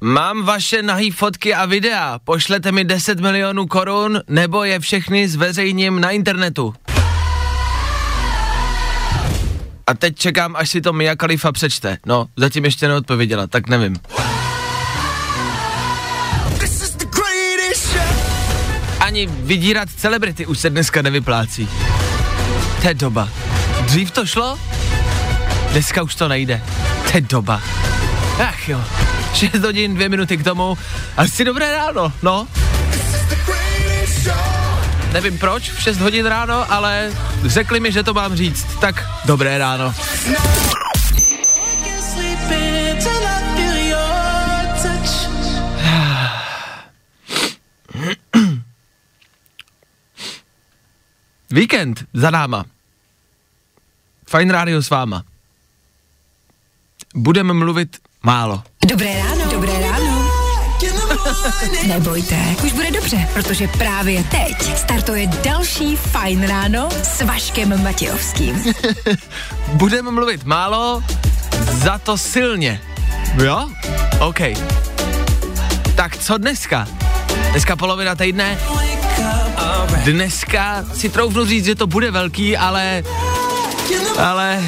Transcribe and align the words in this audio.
Mám 0.00 0.42
vaše 0.42 0.82
nahý 0.82 1.10
fotky 1.10 1.54
a 1.54 1.66
videa. 1.66 2.18
Pošlete 2.24 2.72
mi 2.72 2.84
10 2.84 3.20
milionů 3.20 3.66
korun, 3.66 4.20
nebo 4.28 4.64
je 4.64 4.80
všechny 4.80 5.28
zveřejním 5.28 6.00
na 6.00 6.10
internetu. 6.10 6.74
A 9.86 9.94
teď 9.94 10.18
čekám, 10.18 10.56
až 10.56 10.70
si 10.70 10.80
to 10.80 10.92
Mia 10.92 11.16
Khalifa 11.16 11.52
přečte. 11.52 11.98
No, 12.06 12.26
zatím 12.36 12.64
ještě 12.64 12.88
neodpověděla, 12.88 13.46
tak 13.46 13.68
nevím. 13.68 13.96
Ani 19.00 19.26
vydírat 19.26 19.88
celebrity 19.96 20.46
už 20.46 20.58
se 20.58 20.70
dneska 20.70 21.02
nevyplácí. 21.02 21.68
To 22.82 22.88
je 22.88 22.94
doba. 22.94 23.28
Dřív 23.80 24.10
to 24.10 24.26
šlo? 24.26 24.58
Dneska 25.72 26.02
už 26.02 26.14
to 26.14 26.28
nejde. 26.28 26.62
To 27.10 27.16
je 27.16 27.20
doba. 27.20 27.62
Ach 28.38 28.68
jo. 28.68 28.84
6 29.34 29.64
hodin, 29.64 29.94
2 29.94 30.08
minuty 30.08 30.36
k 30.36 30.44
tomu. 30.44 30.78
Asi 31.16 31.44
dobré 31.44 31.72
ráno, 31.72 32.12
no. 32.22 32.48
Nevím 35.12 35.38
proč 35.38 35.70
v 35.70 35.82
6 35.82 36.00
hodin 36.00 36.26
ráno, 36.26 36.72
ale 36.72 37.12
řekli 37.44 37.80
mi, 37.80 37.92
že 37.92 38.02
to 38.02 38.14
mám 38.14 38.36
říct. 38.36 38.66
Tak 38.80 39.08
dobré 39.24 39.58
ráno. 39.58 39.94
Víkend 51.50 52.04
za 52.12 52.30
náma. 52.30 52.64
Fajn 54.28 54.50
rádio 54.50 54.82
s 54.82 54.90
váma. 54.90 55.24
Budeme 57.14 57.52
mluvit 57.52 58.07
málo. 58.22 58.62
Dobré 58.86 59.22
ráno. 59.22 59.50
Dobré 59.50 59.72
ráno. 59.80 60.28
Nebojte, 61.86 62.36
už 62.64 62.72
bude 62.72 62.90
dobře, 62.90 63.28
protože 63.34 63.68
právě 63.68 64.24
teď 64.24 64.78
startuje 64.78 65.26
další 65.26 65.96
Fajn 65.96 66.46
ráno 66.46 66.88
s 67.02 67.22
Vaškem 67.22 67.82
Matějovským. 67.82 68.64
Budeme 69.72 70.10
mluvit 70.10 70.44
málo, 70.44 71.02
za 71.72 71.98
to 71.98 72.18
silně. 72.18 72.80
Jo? 73.44 73.68
OK. 74.20 74.40
Tak 75.94 76.16
co 76.16 76.38
dneska? 76.38 76.88
Dneska 77.50 77.76
polovina 77.76 78.14
týdne. 78.14 78.58
Dneska 80.04 80.84
si 80.94 81.08
troufnu 81.08 81.46
říct, 81.46 81.64
že 81.64 81.74
to 81.74 81.86
bude 81.86 82.10
velký, 82.10 82.56
ale... 82.56 83.02
Ale... 84.18 84.62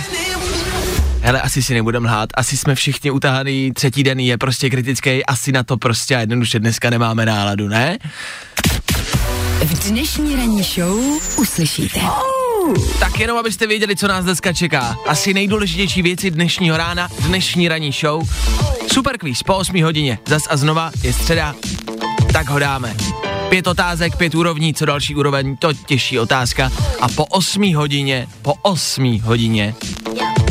Hele, 1.22 1.40
asi 1.40 1.62
si 1.62 1.74
nebudem 1.74 2.04
lhát, 2.04 2.28
asi 2.34 2.56
jsme 2.56 2.74
všichni 2.74 3.10
utahaný, 3.10 3.72
třetí 3.72 4.02
den 4.02 4.20
je 4.20 4.38
prostě 4.38 4.70
kritický, 4.70 5.26
asi 5.26 5.52
na 5.52 5.62
to 5.62 5.76
prostě 5.76 6.14
jednoduše 6.14 6.58
dneska 6.58 6.90
nemáme 6.90 7.26
náladu, 7.26 7.68
ne? 7.68 7.98
V 9.64 9.88
dnešní 9.88 10.36
ranní 10.36 10.62
show 10.62 10.98
uslyšíte. 11.36 12.00
Tak 13.00 13.20
jenom 13.20 13.38
abyste 13.38 13.66
věděli, 13.66 13.96
co 13.96 14.08
nás 14.08 14.24
dneska 14.24 14.52
čeká. 14.52 14.96
Asi 15.06 15.34
nejdůležitější 15.34 16.02
věci 16.02 16.30
dnešního 16.30 16.76
rána, 16.76 17.08
dnešní 17.18 17.68
ranní 17.68 17.92
show. 17.92 18.28
Super 18.92 19.18
quiz 19.18 19.42
po 19.42 19.56
8 19.56 19.82
hodině, 19.82 20.18
zas 20.26 20.42
a 20.50 20.56
znova 20.56 20.90
je 21.02 21.12
středa, 21.12 21.54
tak 22.32 22.48
ho 22.48 22.58
dáme. 22.58 22.96
Pět 23.48 23.66
otázek, 23.66 24.16
pět 24.16 24.34
úrovní, 24.34 24.74
co 24.74 24.86
další 24.86 25.14
úroveň, 25.14 25.56
to 25.56 25.72
těžší 25.72 26.18
otázka. 26.18 26.72
A 27.00 27.08
po 27.08 27.24
8 27.24 27.74
hodině, 27.74 28.26
po 28.42 28.54
8 28.62 29.20
hodině 29.20 29.74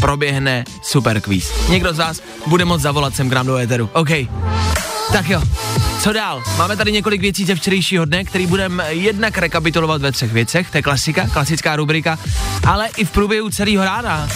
proběhne 0.02 0.64
super 0.82 1.22
quiz. 1.22 1.52
Někdo 1.70 1.94
z 1.94 1.98
vás 1.98 2.22
bude 2.48 2.66
moct 2.66 2.82
zavolat 2.82 3.16
sem 3.16 3.30
k 3.30 3.34
nám 3.34 3.48
do 3.48 3.58
éteru. 3.58 3.90
OK. 3.94 4.10
Tak 5.14 5.30
jo, 5.30 5.42
co 6.02 6.14
dál? 6.14 6.44
Máme 6.58 6.78
tady 6.78 6.92
několik 6.92 7.22
věcí 7.22 7.46
ze 7.46 7.56
včerejšího 7.56 8.06
dne, 8.06 8.24
který 8.24 8.48
budeme 8.48 8.94
jednak 8.94 9.38
rekapitulovat 9.38 10.02
ve 10.02 10.12
třech 10.12 10.34
věcech, 10.34 10.72
to 10.72 10.78
je 10.78 10.82
klasika, 10.82 11.28
klasická 11.28 11.76
rubrika, 11.76 12.20
ale 12.68 12.88
i 12.98 13.06
v 13.06 13.12
průběhu 13.12 13.50
celého 13.50 13.84
rána. 13.84 14.30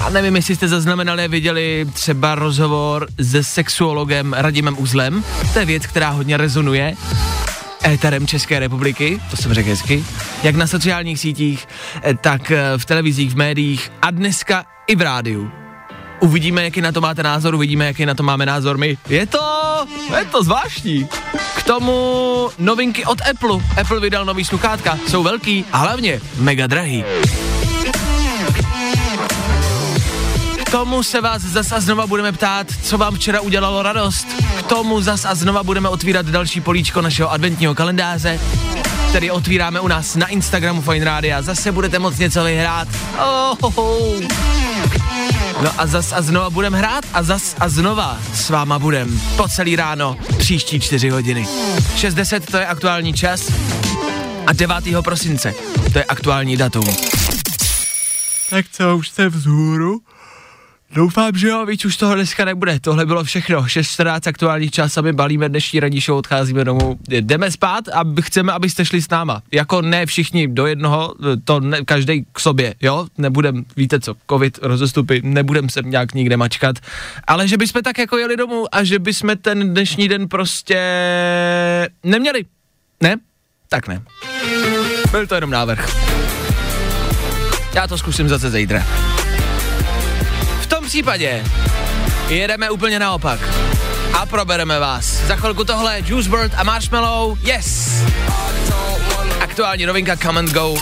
A 0.00 0.10
nevím, 0.10 0.36
jestli 0.36 0.56
jste 0.56 0.68
zaznamenali 0.68 1.28
viděli 1.28 1.86
třeba 1.92 2.34
rozhovor 2.34 3.06
se 3.22 3.44
sexuologem 3.44 4.32
Radimem 4.32 4.76
Uzlem. 4.78 5.24
To 5.52 5.58
je 5.58 5.64
věc, 5.64 5.86
která 5.86 6.10
hodně 6.10 6.36
rezonuje 6.36 6.94
éterem 7.84 8.26
České 8.26 8.58
republiky, 8.58 9.20
to 9.30 9.36
jsem 9.36 9.54
řekl 9.54 9.68
hezky, 9.68 10.04
jak 10.42 10.56
na 10.56 10.66
sociálních 10.66 11.20
sítích, 11.20 11.68
eh, 12.02 12.14
tak 12.14 12.50
eh, 12.50 12.62
v 12.76 12.84
televizích, 12.84 13.30
v 13.30 13.36
médiích 13.36 13.92
a 14.02 14.10
dneska 14.10 14.64
i 14.86 14.96
v 14.96 15.02
rádiu. 15.02 15.50
Uvidíme, 16.20 16.64
jaký 16.64 16.80
na 16.80 16.92
to 16.92 17.00
máte 17.00 17.22
názor, 17.22 17.54
uvidíme, 17.54 17.86
jaký 17.86 18.06
na 18.06 18.14
to 18.14 18.22
máme 18.22 18.46
názor 18.46 18.78
my. 18.78 18.98
Je 19.08 19.26
to, 19.26 19.40
je 20.18 20.24
to 20.24 20.42
zvláštní. 20.42 21.08
K 21.56 21.62
tomu 21.62 22.48
novinky 22.58 23.04
od 23.04 23.18
Apple. 23.30 23.60
Apple 23.80 24.00
vydal 24.00 24.24
nový 24.24 24.44
sluchátka, 24.44 24.98
jsou 25.08 25.22
velký 25.22 25.64
a 25.72 25.78
hlavně 25.78 26.20
mega 26.38 26.66
drahý. 26.66 27.04
Tomu 30.70 31.02
se 31.02 31.20
vás 31.20 31.42
zas 31.42 31.72
a 31.72 31.80
znova 31.80 32.06
budeme 32.06 32.32
ptát, 32.32 32.66
co 32.82 32.98
vám 32.98 33.14
včera 33.14 33.40
udělalo 33.40 33.82
radost. 33.82 34.26
K 34.58 34.62
tomu 34.62 35.00
zas 35.00 35.24
a 35.24 35.34
znova 35.34 35.62
budeme 35.62 35.88
otvírat 35.88 36.26
další 36.26 36.60
políčko 36.60 37.02
našeho 37.02 37.32
adventního 37.32 37.74
kalendáře, 37.74 38.40
který 39.08 39.30
otvíráme 39.30 39.80
u 39.80 39.88
nás 39.88 40.16
na 40.16 40.26
Instagramu 40.26 40.82
Fine 40.82 41.04
Radio. 41.04 41.42
Zase 41.42 41.72
budete 41.72 41.98
moct 41.98 42.18
něco 42.18 42.44
vyhrát. 42.44 42.88
Oh, 43.18 43.56
oh, 43.60 43.78
oh. 43.78 44.20
No 45.62 45.70
a 45.78 45.86
zas 45.86 46.12
a 46.12 46.22
znova 46.22 46.50
budem 46.50 46.72
hrát 46.72 47.04
a 47.12 47.22
zas 47.22 47.56
a 47.60 47.68
znova 47.68 48.18
s 48.34 48.50
váma 48.50 48.78
budem 48.78 49.20
po 49.36 49.48
celý 49.48 49.76
ráno 49.76 50.16
příští 50.38 50.80
čtyři 50.80 51.10
hodiny. 51.10 51.48
6.10 51.96 52.40
to 52.50 52.56
je 52.56 52.66
aktuální 52.66 53.12
čas 53.12 53.52
a 54.46 54.52
9. 54.52 54.74
prosince 55.04 55.54
to 55.92 55.98
je 55.98 56.04
aktuální 56.04 56.56
datum. 56.56 56.84
Tak 58.50 58.66
co, 58.72 58.96
už 58.96 59.08
jste 59.08 59.28
vzhůru? 59.28 60.00
Doufám, 60.94 61.36
že 61.36 61.48
jo, 61.48 61.66
víc 61.66 61.84
už 61.84 61.96
toho 61.96 62.14
dneska 62.14 62.44
nebude. 62.44 62.80
Tohle 62.80 63.06
bylo 63.06 63.24
všechno. 63.24 63.62
6.14 63.62 64.28
aktuální 64.28 64.70
čas 64.70 64.96
a 64.96 65.00
my 65.00 65.12
balíme 65.12 65.48
dnešní 65.48 65.80
ranní 65.80 66.00
show, 66.00 66.18
odcházíme 66.18 66.64
domů. 66.64 66.98
Jdeme 67.08 67.50
spát 67.50 67.88
a 67.88 68.04
chceme, 68.20 68.52
abyste 68.52 68.84
šli 68.84 69.02
s 69.02 69.08
náma. 69.08 69.42
Jako 69.52 69.82
ne 69.82 70.06
všichni 70.06 70.48
do 70.48 70.66
jednoho, 70.66 71.14
to 71.44 71.60
ne, 71.60 71.84
každý 71.84 72.24
k 72.32 72.40
sobě, 72.40 72.74
jo? 72.80 73.06
Nebudem, 73.18 73.64
víte 73.76 74.00
co, 74.00 74.14
covid, 74.30 74.58
rozestupy, 74.62 75.20
nebudem 75.24 75.68
se 75.68 75.80
nějak 75.84 76.14
nikde 76.14 76.36
mačkat. 76.36 76.76
Ale 77.26 77.48
že 77.48 77.56
bychom 77.56 77.82
tak 77.82 77.98
jako 77.98 78.18
jeli 78.18 78.36
domů 78.36 78.64
a 78.72 78.84
že 78.84 78.98
bychom 78.98 79.36
ten 79.42 79.74
dnešní 79.74 80.08
den 80.08 80.28
prostě 80.28 80.78
neměli. 82.04 82.44
Ne? 83.00 83.16
Tak 83.68 83.88
ne. 83.88 84.02
Byl 85.10 85.26
to 85.26 85.34
jenom 85.34 85.50
návrh. 85.50 86.08
Já 87.74 87.86
to 87.86 87.98
zkusím 87.98 88.28
zase 88.28 88.50
zítra. 88.50 88.86
V 90.68 90.70
tom 90.70 90.84
případě 90.84 91.44
jedeme 92.28 92.70
úplně 92.70 92.98
naopak 92.98 93.40
a 94.12 94.26
probereme 94.26 94.78
vás. 94.78 95.04
Za 95.04 95.36
chvilku 95.36 95.64
tohle 95.64 96.02
Juice 96.06 96.30
WRLD 96.30 96.52
a 96.56 96.62
Marshmallow, 96.62 97.38
yes! 97.42 98.02
Aktuální 99.40 99.86
novinka 99.86 100.16
Come 100.16 100.38
and 100.38 100.50
Go. 100.50 100.74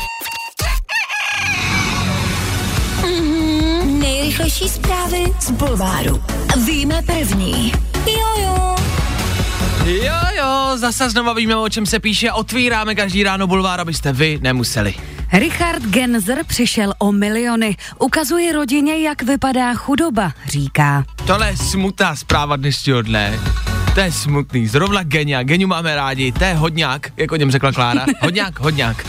Nejrychlejší 3.85 4.69
zprávy 4.69 5.25
z 5.41 5.50
Bulváru. 5.50 6.25
Víme 6.67 7.03
první. 7.03 7.73
Jojo. 8.06 8.77
Jo, 9.85 10.15
jo, 10.38 10.73
zase 10.77 11.11
znova 11.11 11.33
víme, 11.33 11.56
o 11.56 11.69
čem 11.69 11.87
se 11.87 12.00
píše. 12.00 12.33
Otvíráme 12.33 12.94
každý 12.94 13.23
ráno 13.23 13.47
bulvár, 13.47 13.81
abyste 13.81 14.12
vy 14.12 14.38
nemuseli. 14.43 14.94
Richard 15.38 15.83
Genzer 15.83 16.44
přišel 16.47 16.93
o 16.99 17.12
miliony. 17.12 17.77
Ukazuje 17.99 18.53
rodině, 18.53 18.99
jak 18.99 19.23
vypadá 19.23 19.75
chudoba, 19.75 20.33
říká. 20.47 21.05
Tohle 21.27 21.49
je 21.49 21.56
smutná 21.56 22.17
zpráva 22.17 22.56
dnešního 22.56 23.03
dne. 23.03 23.38
To 23.94 24.00
je 24.00 24.12
smutný. 24.12 24.67
Zrovna 24.67 25.03
Genia. 25.03 25.43
Geniu 25.43 25.69
máme 25.69 25.97
rádi. 25.97 26.33
To 26.33 26.44
je 26.44 26.55
hodňák, 26.55 27.12
jak 27.17 27.33
o 27.33 27.37
něm 27.37 27.50
řekla 27.50 27.73
Klára. 27.73 28.06
Hodňák, 28.23 28.61
hodňák. 28.61 29.06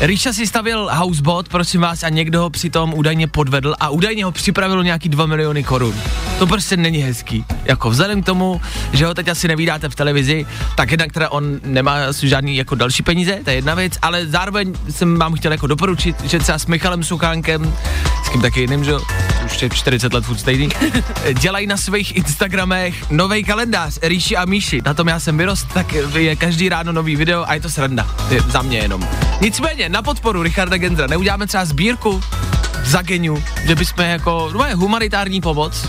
Ríša 0.00 0.32
si 0.32 0.46
stavil 0.46 0.90
houseboat, 0.92 1.48
prosím 1.48 1.80
vás, 1.80 2.02
a 2.02 2.08
někdo 2.08 2.40
ho 2.40 2.50
přitom 2.50 2.94
údajně 2.94 3.26
podvedl 3.26 3.74
a 3.80 3.88
údajně 3.88 4.24
ho 4.24 4.32
připravil 4.32 4.84
nějaký 4.84 5.08
2 5.08 5.26
miliony 5.26 5.64
korun. 5.64 5.94
To 6.38 6.46
prostě 6.46 6.76
není 6.76 6.98
hezký. 6.98 7.44
Jako 7.64 7.90
vzhledem 7.90 8.22
k 8.22 8.26
tomu, 8.26 8.60
že 8.92 9.06
ho 9.06 9.14
teď 9.14 9.28
asi 9.28 9.48
nevídáte 9.48 9.88
v 9.88 9.94
televizi, 9.94 10.46
tak 10.76 10.90
jednak 10.90 11.12
teda 11.12 11.28
on 11.28 11.60
nemá 11.64 12.12
žádný 12.12 12.56
jako 12.56 12.74
další 12.74 13.02
peníze, 13.02 13.38
to 13.44 13.50
je 13.50 13.56
jedna 13.56 13.74
věc, 13.74 13.92
ale 14.02 14.26
zároveň 14.26 14.74
jsem 14.90 15.18
vám 15.18 15.34
chtěl 15.34 15.52
jako 15.52 15.66
doporučit, 15.66 16.16
že 16.24 16.38
třeba 16.38 16.58
s 16.58 16.66
Michalem 16.66 17.02
Suchánkem, 17.02 17.74
s 18.24 18.28
kým 18.28 18.40
taky 18.40 18.60
jiným, 18.60 18.84
že 18.84 18.92
už 19.44 19.62
je 19.62 19.70
40 19.70 20.12
let 20.12 20.24
furt 20.24 20.38
stejný, 20.38 20.68
dělají 21.40 21.66
na 21.66 21.76
svých 21.76 22.16
Instagramech 22.16 23.10
nový 23.10 23.44
kalendář 23.44 23.98
Ríši 24.02 24.36
a 24.36 24.44
Míši. 24.44 24.82
Na 24.84 24.94
tom 24.94 25.08
já 25.08 25.20
jsem 25.20 25.38
vyrost, 25.38 25.68
tak 25.74 25.92
je 26.14 26.36
každý 26.36 26.68
ráno 26.68 26.92
nový 26.92 27.16
video 27.16 27.44
a 27.48 27.54
je 27.54 27.60
to 27.60 27.70
sranda. 27.70 28.06
Je 28.30 28.40
za 28.40 28.62
mě 28.62 28.78
jenom. 28.78 29.08
Nicméně, 29.40 29.88
na 29.88 30.02
podporu 30.02 30.42
Richarda 30.42 30.76
Gendra 30.76 31.06
neuděláme 31.06 31.46
třeba 31.46 31.64
sbírku 31.64 32.20
za 32.84 33.02
geniu, 33.02 33.44
že 33.66 33.74
bychom 33.74 34.04
jako, 34.04 34.50
no 34.54 34.64
je 34.64 34.74
humanitární 34.74 35.40
pomoc, 35.40 35.86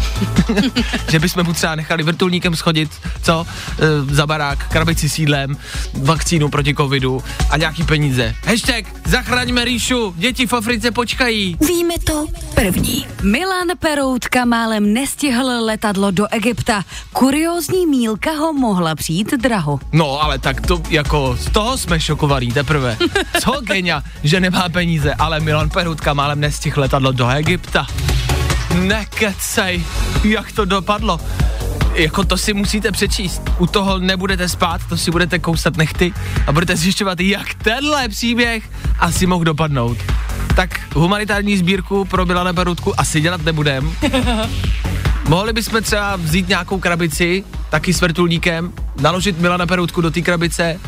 že 1.09 1.19
bychom 1.19 1.43
mu 1.43 1.53
třeba 1.53 1.75
nechali 1.75 2.03
vrtulníkem 2.03 2.55
schodit, 2.55 2.91
co, 3.21 3.45
e, 3.79 4.15
za 4.15 4.27
barák, 4.27 4.67
krabici 4.67 5.09
sídlem, 5.09 5.57
vakcínu 5.93 6.49
proti 6.49 6.75
covidu 6.75 7.23
a 7.49 7.57
nějaký 7.57 7.83
peníze. 7.83 8.35
Hashtag 8.45 8.85
zachraňme 9.05 9.65
Ríšu, 9.65 10.13
děti 10.17 10.47
v 10.47 10.53
Africe 10.53 10.91
počkají. 10.91 11.57
Víme 11.67 11.93
to 12.03 12.25
první. 12.55 13.05
Milan 13.23 13.67
Peroutka 13.79 14.45
málem 14.45 14.93
nestihl 14.93 15.65
letadlo 15.65 16.11
do 16.11 16.27
Egypta. 16.31 16.83
Kuriózní 17.13 17.87
mílka 17.87 18.31
ho 18.31 18.53
mohla 18.53 18.95
přijít 18.95 19.33
draho. 19.33 19.79
No, 19.91 20.23
ale 20.23 20.39
tak 20.39 20.61
to 20.61 20.81
jako 20.89 21.37
z 21.39 21.49
toho 21.49 21.77
jsme 21.77 21.99
šokovaní 21.99 22.51
teprve. 22.51 22.97
Co 23.41 23.61
genia, 23.61 24.03
že 24.23 24.39
nemá 24.39 24.69
peníze, 24.69 25.13
ale 25.13 25.39
Milan 25.39 25.69
Peroutka 25.69 26.13
málem 26.13 26.39
nestihl 26.39 26.74
letadlo 26.77 27.11
do 27.11 27.29
Egypta. 27.29 27.87
Nekecej, 28.81 29.83
jak 30.23 30.51
to 30.51 30.65
dopadlo. 30.65 31.19
Jako 31.93 32.23
to 32.23 32.37
si 32.37 32.53
musíte 32.53 32.91
přečíst. 32.91 33.41
U 33.57 33.67
toho 33.67 33.99
nebudete 33.99 34.49
spát, 34.49 34.81
to 34.89 34.97
si 34.97 35.11
budete 35.11 35.39
kousat 35.39 35.77
nechty 35.77 36.13
a 36.47 36.51
budete 36.51 36.75
zjišťovat, 36.75 37.19
jak 37.19 37.53
tenhle 37.53 38.09
příběh 38.09 38.69
asi 38.99 39.25
mohl 39.25 39.43
dopadnout. 39.43 39.97
Tak 40.55 40.79
humanitární 40.93 41.57
sbírku 41.57 42.05
pro 42.05 42.25
Milana 42.25 42.53
Perutku 42.53 42.99
asi 42.99 43.21
dělat 43.21 43.41
nebudem. 43.43 43.91
Mohli 45.27 45.53
bychom 45.53 45.83
třeba 45.83 46.15
vzít 46.15 46.47
nějakou 46.49 46.79
krabici, 46.79 47.43
taky 47.69 47.93
s 47.93 48.01
vrtulníkem, 48.01 48.73
naložit 49.01 49.39
Milana 49.39 49.65
Perutku 49.65 50.01
do 50.01 50.11
té 50.11 50.21
krabice 50.21 50.79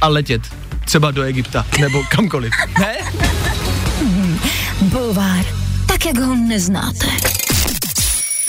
a 0.00 0.08
letět. 0.08 0.42
Třeba 0.84 1.10
do 1.10 1.22
Egypta, 1.22 1.66
nebo 1.80 2.02
kamkoliv. 2.08 2.52
Ne? 2.80 2.96
Bulvár, 4.88 5.44
tak 5.86 6.06
jak 6.06 6.18
ho 6.18 6.34
neznáte. 6.34 7.06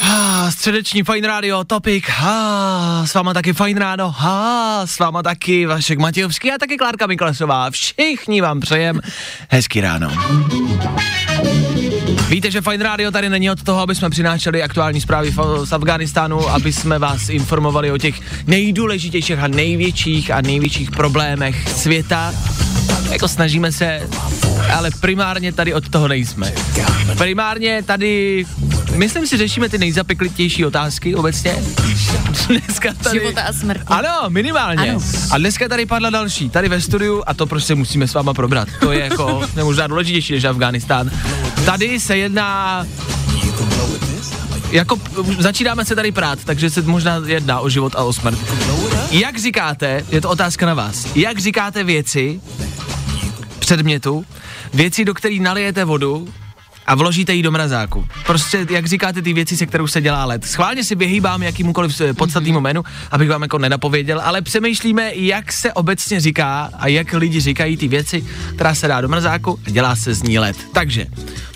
Ah, 0.02 0.52
středeční 0.52 1.04
Fine 1.04 1.28
Radio, 1.28 1.64
Topic, 1.64 2.04
ah, 2.22 3.08
s 3.08 3.14
váma 3.14 3.34
taky 3.34 3.54
Fine 3.54 3.80
Ráno, 3.80 4.16
ah, 4.20 4.88
s 4.88 5.00
váma 5.00 5.24
taky 5.24 5.66
Vašek 5.66 6.00
Matějovský 6.00 6.52
a 6.52 6.58
taky 6.58 6.78
Klárka 6.78 7.08
Miklasová. 7.08 7.72
Všichni 7.72 8.42
vám 8.42 8.60
přejem 8.60 9.02
hezký 9.50 9.82
ráno. 9.82 10.12
Víte, 12.30 12.52
že 12.52 12.62
Fine 12.62 12.84
Radio 12.84 13.12
tady 13.12 13.30
není 13.30 13.52
od 13.52 13.64
toho, 13.64 13.82
aby 13.82 13.96
jsme 13.96 14.10
přinášeli 14.10 14.64
aktuální 14.64 15.02
zprávy 15.02 15.34
z 15.64 15.74
Afganistánu, 15.74 16.50
aby 16.50 16.74
jsme 16.74 17.00
vás 17.00 17.30
informovali 17.30 17.92
o 17.92 17.98
těch 17.98 18.46
nejdůležitějších 18.48 19.40
a 19.40 19.48
největších 19.48 20.32
a 20.32 20.42
největších 20.42 20.92
problémech 20.92 21.70
světa. 21.70 22.34
Jako 23.12 23.28
snažíme 23.28 23.72
se, 23.72 24.10
ale 24.74 24.92
primárně 25.00 25.54
tady 25.54 25.74
od 25.74 25.90
toho 25.90 26.08
nejsme. 26.08 26.54
Primárně 27.18 27.84
tady, 27.84 28.46
myslím 28.96 29.28
si, 29.28 29.38
řešíme 29.38 29.70
ty 29.70 29.78
nejzapeklitější 29.78 30.66
otázky 30.66 31.16
obecně. 31.16 31.56
Dneska 32.48 32.94
tady... 33.04 33.20
Života 33.20 33.42
a 33.42 33.54
smrti. 33.54 33.84
Ano, 33.88 34.30
minimálně. 34.30 34.92
Ano. 34.92 35.00
A 35.32 35.38
dneska 35.38 35.68
tady 35.68 35.86
padla 35.86 36.10
další, 36.10 36.50
tady 36.50 36.70
ve 36.70 36.82
studiu 36.82 37.24
a 37.28 37.34
to 37.34 37.46
prostě 37.46 37.76
musíme 37.76 38.08
s 38.08 38.14
váma 38.14 38.34
probrat. 38.34 38.68
To 38.80 38.92
je 38.92 39.04
jako 39.04 39.42
možná 39.64 39.88
důležitější 39.88 40.34
než 40.34 40.44
Afganistán. 40.44 41.12
Tady 41.66 42.00
se 42.00 42.18
jedná 42.18 42.86
jako 44.72 45.00
začínáme 45.40 45.86
se 45.86 45.96
tady 45.96 46.12
prát, 46.12 46.40
takže 46.46 46.70
se 46.70 46.82
možná 46.82 47.22
jedná 47.26 47.60
o 47.60 47.70
život 47.70 47.96
a 47.96 48.04
o 48.04 48.14
smrt. 48.14 48.40
Jak 49.12 49.40
říkáte, 49.40 50.06
je 50.10 50.22
to 50.22 50.30
otázka 50.30 50.66
na 50.66 50.74
vás, 50.74 51.08
jak 51.16 51.40
říkáte 51.40 51.84
věci, 51.84 52.42
předmětu, 53.70 54.26
věci, 54.74 55.06
do 55.06 55.14
kterých 55.14 55.42
nalijete 55.42 55.86
vodu 55.86 56.28
a 56.88 56.96
vložíte 56.96 57.34
ji 57.34 57.44
do 57.44 57.52
mrazáku. 57.52 58.06
Prostě, 58.26 58.66
jak 58.70 58.86
říkáte, 58.86 59.22
ty 59.22 59.34
věci, 59.34 59.58
se 59.58 59.66
kterou 59.66 59.88
se 59.88 60.02
dělá 60.02 60.26
led. 60.26 60.46
Schválně 60.46 60.84
si 60.84 60.96
vyhýbám 60.96 61.44
jakýmukoliv 61.44 62.02
eh, 62.02 62.14
podstatnému 62.14 62.60
jménu, 62.60 62.84
abych 63.12 63.30
vám 63.30 63.42
jako 63.42 63.58
nenapověděl, 63.58 64.22
ale 64.24 64.42
přemýšlíme, 64.42 65.12
jak 65.16 65.54
se 65.54 65.74
obecně 65.74 66.20
říká 66.20 66.70
a 66.74 66.88
jak 66.88 67.14
lidi 67.14 67.40
říkají 67.40 67.78
ty 67.78 67.88
věci, 67.88 68.26
která 68.56 68.76
se 68.76 68.88
dá 68.88 69.02
do 69.02 69.08
mrazáku 69.08 69.60
a 69.68 69.70
dělá 69.70 69.96
se 69.96 70.14
z 70.14 70.24
ní 70.24 70.40
led. 70.40 70.58
Takže, 70.74 71.06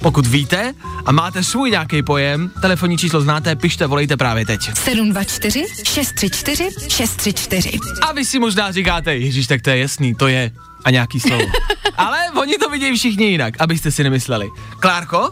pokud 0.01 0.27
víte 0.27 0.74
a 1.06 1.12
máte 1.12 1.44
svůj 1.44 1.71
nějaký 1.71 2.04
pojem, 2.04 2.51
telefonní 2.62 2.98
číslo 2.98 3.21
znáte, 3.21 3.56
pište, 3.56 3.88
volejte 3.88 4.18
právě 4.18 4.45
teď. 4.45 4.77
724 4.77 5.65
634 5.83 6.69
634. 6.89 7.80
A 8.01 8.13
vy 8.13 8.25
si 8.25 8.39
možná 8.39 8.71
říkáte, 8.71 9.15
Ježíš, 9.18 9.48
tak 9.48 9.62
to 9.62 9.69
je 9.69 9.77
jasný, 9.77 10.15
to 10.15 10.27
je 10.27 10.51
a 10.84 10.90
nějaký 10.90 11.20
slovo. 11.20 11.44
Ale 11.98 12.18
oni 12.42 12.58
to 12.58 12.70
vidějí 12.70 12.98
všichni 12.98 13.26
jinak, 13.26 13.54
abyste 13.60 13.92
si 13.92 14.04
nemysleli. 14.04 14.50
Klárko? 14.80 15.32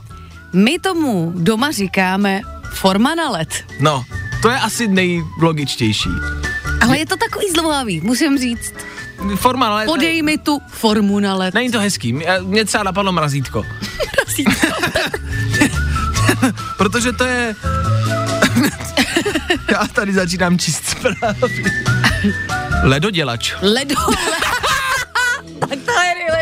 My 0.54 0.80
tomu 0.80 1.32
doma 1.36 1.72
říkáme 1.72 2.42
forma 2.74 3.16
na 3.16 3.30
let. 3.30 3.66
No, 3.80 4.06
to 4.42 4.50
je 4.50 4.58
asi 4.60 4.88
nejlogičtější. 4.88 6.10
Ale 6.82 6.98
je 6.98 7.06
to 7.06 7.18
takový 7.18 7.50
zdlouhavý, 7.50 8.02
musím 8.02 8.38
říct. 8.38 8.74
Forma, 9.36 9.68
ale... 9.68 9.86
Podej 9.86 10.22
mi 10.22 10.38
tu 10.38 10.62
formu 10.68 11.20
na 11.20 11.36
let. 11.36 11.54
Není 11.54 11.72
to 11.72 11.80
hezký, 11.80 12.14
Mě- 12.14 12.28
mně 12.42 12.66
třeba 12.66 12.84
napadlo 12.84 13.12
mrazítko. 13.12 13.66
Protože 16.78 17.12
to 17.12 17.24
je... 17.24 17.56
Já 19.72 19.88
tady 19.94 20.14
začínám 20.14 20.60
číst 20.60 20.86
zprávy. 20.90 21.64
Ledodělač. 22.84 23.54
Ledo. 23.62 23.96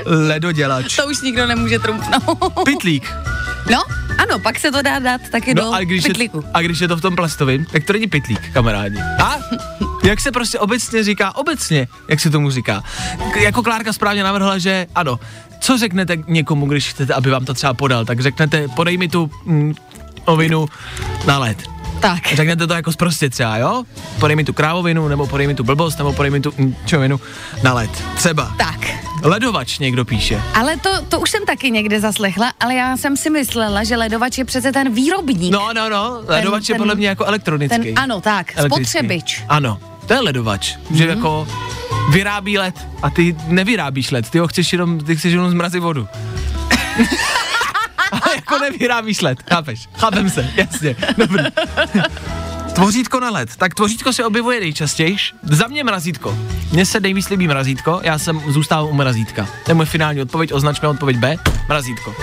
Ledodělač. 0.09 0.95
To 0.95 1.07
už 1.07 1.21
nikdo 1.21 1.47
nemůže 1.47 1.79
trumpnout. 1.79 2.53
Pitlík. 2.65 3.13
No, 3.71 3.83
ano, 4.17 4.39
pak 4.39 4.59
se 4.59 4.71
to 4.71 4.81
dá 4.81 4.99
dát 4.99 5.21
taky 5.31 5.53
do 5.53 5.61
No 5.63 5.73
a 5.73 5.79
když, 5.79 6.03
je, 6.03 6.07
pytlíku. 6.09 6.43
a 6.53 6.61
když 6.61 6.79
je 6.79 6.87
to 6.87 6.97
v 6.97 7.01
tom 7.01 7.15
plastovém, 7.15 7.65
tak 7.65 7.83
to 7.83 7.93
není 7.93 8.07
pitlík, 8.07 8.53
kamarádi. 8.53 8.97
A 9.23 9.35
jak 10.03 10.19
se 10.19 10.31
prostě 10.31 10.59
obecně 10.59 11.03
říká, 11.03 11.35
obecně, 11.35 11.87
jak 12.07 12.19
se 12.19 12.29
tomu 12.29 12.51
říká. 12.51 12.83
K- 13.33 13.37
jako 13.41 13.63
Klárka 13.63 13.93
správně 13.93 14.23
navrhla, 14.23 14.57
že 14.57 14.87
ano, 14.95 15.19
co 15.59 15.77
řeknete 15.77 16.17
někomu, 16.27 16.65
když 16.65 16.89
chcete, 16.89 17.13
aby 17.13 17.29
vám 17.29 17.45
to 17.45 17.53
třeba 17.53 17.73
podal, 17.73 18.05
tak 18.05 18.19
řeknete, 18.19 18.67
podej 18.67 18.97
mi 18.97 19.07
tu 19.07 19.31
mm, 19.45 19.75
ovinu 20.25 20.67
na 21.27 21.39
led. 21.39 21.57
Tak. 21.99 22.33
Řeknete 22.33 22.67
to 22.67 22.73
jako 22.73 22.91
zprostě 22.91 23.29
třeba, 23.29 23.57
jo? 23.57 23.83
Podej 24.19 24.35
mi 24.35 24.43
tu 24.43 24.53
krávovinu, 24.53 25.07
nebo 25.07 25.27
podej 25.27 25.47
mi 25.47 25.55
tu 25.55 25.63
blbost, 25.63 25.97
nebo 25.97 26.13
podej 26.13 26.31
mi 26.31 26.39
tu 26.39 26.53
mm, 26.57 26.75
čovinu 26.85 27.19
na 27.63 27.73
led. 27.73 27.89
Třeba. 28.15 28.53
Tak. 28.57 28.87
Ledovač 29.23 29.79
někdo 29.79 30.05
píše. 30.05 30.41
Ale 30.53 30.77
to, 30.77 30.89
to 31.09 31.19
už 31.19 31.29
jsem 31.31 31.45
taky 31.45 31.71
někde 31.71 31.99
zaslechla, 31.99 32.53
ale 32.59 32.75
já 32.75 32.97
jsem 32.97 33.17
si 33.17 33.29
myslela, 33.29 33.83
že 33.83 33.95
ledovač 33.97 34.37
je 34.37 34.45
přece 34.45 34.71
ten 34.71 34.93
výrobník. 34.93 35.51
No, 35.53 35.69
no, 35.75 35.89
no, 35.89 36.21
ledovač 36.27 36.69
je 36.69 36.73
ten- 36.75 36.81
podle 36.81 36.95
mě 36.95 37.07
jako 37.07 37.25
elektronický. 37.25 37.83
ten, 37.83 37.99
ano, 37.99 38.21
tak, 38.21 38.57
Elektrický. 38.57 38.85
spotřebič. 38.85 39.43
Ano, 39.49 39.79
to 40.07 40.13
je 40.13 40.19
ledovač, 40.19 40.75
mm. 40.89 40.97
že 40.97 41.07
jako 41.07 41.47
vyrábí 42.11 42.57
led 42.57 42.75
a 43.01 43.09
ty 43.09 43.35
nevyrábíš 43.47 44.11
led, 44.11 44.29
ty 44.29 44.39
ho 44.39 44.47
chceš 44.47 44.73
jenom, 44.73 44.99
ty 44.99 45.15
chceš 45.15 45.31
jenom 45.33 45.49
zmrazit 45.49 45.81
vodu. 45.83 46.07
Jako 48.51 48.63
nevyrábíš 48.63 49.21
led, 49.21 49.39
chápeš? 49.49 49.89
Chápem 49.97 50.29
se, 50.29 50.49
jasně, 50.55 50.95
dobrý. 51.17 51.43
Tvořítko 52.73 53.19
na 53.19 53.29
led. 53.29 53.55
Tak 53.55 53.73
tvořítko 53.73 54.13
se 54.13 54.25
objevuje 54.25 54.59
nejčastěji. 54.59 55.17
Za 55.43 55.67
mě 55.67 55.83
mrazítko. 55.83 56.37
Mně 56.71 56.85
se 56.85 56.99
nejvíc 56.99 57.29
líbí 57.29 57.47
mrazítko, 57.47 57.99
já 58.03 58.17
jsem 58.17 58.41
zůstával 58.47 58.85
u 58.85 58.93
mrazítka. 58.93 59.47
To 59.65 59.71
je 59.71 59.75
moje 59.75 59.85
finální 59.85 60.21
odpověď, 60.21 60.53
označme 60.53 60.87
odpověď 60.87 61.17
B, 61.17 61.37
mrazítko. 61.67 62.15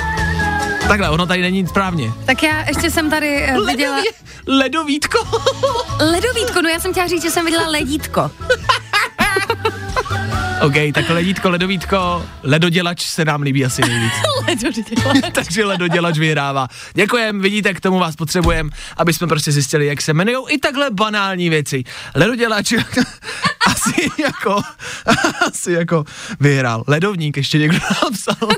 Takhle, 0.89 1.11
ono 1.11 1.27
tady 1.27 1.43
není 1.43 1.67
správně. 1.67 2.13
Tak 2.25 2.43
já 2.43 2.69
ještě 2.69 2.91
jsem 2.91 3.11
tady 3.11 3.43
eh, 3.43 3.61
viděla... 3.67 4.03
Ledovítko. 4.47 5.19
Ledovítko, 6.01 6.63
no 6.63 6.69
já 6.69 6.81
jsem 6.81 6.93
chtěla 6.93 7.07
říct, 7.07 7.23
že 7.23 7.31
jsem 7.31 7.45
viděla 7.45 7.69
ledítko. 7.69 8.31
OK, 10.63 10.75
tak 10.95 11.11
ledítko, 11.11 11.51
ledovítko, 11.51 12.27
ledodělač 12.43 13.07
se 13.07 13.25
nám 13.25 13.43
líbí 13.43 13.65
asi 13.65 13.83
nejvíc. 13.83 14.13
Takže 15.33 15.65
ledodělač 15.65 16.19
vyhrává. 16.19 16.69
Děkujem, 16.95 17.41
vidíte, 17.41 17.75
k 17.75 17.81
tomu 17.81 17.99
vás 17.99 18.17
potřebujeme, 18.17 18.71
aby 18.97 19.13
jsme 19.13 19.27
prostě 19.27 19.53
zjistili, 19.53 19.87
jak 19.87 20.03
se 20.03 20.11
jmenují 20.11 20.39
i 20.49 20.59
takhle 20.59 20.91
banální 20.91 21.51
věci. 21.51 21.85
Ledodělač 22.15 22.73
asi 23.67 24.11
jako, 24.19 24.63
asi 25.47 25.73
jako 25.73 26.05
vyhrál. 26.41 26.85
Ledovník 26.87 27.37
ještě 27.37 27.59
někdo 27.59 27.79
napsal. 28.03 28.49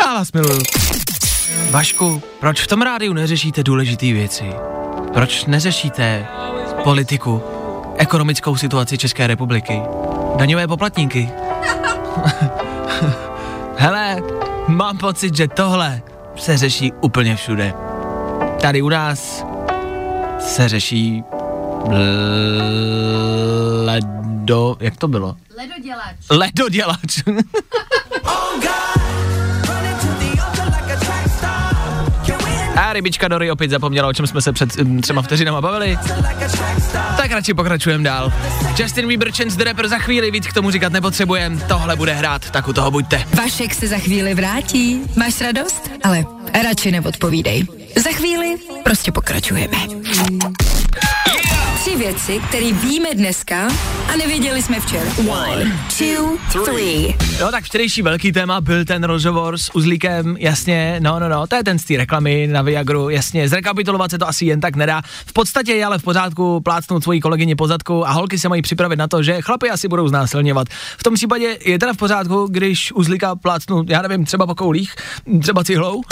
Já 0.00 0.14
vás 0.14 0.32
miluju. 0.32 0.62
Vašku, 1.70 2.22
proč 2.40 2.60
v 2.60 2.66
tom 2.66 2.82
rádiu 2.82 3.12
neřešíte 3.12 3.62
důležité 3.62 4.06
věci? 4.06 4.44
Proč 5.14 5.44
neřešíte 5.44 6.26
politiku, 6.84 7.42
ekonomickou 7.98 8.56
situaci 8.56 8.98
České 8.98 9.26
republiky, 9.26 9.80
daňové 10.36 10.68
poplatníky? 10.68 11.26
Hele, 13.76 14.22
mám 14.68 14.98
pocit, 14.98 15.36
že 15.36 15.48
tohle 15.48 16.02
se 16.36 16.56
řeší 16.56 16.92
úplně 17.00 17.36
všude. 17.36 17.74
Tady 18.60 18.82
u 18.82 18.88
nás 18.88 19.44
se 20.40 20.68
řeší 20.68 21.24
ledo, 23.84 24.76
jak 24.80 24.96
to 24.96 25.08
bylo? 25.08 25.36
Ledodělač. 25.58 26.16
Ledodělač. 26.30 27.22
rybička 32.96 33.28
Dory 33.28 33.50
opět 33.50 33.70
zapomněla, 33.70 34.08
o 34.08 34.12
čem 34.12 34.26
jsme 34.26 34.42
se 34.42 34.52
před 34.52 34.76
um, 34.76 35.00
třema 35.00 35.22
vteřinama 35.22 35.60
bavili. 35.60 35.98
Tak 37.16 37.30
radši 37.30 37.54
pokračujeme 37.54 38.04
dál. 38.04 38.32
Justin 38.78 39.08
Bieber, 39.08 39.32
Chance 39.32 39.56
the 39.56 39.64
Rapper 39.64 39.88
za 39.88 39.98
chvíli, 39.98 40.30
víc 40.30 40.46
k 40.46 40.52
tomu 40.52 40.70
říkat 40.70 40.92
nepotřebujem. 40.92 41.60
Tohle 41.68 41.96
bude 41.96 42.12
hrát, 42.12 42.50
tak 42.50 42.68
u 42.68 42.72
toho 42.72 42.90
buďte. 42.90 43.24
Vašek 43.34 43.74
se 43.74 43.88
za 43.88 43.98
chvíli 43.98 44.34
vrátí. 44.34 45.00
Máš 45.16 45.40
radost? 45.40 45.90
Ale 46.04 46.24
radši 46.62 46.90
neodpovídej. 46.90 47.66
Za 47.96 48.10
chvíli 48.10 48.56
prostě 48.84 49.12
pokračujeme. 49.12 49.76
Tři 51.96 52.04
věci, 52.04 52.40
které 52.48 52.72
víme 52.72 53.08
dneska 53.14 53.68
a 54.12 54.16
nevěděli 54.16 54.62
jsme 54.62 54.80
včera. 54.80 55.10
One, 55.28 55.78
two, 55.98 56.64
three. 56.64 57.16
No 57.40 57.50
tak 57.50 57.64
včerejší 57.64 58.02
velký 58.02 58.32
téma 58.32 58.60
byl 58.60 58.84
ten 58.84 59.04
rozhovor 59.04 59.58
s 59.58 59.74
Uzlíkem, 59.74 60.36
jasně, 60.38 60.96
no, 61.00 61.20
no, 61.20 61.28
no, 61.28 61.46
to 61.46 61.56
je 61.56 61.64
ten 61.64 61.78
z 61.78 61.84
té 61.84 61.96
reklamy 61.96 62.46
na 62.46 62.62
Viagru, 62.62 63.08
jasně, 63.08 63.48
zrekapitulovat 63.48 64.10
se 64.10 64.18
to 64.18 64.28
asi 64.28 64.44
jen 64.44 64.60
tak 64.60 64.76
nedá. 64.76 65.02
V 65.26 65.32
podstatě 65.32 65.72
je 65.72 65.84
ale 65.84 65.98
v 65.98 66.02
pořádku 66.02 66.60
plácnout 66.60 67.02
svoji 67.02 67.20
kolegyni 67.20 67.54
po 67.54 67.66
zadku 67.66 68.08
a 68.08 68.10
holky 68.10 68.38
se 68.38 68.48
mají 68.48 68.62
připravit 68.62 68.96
na 68.96 69.08
to, 69.08 69.22
že 69.22 69.42
chlapy 69.42 69.70
asi 69.70 69.88
budou 69.88 70.08
znásilňovat. 70.08 70.68
V 70.98 71.02
tom 71.02 71.14
případě 71.14 71.58
je 71.64 71.78
teda 71.78 71.92
v 71.92 71.96
pořádku, 71.96 72.46
když 72.50 72.92
Uzlíka 72.92 73.36
plácnu, 73.36 73.84
já 73.88 74.02
nevím, 74.02 74.24
třeba 74.24 74.46
po 74.46 74.54
koulích, 74.54 74.94
třeba 75.42 75.64
cihlou. 75.64 76.02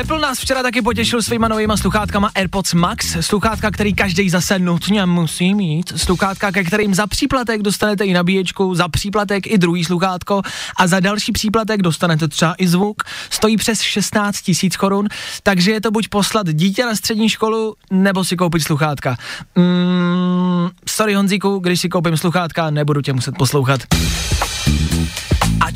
Apple 0.00 0.20
nás 0.20 0.38
včera 0.38 0.62
taky 0.62 0.82
potěšil 0.82 1.22
svýma 1.22 1.48
novýma 1.48 1.76
sluchátkama 1.76 2.30
AirPods 2.34 2.74
Max, 2.74 3.16
sluchátka, 3.20 3.70
který 3.70 3.94
každý 3.94 4.30
zase 4.30 4.58
nutně 4.58 5.06
musí 5.06 5.54
mít, 5.54 5.92
sluchátka, 5.96 6.52
ke 6.52 6.64
kterým 6.64 6.94
za 6.94 7.06
příplatek 7.06 7.62
dostanete 7.62 8.04
i 8.04 8.12
nabíječku, 8.12 8.74
za 8.74 8.88
příplatek 8.88 9.46
i 9.46 9.58
druhý 9.58 9.84
sluchátko 9.84 10.42
a 10.76 10.86
za 10.86 11.00
další 11.00 11.32
příplatek 11.32 11.82
dostanete 11.82 12.28
třeba 12.28 12.54
i 12.58 12.68
zvuk, 12.68 13.02
stojí 13.30 13.56
přes 13.56 13.80
16 13.80 14.42
tisíc 14.42 14.76
korun, 14.76 15.08
takže 15.42 15.70
je 15.70 15.80
to 15.80 15.90
buď 15.90 16.08
poslat 16.08 16.46
dítě 16.48 16.86
na 16.86 16.94
střední 16.94 17.28
školu, 17.28 17.74
nebo 17.90 18.24
si 18.24 18.36
koupit 18.36 18.60
sluchátka. 18.60 19.16
Mm, 19.54 20.68
sorry 20.88 21.14
Honzíku, 21.14 21.58
když 21.58 21.80
si 21.80 21.88
koupím 21.88 22.16
sluchátka, 22.16 22.70
nebudu 22.70 23.00
tě 23.02 23.12
muset 23.12 23.34
poslouchat 23.38 23.80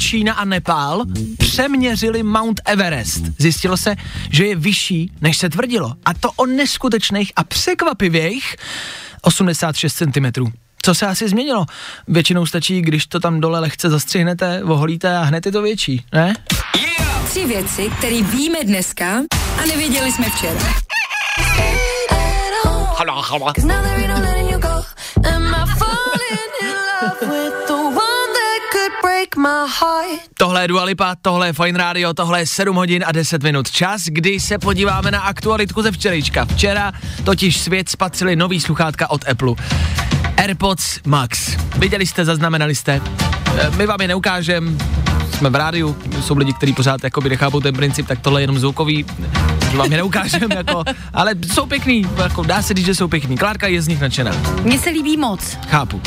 Čína 0.03 0.35
a 0.35 0.45
Nepál 0.45 1.05
přeměřili 1.39 2.23
Mount 2.23 2.61
Everest. 2.65 3.23
Zjistilo 3.39 3.77
se, 3.77 3.97
že 4.31 4.47
je 4.47 4.57
vyšší, 4.57 5.13
než 5.21 5.39
se 5.39 5.49
tvrdilo. 5.49 5.95
A 6.05 6.15
to 6.15 6.33
o 6.37 6.47
neskutečných 6.47 7.33
a 7.37 7.45
překvapivých 7.45 8.57
86 9.23 9.95
cm. 9.95 10.51
Co 10.83 10.95
se 10.95 11.07
asi 11.07 11.29
změnilo? 11.29 11.67
Většinou 12.09 12.47
stačí, 12.47 12.83
když 12.83 13.07
to 13.07 13.21
tam 13.21 13.41
dole 13.41 13.61
lehce 13.61 13.91
zastřihnete, 13.91 14.63
oholíte 14.65 15.17
a 15.17 15.23
hned 15.23 15.47
je 15.47 15.53
to 15.53 15.63
větší, 15.63 16.05
ne? 16.13 16.35
Tři 17.29 17.47
věci, 17.47 17.91
které 17.99 18.23
víme 18.23 18.59
dneska 18.65 19.23
a 19.63 19.67
nevěděli 19.67 20.13
jsme 20.13 20.27
včera. 20.31 20.75
Hala, 22.97 23.23
hala. 23.23 23.53
Tohle 30.39 30.63
je 30.65 30.69
Dua 30.69 30.85
Lipa, 30.85 31.15
tohle 31.23 31.47
je 31.47 31.53
Fine 31.53 31.79
Radio, 31.79 32.15
tohle 32.15 32.41
je 32.41 32.47
7 32.47 32.77
hodin 32.77 33.05
a 33.07 33.13
10 33.13 33.43
minut. 33.43 33.71
Čas, 33.71 34.03
kdy 34.05 34.41
se 34.41 34.59
podíváme 34.59 35.11
na 35.11 35.21
aktualitku 35.21 35.83
ze 35.83 35.93
včerejška. 35.93 36.45
Včera 36.45 36.93
totiž 37.25 37.61
svět 37.61 37.89
spatřili 37.89 38.37
nový 38.37 38.61
sluchátka 38.61 39.11
od 39.11 39.29
Apple. 39.29 39.55
AirPods 40.37 41.01
Max. 41.07 41.57
Viděli 41.79 42.07
jste, 42.07 42.25
zaznamenali 42.25 42.75
jste. 42.75 43.01
E, 43.59 43.71
My 43.77 43.87
vám 43.87 44.01
je 44.01 44.09
neukážeme, 44.09 44.73
jsme 45.33 45.51
v 45.51 45.55
rádiu, 45.55 45.97
jsou 46.21 46.37
lidi, 46.37 46.53
kteří 46.53 46.73
pořád 46.73 47.05
jakoby 47.05 47.29
nechápou 47.29 47.61
ten 47.61 47.75
princip, 47.75 48.07
tak 48.07 48.21
tohle 48.21 48.41
je 48.41 48.43
jenom 48.43 48.59
zvukový, 48.59 49.05
že 49.71 49.77
vám 49.77 49.91
je 49.93 49.97
neukážeme, 49.97 50.55
jako, 50.57 50.85
ale 51.15 51.35
jsou 51.53 51.67
pěkný, 51.67 52.07
jako 52.23 52.43
dá 52.43 52.63
se 52.63 52.75
říct, 52.75 52.87
že 52.87 52.95
jsou 52.95 53.09
pěkný. 53.09 53.37
Klárka 53.39 53.67
je 53.67 53.83
z 53.83 53.89
nich 53.89 54.01
nadšená. 54.01 54.33
Mně 54.63 54.79
se 54.79 54.91
líbí 54.91 55.17
moc. 55.17 55.59
Chápu. 55.69 56.01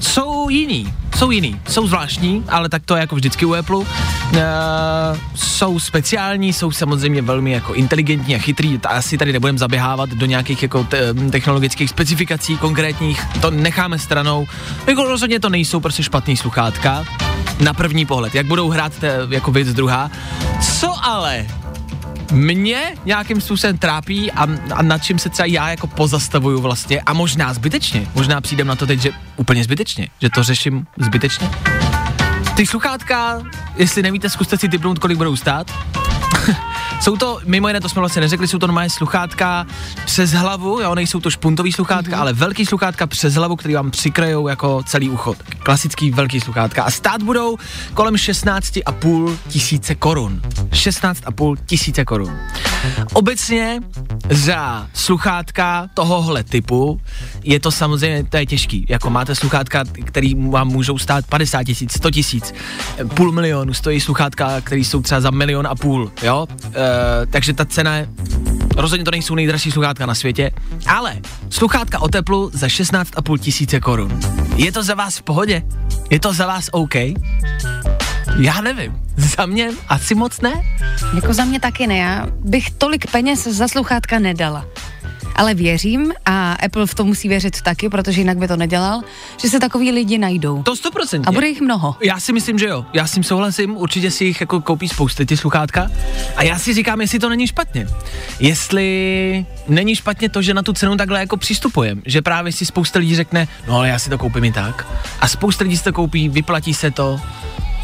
Jsou 0.00 0.48
jiný, 0.48 0.94
jsou 1.16 1.30
jiný, 1.30 1.60
jsou 1.68 1.86
zvláštní, 1.86 2.44
ale 2.48 2.68
tak 2.68 2.82
to 2.84 2.94
je 2.96 3.00
jako 3.00 3.16
vždycky 3.16 3.44
u 3.44 3.54
Apple. 3.54 3.84
E, 4.34 4.42
jsou 5.34 5.78
speciální, 5.80 6.52
jsou 6.52 6.72
samozřejmě 6.72 7.22
velmi 7.22 7.52
jako 7.52 7.74
inteligentní 7.74 8.34
a 8.36 8.38
chytrý, 8.38 8.80
asi 8.84 9.18
tady 9.18 9.32
nebudeme 9.32 9.58
zaběhávat 9.58 10.10
do 10.10 10.26
nějakých 10.26 10.62
jako 10.62 10.84
te- 10.84 11.14
technologických 11.14 11.90
specifikací 11.90 12.56
konkrétních, 12.56 13.22
to 13.40 13.50
necháme 13.50 13.98
stranou. 13.98 14.46
Jako 14.86 15.04
rozhodně 15.04 15.40
to 15.40 15.48
nejsou 15.48 15.80
prostě 15.80 16.02
špatný 16.02 16.36
sluchátka, 16.36 16.61
na 17.60 17.74
první 17.74 18.06
pohled, 18.06 18.34
jak 18.34 18.46
budou 18.46 18.68
hrát 18.68 18.92
te, 18.98 19.18
jako 19.30 19.52
věc 19.52 19.74
druhá. 19.74 20.10
Co 20.80 21.04
ale 21.04 21.46
mě 22.32 22.94
nějakým 23.04 23.40
způsobem 23.40 23.78
trápí 23.78 24.32
a, 24.32 24.46
a 24.74 24.82
nad 24.82 24.98
čím 24.98 25.18
se 25.18 25.28
třeba 25.28 25.46
já 25.46 25.70
jako 25.70 25.86
pozastavuju 25.86 26.60
vlastně 26.60 27.00
a 27.00 27.12
možná 27.12 27.54
zbytečně, 27.54 28.06
možná 28.14 28.40
přijdem 28.40 28.66
na 28.66 28.76
to 28.76 28.86
teď, 28.86 29.00
že 29.00 29.10
úplně 29.36 29.64
zbytečně, 29.64 30.08
že 30.20 30.30
to 30.30 30.42
řeším 30.42 30.86
zbytečně. 30.98 31.50
Ty 32.56 32.66
sluchátka, 32.66 33.42
jestli 33.76 34.02
nevíte, 34.02 34.30
zkuste 34.30 34.58
si 34.58 34.68
typnout, 34.68 34.98
kolik 34.98 35.18
budou 35.18 35.36
stát. 35.36 35.70
Jsou 37.02 37.16
to, 37.16 37.40
mimo 37.44 37.68
jiné, 37.68 37.80
to 37.80 37.88
jsme 37.88 38.00
vlastně 38.00 38.20
neřekli, 38.20 38.48
jsou 38.48 38.58
to 38.58 38.66
normálně 38.66 38.90
sluchátka 38.90 39.66
přes 40.04 40.30
hlavu, 40.30 40.80
jo, 40.80 40.94
nejsou 40.94 41.20
to 41.20 41.30
špuntový 41.30 41.72
sluchátka, 41.72 42.16
mm-hmm. 42.16 42.20
ale 42.20 42.32
velký 42.32 42.66
sluchátka 42.66 43.06
přes 43.06 43.34
hlavu, 43.34 43.56
který 43.56 43.74
vám 43.74 43.90
přikrajou 43.90 44.48
jako 44.48 44.82
celý 44.86 45.10
ucho. 45.10 45.34
Klasický 45.58 46.10
velký 46.10 46.40
sluchátka. 46.40 46.82
A 46.82 46.90
stát 46.90 47.22
budou 47.22 47.56
kolem 47.94 48.14
16,5 48.14 49.36
tisíce 49.48 49.94
korun. 49.94 50.42
16,5 50.70 51.56
tisíce 51.66 52.04
korun. 52.04 52.38
Obecně 53.12 53.80
za 54.30 54.86
sluchátka 54.94 55.88
tohohle 55.94 56.44
typu 56.44 57.00
je 57.44 57.60
to 57.60 57.70
samozřejmě, 57.70 58.24
to 58.24 58.36
je 58.36 58.46
těžký. 58.46 58.86
Jako 58.88 59.10
máte 59.10 59.34
sluchátka, 59.34 59.84
který 60.04 60.34
vám 60.34 60.68
můžou 60.68 60.98
stát 60.98 61.26
50 61.26 61.64
tisíc, 61.64 61.92
100 61.92 62.10
tisíc, 62.10 62.54
půl 63.14 63.32
milionu 63.32 63.74
stojí 63.74 64.00
sluchátka, 64.00 64.60
který 64.60 64.84
jsou 64.84 65.02
třeba 65.02 65.20
za 65.20 65.30
milion 65.30 65.66
a 65.66 65.74
půl, 65.74 66.12
jo? 66.22 66.46
E, 66.74 66.91
takže 67.30 67.52
ta 67.52 67.64
cena 67.64 67.96
je, 67.96 68.08
rozhodně 68.76 69.04
to 69.04 69.10
nejsou 69.10 69.34
nejdražší 69.34 69.70
sluchátka 69.70 70.06
na 70.06 70.14
světě, 70.14 70.50
ale 70.86 71.16
sluchátka 71.50 71.98
o 71.98 72.08
teplu 72.08 72.50
za 72.54 72.66
16,5 72.66 73.38
tisíce 73.38 73.80
korun. 73.80 74.20
Je 74.56 74.72
to 74.72 74.82
za 74.82 74.94
vás 74.94 75.18
v 75.18 75.22
pohodě? 75.22 75.62
Je 76.10 76.20
to 76.20 76.32
za 76.32 76.46
vás 76.46 76.68
OK? 76.72 76.94
Já 78.38 78.60
nevím. 78.60 79.02
Za 79.16 79.46
mě 79.46 79.70
asi 79.88 80.14
moc 80.14 80.40
ne. 80.40 80.52
Jako 81.14 81.34
za 81.34 81.44
mě 81.44 81.60
taky 81.60 81.86
ne, 81.86 81.96
já 81.96 82.26
bych 82.44 82.70
tolik 82.70 83.10
peněz 83.10 83.46
za 83.46 83.68
sluchátka 83.68 84.18
nedala. 84.18 84.66
Ale 85.36 85.54
věřím, 85.54 86.12
a 86.26 86.52
Apple 86.52 86.86
v 86.86 86.94
tom 86.94 87.06
musí 87.06 87.28
věřit 87.28 87.62
taky, 87.62 87.88
protože 87.88 88.20
jinak 88.20 88.38
by 88.38 88.48
to 88.48 88.56
nedělal, 88.56 89.00
že 89.42 89.48
se 89.48 89.60
takový 89.60 89.92
lidi 89.92 90.18
najdou. 90.18 90.62
To 90.62 90.74
100%. 90.74 91.22
A 91.26 91.32
bude 91.32 91.48
jich 91.48 91.60
mnoho. 91.60 91.96
Já 92.02 92.20
si 92.20 92.32
myslím, 92.32 92.58
že 92.58 92.66
jo. 92.66 92.86
Já 92.92 93.06
s 93.06 93.12
tím 93.12 93.24
souhlasím, 93.24 93.76
určitě 93.76 94.10
si 94.10 94.24
jich 94.24 94.40
jako 94.40 94.60
koupí 94.60 94.88
spousty 94.88 95.26
ty 95.26 95.36
sluchátka. 95.36 95.90
A 96.36 96.42
já 96.42 96.58
si 96.58 96.74
říkám, 96.74 97.00
jestli 97.00 97.18
to 97.18 97.28
není 97.28 97.46
špatně. 97.46 97.86
Jestli 98.40 99.46
není 99.68 99.96
špatně 99.96 100.28
to, 100.28 100.42
že 100.42 100.54
na 100.54 100.62
tu 100.62 100.72
cenu 100.72 100.96
takhle 100.96 101.20
jako 101.20 101.36
přistupujem. 101.36 102.02
Že 102.06 102.22
právě 102.22 102.52
si 102.52 102.66
spousta 102.66 102.98
lidí 102.98 103.16
řekne, 103.16 103.48
no 103.68 103.76
ale 103.76 103.88
já 103.88 103.98
si 103.98 104.10
to 104.10 104.18
koupím 104.18 104.44
i 104.44 104.52
tak. 104.52 104.86
A 105.20 105.28
spousta 105.28 105.64
lidí 105.64 105.76
si 105.76 105.84
to 105.84 105.92
koupí, 105.92 106.28
vyplatí 106.28 106.74
se 106.74 106.90
to. 106.90 107.20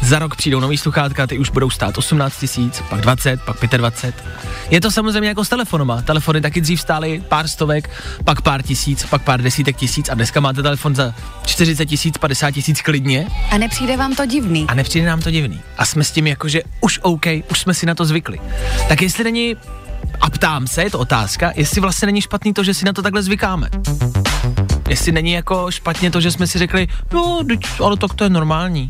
Za 0.01 0.19
rok 0.19 0.35
přijdou 0.35 0.59
nový 0.59 0.77
sluchátka, 0.77 1.27
ty 1.27 1.39
už 1.39 1.49
budou 1.49 1.69
stát 1.69 1.97
18 1.97 2.37
tisíc, 2.39 2.83
pak 2.89 3.01
20, 3.01 3.41
pak 3.41 3.57
25. 3.77 4.25
Je 4.69 4.81
to 4.81 4.91
samozřejmě 4.91 5.29
jako 5.29 5.45
s 5.45 5.49
telefonama. 5.49 6.01
Telefony 6.01 6.41
taky 6.41 6.61
dřív 6.61 6.81
stály 6.81 7.23
pár 7.27 7.47
stovek, 7.47 7.89
pak 8.25 8.41
pár 8.41 8.61
tisíc, 8.61 9.05
pak 9.05 9.21
pár 9.21 9.41
desítek 9.41 9.75
tisíc 9.77 10.09
a 10.09 10.13
dneska 10.13 10.39
máte 10.39 10.63
telefon 10.63 10.95
za 10.95 11.13
40 11.45 11.85
tisíc, 11.85 12.17
50 12.17 12.51
tisíc 12.51 12.81
klidně 12.81 13.27
A 13.51 13.57
nepřijde 13.57 13.97
vám 13.97 14.15
to 14.15 14.25
divný? 14.25 14.65
a 14.67 14.73
nepřijde 14.73 15.07
nám 15.07 15.21
to 15.21 15.31
divný. 15.31 15.61
A 15.77 15.85
jsme 15.85 16.03
s 16.03 16.11
tím 16.11 16.27
jakože 16.27 16.61
už 16.81 16.99
OK, 17.01 17.25
už 17.51 17.59
jsme 17.59 17.73
si 17.73 17.85
na 17.85 17.95
to 17.95 18.05
zvykli. 18.05 18.39
Tak 18.89 19.01
jestli 19.01 19.23
není, 19.23 19.55
a 20.21 20.29
ptám 20.29 20.67
se, 20.67 20.83
je 20.83 20.91
to 20.91 20.99
otázka, 20.99 21.51
jestli 21.55 21.81
vlastně 21.81 22.05
není 22.05 22.21
špatný 22.21 22.53
to, 22.53 22.63
že 22.63 22.73
si 22.73 22.85
na 22.85 22.93
to 22.93 23.01
takhle 23.01 23.23
zvykáme. 23.23 23.69
Jestli 24.89 25.11
není 25.11 25.31
jako 25.31 25.71
špatně 25.71 26.11
to, 26.11 26.21
že 26.21 26.31
jsme 26.31 26.47
si 26.47 26.59
řekli, 26.59 26.87
no, 27.13 27.41
ale 27.83 27.97
tak 27.97 28.13
to 28.13 28.23
je 28.23 28.29
normální. 28.29 28.89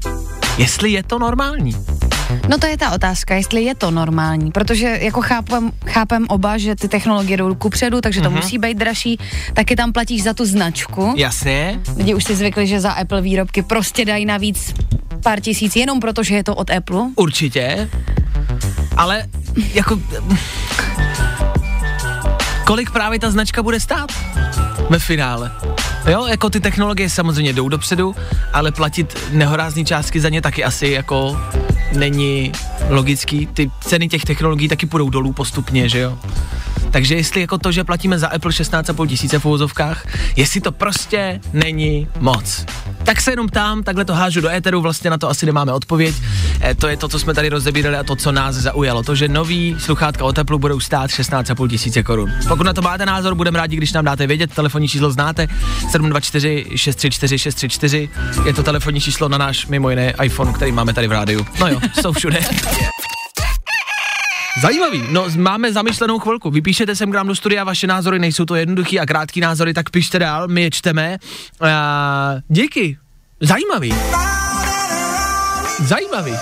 Jestli 0.60 0.92
je 0.92 1.04
to 1.04 1.20
normální. 1.20 1.72
No 2.50 2.58
to 2.58 2.68
je 2.68 2.78
ta 2.78 2.92
otázka, 2.92 3.36
jestli 3.36 3.64
je 3.64 3.76
to 3.76 3.92
normální, 3.92 4.52
protože 4.52 4.98
jako 5.02 5.22
chápem, 5.22 5.72
chápem 5.88 6.26
oba, 6.30 6.58
že 6.58 6.76
ty 6.76 6.88
technologie 6.88 7.38
jdou 7.38 7.56
kupředu, 7.56 8.02
takže 8.02 8.22
to 8.22 8.30
Mhm. 8.30 8.40
musí 8.40 8.58
být 8.58 8.78
dražší, 8.78 9.20
taky 9.54 9.76
tam 9.76 9.94
platíš 9.94 10.24
za 10.24 10.34
tu 10.34 10.46
značku. 10.46 11.14
Jasně, 11.18 11.80
Lidi 11.98 12.14
už 12.14 12.24
si 12.24 12.36
zvykli, 12.36 12.68
že 12.68 12.80
za 12.80 12.92
Apple 12.92 13.22
výrobky 13.22 13.62
prostě 13.62 14.06
dají 14.06 14.26
navíc 14.26 14.74
pár 15.24 15.40
tisíc, 15.40 15.76
jenom 15.76 16.00
proto, 16.00 16.24
že 16.24 16.36
je 16.36 16.44
to 16.44 16.56
od 16.56 16.70
Apple. 16.70 17.02
určitě, 17.16 17.90
ale 18.98 19.24
jako... 19.74 20.00
Kolik 22.66 22.92
právě 22.92 23.20
ta 23.20 23.32
značka 23.32 23.64
bude 23.64 23.80
stát 23.80 24.10
ve 24.90 25.00
finále? 25.00 25.52
Jo, 26.08 26.26
jako 26.26 26.50
ty 26.50 26.60
technologie 26.60 27.10
samozřejmě 27.10 27.54
jdou 27.54 27.70
dopředu, 27.70 28.16
ale 28.54 28.72
platit 28.72 29.18
nehorázný 29.32 29.86
částky 29.86 30.20
za 30.20 30.30
ně 30.30 30.42
taky 30.42 30.64
asi 30.64 30.88
jako 30.88 31.38
není 31.94 32.52
logický. 32.90 33.46
Ty 33.46 33.72
ceny 33.82 34.08
těch 34.08 34.26
technologií 34.26 34.68
taky 34.68 34.86
půjdou 34.86 35.10
dolů 35.10 35.34
postupně, 35.34 35.90
že 35.90 36.00
jo? 36.00 36.18
Takže 36.92 37.16
jestli 37.16 37.42
jako 37.42 37.58
to, 37.58 37.72
že 37.72 37.84
platíme 37.84 38.20
za 38.20 38.28
Apple 38.28 38.52
16,5 38.52 39.08
tisíce 39.08 39.40
v 39.40 39.46
uvozovkách, 39.46 40.06
jestli 40.36 40.62
to 40.62 40.72
prostě 40.72 41.42
není 41.54 42.08
moc. 42.20 42.66
Tak 43.04 43.22
se 43.22 43.32
jenom 43.32 43.48
ptám, 43.48 43.84
takhle 43.84 44.06
to 44.06 44.14
hážu 44.14 44.42
do 44.42 44.50
éteru, 44.50 44.82
vlastně 44.82 45.10
na 45.10 45.18
to 45.18 45.30
asi 45.30 45.46
nemáme 45.46 45.74
odpověď. 45.74 46.16
E, 46.62 46.76
to 46.76 46.88
je 46.88 46.98
to, 46.98 47.08
co 47.08 47.20
jsme 47.20 47.34
tady 47.34 47.50
rozebírali 47.50 47.98
a 47.98 48.04
to, 48.04 48.16
co 48.16 48.32
nás 48.32 48.56
zaujalo. 48.56 49.04
To, 49.04 49.16
že 49.16 49.28
nový 49.28 49.76
sluchátka 49.80 50.26
od 50.26 50.40
Apple 50.40 50.58
budou 50.58 50.80
stát 50.80 51.10
16,5 51.10 51.70
tisíce 51.70 52.04
korun. 52.04 52.32
Pokud 52.48 52.64
na 52.64 52.74
to 52.74 52.82
máte 52.82 53.06
názor, 53.06 53.36
budeme 53.36 53.60
rádi, 53.60 53.76
když 53.76 53.94
nám 53.94 54.06
dáte 54.06 54.28
vědět. 54.28 54.54
Telefonní 54.54 54.88
číslo 54.88 55.12
znáte 55.12 55.48
724 55.92 56.66
634 56.76 57.40
634. 57.40 58.10
Je 58.46 58.54
to 58.54 58.64
telefonní 58.64 59.02
číslo 59.02 59.30
na 59.30 59.38
náš 59.38 59.68
mimo 59.68 59.90
jiné 59.90 60.14
iPhone, 60.24 60.54
který 60.54 60.72
máme 60.72 60.94
tady 60.94 61.08
v 61.08 61.12
rádiu. 61.12 61.46
No 61.60 61.68
jo, 61.68 61.80
jsou 62.02 62.12
všude. 62.12 62.40
Zajímavý. 64.62 65.04
No, 65.12 65.26
máme 65.38 65.74
zamýšlenou 65.74 66.20
chvilku. 66.20 66.52
Vypíšete 66.52 66.96
sem 66.96 67.12
k 67.12 67.16
nám 67.16 67.28
do 67.28 67.36
studia, 67.36 67.64
vaše 67.64 67.88
názory 67.88 68.20
nejsou 68.20 68.46
to 68.46 68.56
jednoduchý 68.56 69.00
a 69.00 69.06
krátký 69.06 69.42
názory, 69.42 69.74
tak 69.74 69.90
pište 69.90 70.20
dál, 70.20 70.48
my 70.48 70.62
je 70.62 70.72
čteme. 70.72 71.18
Uh, 71.62 71.68
díky. 72.48 72.98
Zajímavý. 73.40 73.96
Zajímavý. 75.80 76.34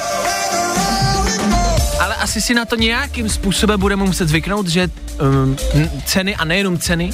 Ale 2.00 2.16
asi 2.16 2.42
si 2.42 2.54
na 2.54 2.66
to 2.66 2.76
nějakým 2.76 3.30
způsobem 3.30 3.80
budeme 3.80 4.04
muset 4.04 4.30
zvyknout, 4.30 4.68
že 4.68 4.90
um, 5.22 5.58
ceny 6.06 6.36
a 6.36 6.46
nejenom 6.46 6.78
ceny 6.78 7.14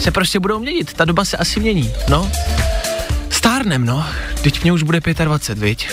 se 0.00 0.10
prostě 0.10 0.40
budou 0.40 0.58
měnit. 0.58 0.92
Ta 0.92 1.04
doba 1.04 1.24
se 1.24 1.36
asi 1.36 1.60
mění, 1.60 1.92
no. 2.08 2.30
Stárnem, 3.30 3.86
no. 3.86 4.06
Teď 4.42 4.62
mě 4.62 4.72
už 4.72 4.82
bude 4.82 5.00
25, 5.24 5.58
viď? 5.58 5.90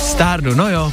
Stárnu, 0.00 0.54
no 0.54 0.68
jo. 0.68 0.92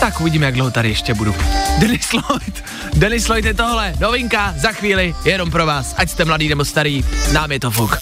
Tak 0.00 0.20
uvidíme, 0.20 0.46
jak 0.46 0.54
dlouho 0.54 0.70
tady 0.70 0.88
ještě 0.88 1.14
budu. 1.14 1.34
Dennis 1.78 2.12
Lloyd, 2.12 2.64
Dennis 2.94 3.28
Lloyd 3.28 3.44
je 3.44 3.54
tohle, 3.54 3.94
novinka, 4.00 4.54
za 4.56 4.72
chvíli, 4.72 5.14
jenom 5.24 5.50
pro 5.50 5.66
vás, 5.66 5.94
ať 5.98 6.10
jste 6.10 6.24
mladý 6.24 6.48
nebo 6.48 6.64
starý, 6.64 7.04
nám 7.32 7.52
je 7.52 7.60
to 7.60 7.70
fuk. 7.70 7.96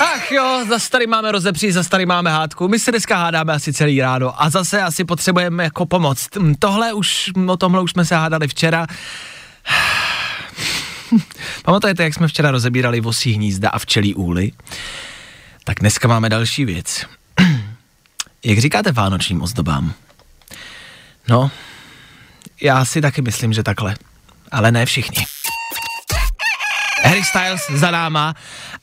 Ach 0.00 0.32
jo, 0.32 0.64
zas 0.68 0.88
tady 0.88 1.06
máme 1.06 1.32
rozepří, 1.32 1.72
zas 1.72 1.88
tady 1.88 2.06
máme 2.06 2.30
hádku. 2.30 2.68
My 2.68 2.78
se 2.78 2.90
dneska 2.90 3.16
hádáme 3.16 3.52
asi 3.52 3.72
celý 3.72 4.00
ráno 4.00 4.42
a 4.42 4.50
zase 4.50 4.82
asi 4.82 5.04
potřebujeme 5.04 5.64
jako 5.64 5.86
pomoc. 5.86 6.28
Tohle 6.58 6.92
už, 6.92 7.30
o 7.46 7.56
tomhle 7.56 7.82
už 7.82 7.90
jsme 7.90 8.04
se 8.04 8.14
hádali 8.14 8.48
včera. 8.48 8.86
Pamatujete, 11.64 12.02
jak 12.02 12.14
jsme 12.14 12.28
včera 12.28 12.50
rozebírali 12.50 13.00
vosí 13.00 13.32
hnízda 13.32 13.70
a 13.70 13.78
včelí 13.78 14.14
úly? 14.14 14.52
Tak 15.64 15.80
dneska 15.80 16.08
máme 16.08 16.28
další 16.28 16.64
věc. 16.64 17.06
Jak 18.44 18.58
říkáte 18.58 18.92
vánočním 18.92 19.42
ozdobám? 19.42 19.92
No, 21.28 21.50
já 22.62 22.84
si 22.84 23.00
taky 23.00 23.22
myslím, 23.22 23.52
že 23.52 23.62
takhle. 23.62 23.94
Ale 24.52 24.72
ne 24.72 24.86
všichni. 24.86 25.26
Harry 27.04 27.24
Styles 27.24 27.80
za 27.80 27.90
náma 27.90 28.34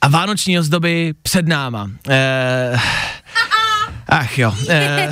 a 0.01 0.07
vánoční 0.07 0.59
ozdoby 0.59 1.13
před 1.21 1.47
náma. 1.47 1.89
Eh, 2.09 2.79
ach 4.07 4.37
jo. 4.37 4.55
Eh, 4.69 5.09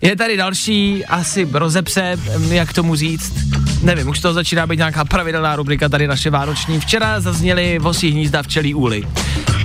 je 0.00 0.16
tady 0.16 0.36
další 0.36 1.04
asi 1.04 1.48
rozepře, 1.52 2.16
jak 2.48 2.72
tomu 2.72 2.96
říct. 2.96 3.32
Nevím, 3.82 4.08
už 4.08 4.20
to 4.20 4.34
začíná 4.34 4.66
být 4.66 4.76
nějaká 4.76 5.04
pravidelná 5.04 5.56
rubrika 5.56 5.88
tady 5.88 6.06
naše 6.06 6.30
vánoční. 6.30 6.80
Včera 6.80 7.20
zazněly 7.20 7.78
vosí 7.78 8.10
hnízda 8.10 8.42
včelí 8.42 8.74
úly. 8.74 9.02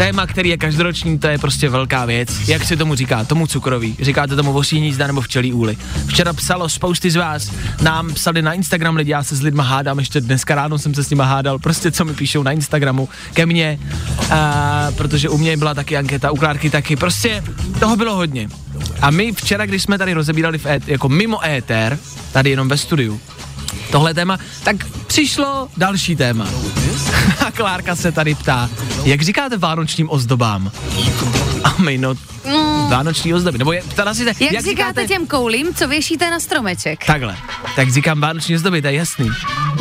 Téma, 0.01 0.27
který 0.27 0.49
je 0.49 0.57
každoroční, 0.57 1.19
to 1.19 1.27
je 1.27 1.37
prostě 1.37 1.69
velká 1.69 2.05
věc. 2.05 2.49
Jak 2.49 2.63
se 2.63 2.77
tomu 2.77 2.95
říká? 2.95 3.23
Tomu 3.23 3.47
cukroví. 3.47 3.95
Říkáte 3.99 4.35
tomu 4.35 4.53
vosí 4.53 4.77
hnízda 4.77 5.07
nebo 5.07 5.21
včelí 5.21 5.53
úly. 5.53 5.77
Včera 6.07 6.33
psalo 6.33 6.69
spousty 6.69 7.11
z 7.11 7.15
vás, 7.15 7.51
nám 7.81 8.13
psali 8.13 8.41
na 8.41 8.53
Instagram 8.53 8.95
lidi, 8.95 9.11
já 9.11 9.23
se 9.23 9.35
s 9.35 9.41
lidma 9.41 9.63
hádám, 9.63 9.99
ještě 9.99 10.21
dneska 10.21 10.55
ráno 10.55 10.79
jsem 10.79 10.93
se 10.93 11.03
s 11.03 11.09
nima 11.09 11.23
hádal, 11.23 11.59
prostě 11.59 11.91
co 11.91 12.05
mi 12.05 12.13
píšou 12.13 12.43
na 12.43 12.51
Instagramu 12.51 13.09
ke 13.33 13.45
mně, 13.45 13.79
a, 14.31 14.91
protože 14.97 15.29
u 15.29 15.37
mě 15.37 15.57
byla 15.57 15.73
taky 15.73 15.97
anketa, 15.97 16.31
u 16.31 16.35
Klárky 16.35 16.69
taky, 16.69 16.95
prostě 16.95 17.43
toho 17.79 17.95
bylo 17.95 18.15
hodně. 18.15 18.49
A 19.01 19.11
my 19.11 19.31
včera, 19.31 19.65
když 19.65 19.83
jsme 19.83 19.97
tady 19.97 20.13
rozebírali 20.13 20.57
v 20.57 20.65
et, 20.65 20.87
jako 20.87 21.09
mimo 21.09 21.45
éter, 21.45 21.99
tady 22.31 22.49
jenom 22.49 22.67
ve 22.69 22.77
studiu, 22.77 23.21
tohle 23.91 24.13
téma, 24.13 24.37
tak 24.63 24.75
přišlo 25.07 25.67
další 25.77 26.15
téma. 26.15 26.47
A 27.47 27.51
Klárka 27.55 27.95
se 27.95 28.11
tady 28.11 28.35
ptá, 28.35 28.69
jak 29.03 29.21
říkáte 29.21 29.57
vánočním 29.57 30.09
ozdobám? 30.09 30.71
A 31.63 31.75
my, 31.81 31.97
no, 31.97 32.13
vánoční 32.89 33.33
ozdoby, 33.33 33.57
nebo 33.57 33.73
je, 33.73 33.81
ptala 33.81 34.13
si, 34.13 34.25
Jak, 34.25 34.41
jak 34.41 34.63
říkáte 34.63 35.07
těm 35.07 35.27
koulím, 35.27 35.73
co 35.73 35.87
věšíte 35.87 36.31
na 36.31 36.39
stromeček? 36.39 37.05
Takhle, 37.05 37.37
tak 37.75 37.91
říkám 37.91 38.21
vánoční 38.21 38.55
ozdoby, 38.55 38.81
to 38.81 38.87
je 38.87 38.93
jasný. 38.93 39.29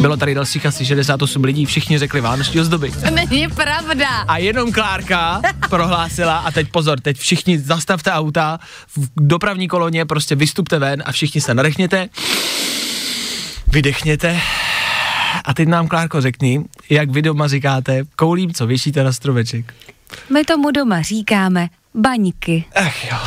Bylo 0.01 0.17
tady 0.17 0.35
dalších 0.35 0.67
asi 0.67 0.87
68 0.87 1.45
lidí, 1.45 1.67
všichni 1.67 1.99
řekli 1.99 2.21
vánoční 2.21 2.61
ozdoby. 2.61 2.91
To 2.91 3.11
není 3.11 3.49
pravda. 3.49 4.09
A 4.09 4.39
jenom 4.39 4.73
Klárka 4.73 5.41
prohlásila, 5.71 6.39
a 6.39 6.51
teď 6.51 6.69
pozor, 6.71 7.01
teď 7.01 7.19
všichni 7.19 7.59
zastavte 7.59 8.13
auta 8.13 8.59
v 8.97 9.09
dopravní 9.17 9.69
koloně, 9.69 10.05
prostě 10.05 10.35
vystupte 10.35 10.79
ven 10.79 11.03
a 11.07 11.13
všichni 11.13 11.41
se 11.41 11.55
nadechněte, 11.55 12.09
vydechněte 13.69 14.41
a 15.45 15.55
teď 15.55 15.69
nám 15.69 15.89
Klárko 15.89 16.21
řekni, 16.21 16.65
jak 16.91 17.11
vy 17.11 17.23
doma 17.23 17.49
říkáte 17.49 18.03
koulím, 18.17 18.53
co 18.53 18.67
věšíte 18.67 19.05
na 19.05 19.13
stromeček. 19.13 19.75
My 20.33 20.45
tomu 20.45 20.71
doma 20.71 21.03
říkáme 21.03 21.69
baňky. 21.95 22.65
Ach 22.75 23.05
jo. 23.11 23.19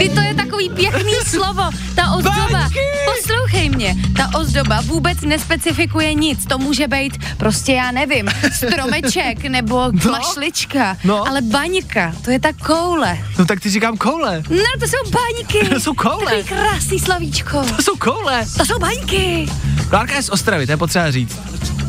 Kdy 0.00 0.08
to 0.08 0.20
je 0.20 0.34
takový 0.34 0.70
pěkný 0.70 1.12
slovo, 1.26 1.62
ta 1.94 2.10
ozdoba. 2.12 2.68
Poslouchej 3.16 3.68
mě, 3.70 3.96
ta 4.16 4.38
ozdoba 4.38 4.80
vůbec 4.80 5.20
nespecifikuje 5.20 6.14
nic. 6.14 6.46
To 6.46 6.58
může 6.58 6.88
být 6.88 7.18
prostě, 7.36 7.72
já 7.72 7.90
nevím, 7.90 8.28
stromeček 8.52 9.42
nebo 9.44 9.92
No. 10.04 10.10
mašlička. 10.10 10.96
No. 11.04 11.28
Ale 11.28 11.40
baňka, 11.42 12.12
to 12.24 12.30
je 12.30 12.40
ta 12.40 12.48
koule. 12.52 13.18
No 13.38 13.44
tak 13.44 13.60
ty 13.60 13.70
říkám 13.70 13.96
koule. 13.96 14.42
No, 14.50 14.64
to 14.80 14.86
jsou 14.86 15.10
baňky. 15.10 15.68
To 15.74 15.80
jsou 15.80 15.94
koule. 15.94 16.24
Takový 16.24 16.44
krásný 16.44 16.98
slavíčko. 16.98 17.62
To 17.76 17.82
jsou 17.82 17.96
koule. 17.96 18.46
To 18.58 18.64
jsou 18.64 18.78
baňky. 18.78 19.48
Klárka 19.88 20.14
je 20.16 20.22
z 20.22 20.28
Ostravy, 20.30 20.66
to 20.66 20.72
je 20.72 20.76
potřeba 20.76 21.10
říct. 21.10 21.38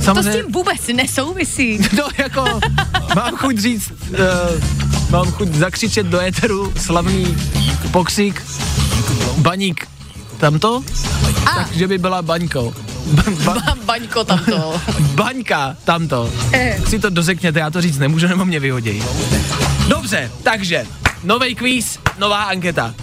To 0.06 0.24
s 0.24 0.36
tím 0.36 0.52
vůbec 0.52 0.88
nesouvisí. 0.94 1.80
No 1.98 2.04
jako, 2.18 2.60
mám 3.16 3.36
chuť 3.38 3.58
říct, 3.58 3.92
uh, 3.92 4.91
mám 5.12 5.32
chuť 5.32 5.48
zakřičet 5.48 6.08
do 6.08 6.20
éteru 6.20 6.74
slavný 6.78 7.38
boxík, 7.92 8.44
baník, 9.38 9.88
tamto, 10.38 10.84
A. 11.46 11.64
takže 11.64 11.88
by 11.88 11.98
byla 11.98 12.22
baňkou. 12.22 12.74
Ba, 13.12 13.54
ba, 13.54 13.76
Baňko 13.86 14.24
tamto. 14.24 14.82
baňka, 15.16 15.76
tamto. 15.84 16.30
Si 16.88 17.00
to 17.00 17.10
dozekněte, 17.10 17.60
já 17.60 17.70
to 17.70 17.82
říct 17.82 17.98
nemůžu, 17.98 18.28
nebo 18.28 18.46
mě 18.46 18.60
vyhodí. 18.60 19.04
Dobře, 19.88 20.32
takže, 20.44 20.86
nový 21.24 21.56
kvíz, 21.56 22.00
nová 22.18 22.44
anketa. 22.44 22.94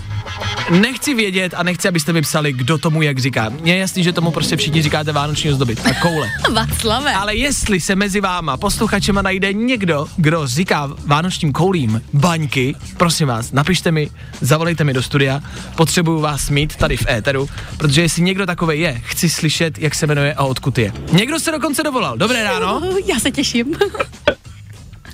Nechci 0.70 1.14
vědět 1.14 1.54
a 1.56 1.62
nechci, 1.62 1.88
abyste 1.88 2.12
mi 2.12 2.22
psali, 2.22 2.52
kdo 2.52 2.78
tomu 2.78 3.02
jak 3.02 3.18
říká. 3.18 3.48
Mně 3.48 3.72
je 3.72 3.78
jasný, 3.78 4.04
že 4.04 4.12
tomu 4.12 4.30
prostě 4.30 4.56
všichni 4.56 4.82
říkáte 4.82 5.12
vánoční 5.12 5.50
ozdoby 5.50 5.76
a 5.84 5.94
koule. 5.94 6.28
Václave. 6.52 7.12
Ale 7.12 7.34
jestli 7.34 7.80
se 7.80 7.96
mezi 7.96 8.20
váma 8.20 8.56
posluchačema 8.56 9.22
najde 9.22 9.52
někdo, 9.52 10.06
kdo 10.16 10.46
říká 10.46 10.90
vánočním 11.06 11.52
koulím 11.52 12.02
baňky, 12.12 12.74
prosím 12.96 13.28
vás, 13.28 13.52
napište 13.52 13.90
mi, 13.92 14.10
zavolejte 14.40 14.84
mi 14.84 14.92
do 14.92 15.02
studia, 15.02 15.40
potřebuju 15.76 16.20
vás 16.20 16.50
mít 16.50 16.76
tady 16.76 16.96
v 16.96 17.06
éteru, 17.08 17.48
protože 17.76 18.02
jestli 18.02 18.22
někdo 18.22 18.46
takový 18.46 18.80
je, 18.80 19.02
chci 19.04 19.28
slyšet, 19.28 19.78
jak 19.78 19.94
se 19.94 20.06
jmenuje 20.06 20.34
a 20.34 20.44
odkud 20.44 20.78
je. 20.78 20.92
Někdo 21.12 21.40
se 21.40 21.50
dokonce 21.50 21.82
dovolal. 21.82 22.18
Dobré 22.18 22.44
ráno. 22.44 22.82
Já 23.06 23.18
se 23.20 23.30
těším. 23.30 23.74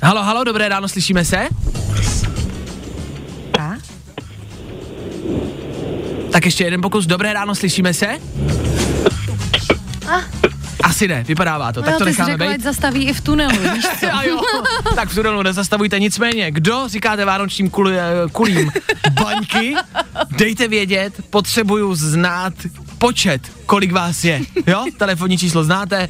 Halo, 0.03 0.23
halo, 0.23 0.45
dobré 0.45 0.69
ráno, 0.69 0.88
slyšíme 0.88 1.25
se? 1.25 1.49
Tak 6.35 6.44
ještě 6.44 6.64
jeden 6.64 6.81
pokus. 6.81 7.07
Dobré 7.07 7.33
ráno, 7.33 7.55
slyšíme 7.55 7.94
se? 7.94 8.07
Asi 10.83 11.09
ne, 11.09 11.25
vypadává 11.29 11.73
to, 11.73 11.83
tak 11.83 11.92
No, 11.92 11.99
to 11.99 12.05
ty 12.05 12.14
jsi 12.14 12.20
necháme 12.20 12.33
řekla, 12.33 12.53
být. 12.53 12.62
zastaví 12.62 13.05
i 13.09 13.12
v 13.12 13.20
tunelu, 13.20 13.59
víš 13.75 13.85
co? 14.01 14.07
A 14.14 14.23
jo, 14.23 14.40
tak 14.94 15.09
v 15.09 15.14
tunelu 15.14 15.42
nezastavujte 15.42 16.01
nicméně. 16.01 16.51
Kdo 16.51 16.88
říkáte 16.88 17.25
vánočním 17.25 17.70
kul, 17.70 17.88
eh, 17.88 18.03
kulím 18.33 18.73
baňky? 19.12 19.75
Dejte 20.31 20.68
vědět, 20.68 21.14
potřebuju 21.31 21.94
znát 21.94 22.53
počet, 22.99 23.42
kolik 23.66 23.92
vás 23.92 24.25
je. 24.25 24.40
Jo, 24.66 24.85
telefonní 24.99 25.38
číslo 25.38 25.64
znáte. 25.64 26.09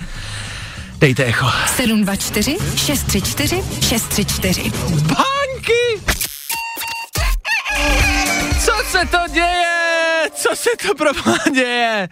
Dejte 1.01 1.25
echo. 1.25 1.51
724 1.77 2.57
634 2.77 3.63
634. 3.81 4.71
Baňky! 4.91 6.01
Co 8.65 8.73
se 8.91 9.07
to 9.11 9.19
děje? 9.33 9.84
Co 10.49 10.57
se 10.57 10.71
to 10.87 10.95
pro 10.95 11.11
děje? 11.55 12.09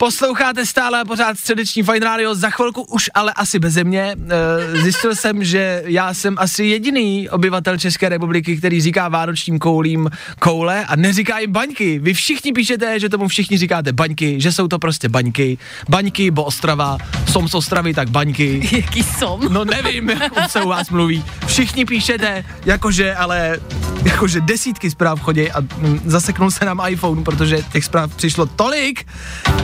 Posloucháte 0.00 0.66
stále 0.66 1.00
a 1.00 1.04
pořád 1.04 1.38
středeční 1.38 1.82
Fine 1.82 2.06
Radio, 2.06 2.34
za 2.34 2.50
chvilku 2.50 2.82
už 2.82 3.10
ale 3.14 3.32
asi 3.32 3.58
beze 3.58 3.84
mě. 3.84 4.02
E, 4.02 4.82
zjistil 4.82 5.14
jsem, 5.14 5.44
že 5.44 5.82
já 5.86 6.14
jsem 6.14 6.34
asi 6.38 6.64
jediný 6.64 7.28
obyvatel 7.28 7.78
České 7.78 8.08
republiky, 8.08 8.56
který 8.56 8.80
říká 8.80 9.08
vánočním 9.08 9.58
koulím 9.58 10.10
koule 10.38 10.84
a 10.84 10.96
neříká 10.96 11.38
jim 11.38 11.52
baňky. 11.52 11.98
Vy 11.98 12.14
všichni 12.14 12.52
píšete, 12.52 13.00
že 13.00 13.08
tomu 13.08 13.28
všichni 13.28 13.58
říkáte 13.58 13.92
baňky, 13.92 14.40
že 14.40 14.52
jsou 14.52 14.68
to 14.68 14.78
prostě 14.78 15.08
baňky. 15.08 15.58
Baňky, 15.88 16.30
bo 16.30 16.44
Ostrava, 16.44 16.98
som 17.32 17.48
z 17.48 17.54
Ostravy, 17.54 17.94
tak 17.94 18.10
baňky. 18.10 18.68
Jaký 18.72 19.02
som? 19.02 19.52
No 19.52 19.64
nevím, 19.64 20.10
jak 20.10 20.50
se 20.50 20.62
u 20.62 20.68
vás 20.68 20.90
mluví. 20.90 21.24
Všichni 21.46 21.84
píšete, 21.84 22.44
jakože, 22.64 23.14
ale 23.14 23.60
jakože 24.04 24.40
desítky 24.40 24.90
zpráv 24.90 25.20
chodí 25.20 25.50
a 25.50 25.60
mm, 25.60 26.00
zaseknul 26.04 26.50
se 26.50 26.64
nám 26.64 26.80
iPhone, 26.88 27.22
protože 27.22 27.62
těch 27.72 27.84
zpráv 27.84 28.14
přišlo 28.16 28.46
tolik, 28.46 29.06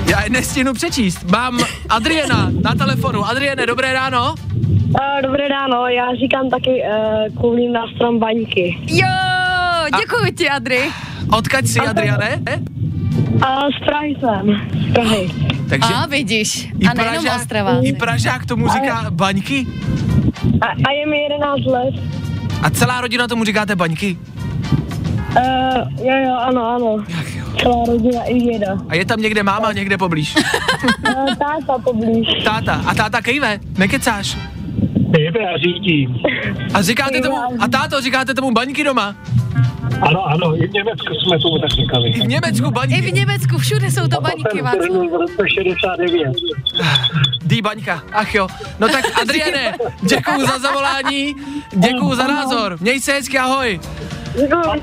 já 0.07 0.26
nestihnu 0.29 0.75
přečíst. 0.75 1.31
Mám 1.31 1.59
Adriana 1.89 2.51
na 2.65 2.75
telefonu. 2.75 3.25
Adriene, 3.25 3.67
dobré 3.67 3.93
ráno. 3.93 4.35
Uh, 4.89 5.23
dobré 5.23 5.49
ráno, 5.49 5.87
já 5.89 6.15
říkám 6.15 6.51
taky 6.51 6.71
uh, 6.71 7.41
koulím 7.41 7.73
na 7.73 7.81
strom 7.95 8.19
baňky. 8.19 8.79
Jo, 8.87 9.07
děkuji 10.01 10.33
ti, 10.33 10.49
Adri. 10.51 10.81
Odkaď 11.33 11.67
si, 11.67 11.81
Adriane? 11.81 12.43
A 13.43 13.59
z 13.81 13.85
Prahy 13.87 14.17
jsem, 14.21 14.61
z 14.91 14.93
Prahy. 14.95 15.29
Takže 15.69 15.95
A 15.95 16.07
vidíš, 16.07 16.69
i 16.81 16.87
a 16.87 16.95
nejenom 16.95 17.23
Pražák, 17.23 17.41
Ostrava. 17.41 17.81
i 17.83 17.93
Pražák 17.93 18.47
tomu 18.47 18.69
říká 18.69 19.07
baňky 19.11 19.67
A, 20.61 20.67
a 20.67 20.91
je 20.93 21.07
mi 21.07 21.19
11 21.23 21.65
let. 21.67 21.95
a 22.63 22.71
celá 22.71 23.01
rodina 23.01 23.29
tomu 23.29 23.45
říkáte 23.45 23.77
baňky. 23.77 24.19
Uh, 25.37 26.07
jo, 26.07 26.15
jo, 26.27 26.35
ano, 26.41 26.69
ano. 26.75 26.97
Jak 27.09 27.35
jo. 27.35 27.45
Celá 27.63 27.85
rodina 27.87 28.23
i 28.25 28.39
děda. 28.39 28.79
A 28.89 28.95
je 28.95 29.05
tam 29.05 29.21
někde 29.21 29.43
máma, 29.43 29.73
někde 29.73 29.99
poblíž. 29.99 30.35
Uh, 30.37 31.35
táta 31.35 31.79
poblíž. 31.85 32.29
Táta. 32.45 32.83
A 32.87 32.95
táta 32.95 33.23
kejve, 33.23 33.59
nekecáš. 33.79 34.39
Jebe, 35.19 35.41
já 35.43 35.57
řídím. 35.59 36.17
A 36.75 36.83
říkáte 36.83 37.21
tomu, 37.21 37.37
a 37.61 37.69
táto, 37.69 38.01
říkáte 38.01 38.35
tomu 38.35 38.51
baňky 38.51 38.85
doma. 38.85 39.15
Ano, 40.01 40.27
ano, 40.27 40.57
i 40.57 40.67
v 40.69 40.73
Německu 40.73 41.15
jsme 41.15 41.39
tomu 41.39 41.59
tak 41.59 41.71
říkali. 41.71 42.09
I 42.11 42.21
v 42.21 42.27
Německu 42.29 42.67
I 42.67 42.71
v 42.71 42.73
baňky. 42.73 43.13
Německu, 43.13 43.59
všude 43.59 43.91
jsou 43.91 44.09
to 44.09 44.21
baňky, 44.21 44.63
Václav. 44.63 44.83
zhrnul 44.83 45.11
v 45.11 45.15
roce 45.21 45.43
69. 45.55 46.33
Dý 47.45 47.63
baňka, 47.63 48.03
ach 48.13 48.35
jo. 48.35 48.49
No 48.79 48.89
tak 48.89 49.05
Adriane, 49.23 49.75
děkuju 50.03 50.47
za 50.47 50.59
zavolání, 50.59 51.35
děkuju 51.73 52.15
za 52.15 52.27
názor. 52.27 52.77
Měj 52.81 53.01
se 53.01 53.13
hezky, 53.13 53.39
ahoj. 53.39 53.81
Děkuji. 54.37 54.83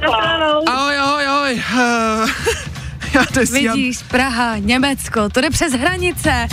Ahoj, 0.67 0.97
ahoj, 0.97 1.25
ahoj. 1.27 1.61
Eh, 1.79 2.25
Já 3.13 3.25
to. 3.33 3.39
Vidíš, 3.51 4.03
Praha, 4.03 4.57
Německo, 4.57 5.29
to 5.29 5.41
jde 5.41 5.49
přes 5.49 5.73
hranice. 5.73 6.47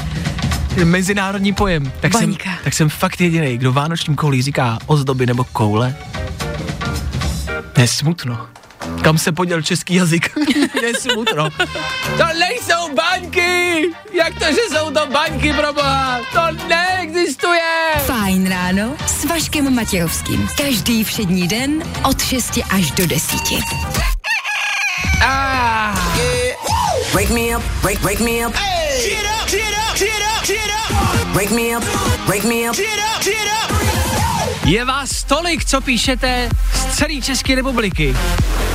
Mezinárodní 0.84 1.52
pojem. 1.52 1.92
Tak 2.00 2.12
jsem, 2.14 2.36
tak 2.64 2.72
jsem 2.74 2.88
fakt 2.88 3.20
jediný, 3.20 3.58
kdo 3.58 3.72
vánočním 3.72 4.16
koulí 4.16 4.42
říká 4.42 4.78
ozdoby 4.86 5.26
nebo 5.26 5.44
koule. 5.44 5.94
Je 7.78 7.88
smutno. 7.88 8.48
Kam 9.02 9.18
se 9.18 9.32
poděl 9.32 9.62
český 9.62 9.94
jazyk? 9.94 10.30
Je 10.82 10.92
smutno. 11.00 11.50
To 12.16 12.24
nejsou 12.38 12.94
baňky! 12.94 13.84
Jak 14.12 14.34
to, 14.38 14.44
že 14.44 14.60
jsou 14.70 14.90
to 14.90 15.06
baňky, 15.06 15.52
proboha? 15.52 16.20
To 16.32 16.40
neexistuje! 16.68 17.60
Fajn 18.06 18.48
ráno 18.48 18.96
s 19.06 19.24
Vaškem 19.24 19.74
Matějovským. 19.74 20.48
Každý 20.56 21.04
všední 21.04 21.48
den 21.48 21.82
od 22.04 22.22
6 22.22 22.58
až 22.70 22.90
do 22.90 23.06
10. 23.06 23.36
Ah. 25.22 25.94
Wake 27.14 27.30
me 27.30 27.56
up, 27.56 27.62
wake, 27.84 28.02
wake 28.02 28.20
me 28.20 28.46
up. 28.46 28.52
Get 28.52 29.26
up, 29.42 29.50
get 29.50 29.74
up, 29.74 29.98
get 29.98 30.22
up, 30.22 30.46
get 30.46 30.70
up. 30.70 31.36
Wake 31.36 31.50
me 31.50 31.76
up, 31.76 31.84
wake 32.28 32.44
me 32.44 32.68
up. 32.68 32.76
Get 32.76 32.98
up, 32.98 33.24
get 33.24 33.46
up. 33.46 34.09
Je 34.64 34.84
vás 34.84 35.24
tolik, 35.24 35.64
co 35.64 35.80
píšete 35.80 36.48
z 36.74 36.96
celé 36.96 37.20
České 37.22 37.54
republiky. 37.54 38.16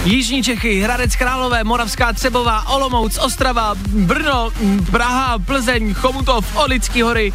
Jižní 0.05 0.43
Čechy, 0.43 0.79
Hradec 0.81 1.15
Králové, 1.15 1.63
Moravská 1.63 2.13
Třebová, 2.13 2.69
Olomouc, 2.69 3.17
Ostrava, 3.17 3.75
Brno, 3.89 4.51
Praha, 4.91 5.39
Plzeň, 5.39 5.93
Chomutov, 5.93 6.55
Olický 6.55 7.01
hory 7.01 7.33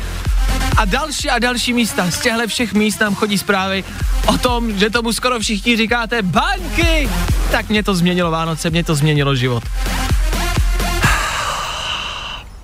a 0.76 0.84
další 0.84 1.30
a 1.30 1.38
další 1.38 1.72
místa. 1.72 2.10
Z 2.10 2.20
těchto 2.20 2.46
všech 2.46 2.74
míst 2.74 3.00
nám 3.00 3.14
chodí 3.14 3.38
zprávy 3.38 3.84
o 4.26 4.38
tom, 4.38 4.78
že 4.78 4.90
tomu 4.90 5.12
skoro 5.12 5.40
všichni 5.40 5.76
říkáte 5.76 6.22
baňky. 6.22 7.08
Tak 7.50 7.68
mě 7.68 7.82
to 7.82 7.94
změnilo 7.94 8.30
Vánoce, 8.30 8.70
mě 8.70 8.84
to 8.84 8.94
změnilo 8.94 9.34
život. 9.34 9.62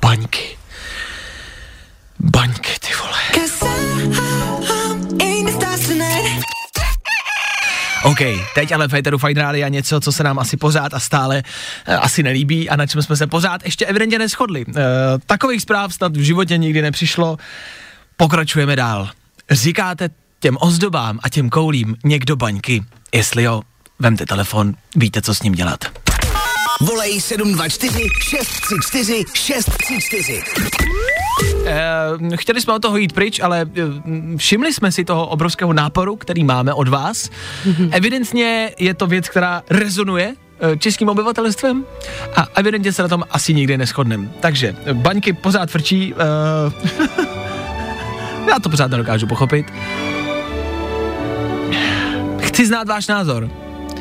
Baňky. 0.03 0.57
Baňky, 2.21 2.76
OK, 8.07 8.19
teď 8.55 8.73
ale 8.73 8.89
v 8.89 8.91
Féteru 8.91 9.19
Fine 9.19 9.43
Rádia 9.43 9.69
něco, 9.69 10.01
co 10.01 10.13
se 10.13 10.25
nám 10.25 10.39
asi 10.39 10.57
pořád 10.57 10.95
a 10.95 11.01
stále 11.01 11.43
e, 11.87 11.97
asi 11.97 12.23
nelíbí 12.23 12.71
a 12.71 12.77
na 12.77 12.87
čem 12.87 13.03
jsme 13.03 13.17
se 13.17 13.27
pořád 13.27 13.65
ještě 13.65 13.87
evidentně 13.87 14.19
neschodli. 14.19 14.65
E, 14.69 14.85
takových 15.27 15.63
zpráv 15.63 15.95
snad 15.95 16.17
v 16.17 16.21
životě 16.21 16.57
nikdy 16.57 16.83
nepřišlo. 16.83 17.37
Pokračujeme 18.17 18.77
dál. 18.77 19.09
Říkáte 19.51 20.09
těm 20.41 20.57
ozdobám 20.61 21.19
a 21.23 21.29
těm 21.29 21.51
koulím 21.51 21.97
někdo 22.05 22.37
baňky? 22.37 22.85
Jestli 23.15 23.43
jo, 23.43 23.63
vemte 23.99 24.27
telefon, 24.27 24.75
víte, 24.97 25.23
co 25.23 25.35
s 25.35 25.43
ním 25.43 25.53
dělat. 25.53 25.85
Volej 26.81 27.21
724 27.21 28.09
634 28.21 29.25
634. 29.35 30.43
Eh, 31.67 32.37
chtěli 32.37 32.61
jsme 32.61 32.73
od 32.73 32.83
toho 32.83 32.97
jít 32.97 33.13
pryč, 33.13 33.41
ale 33.41 33.67
eh, 33.77 34.37
všimli 34.37 34.73
jsme 34.73 34.93
si 34.93 35.05
toho 35.05 35.27
obrovského 35.27 35.73
náporu, 35.73 36.17
který 36.17 36.45
máme 36.45 36.73
od 36.73 36.89
vás. 36.89 37.31
Evidentně 37.91 38.71
je 38.79 38.95
to 38.95 39.07
věc, 39.07 39.29
která 39.29 39.63
rezonuje 39.71 40.35
eh, 40.61 40.77
českým 40.77 41.09
obyvatelstvem 41.09 41.85
a 42.37 42.47
evidentně 42.55 42.93
se 42.93 43.03
na 43.03 43.09
tom 43.09 43.25
asi 43.31 43.55
nikdy 43.55 43.79
neschodneme. 43.79 44.29
Takže 44.41 44.77
baňky 44.93 45.33
pořád 45.33 45.71
frčí. 45.71 46.15
Uh, 46.15 46.73
já 48.49 48.59
to 48.63 48.69
pořád 48.69 48.91
nedokážu 48.91 49.27
pochopit. 49.27 49.67
Chci 52.41 52.67
znát 52.67 52.89
váš 52.89 53.07
názor. 53.07 53.51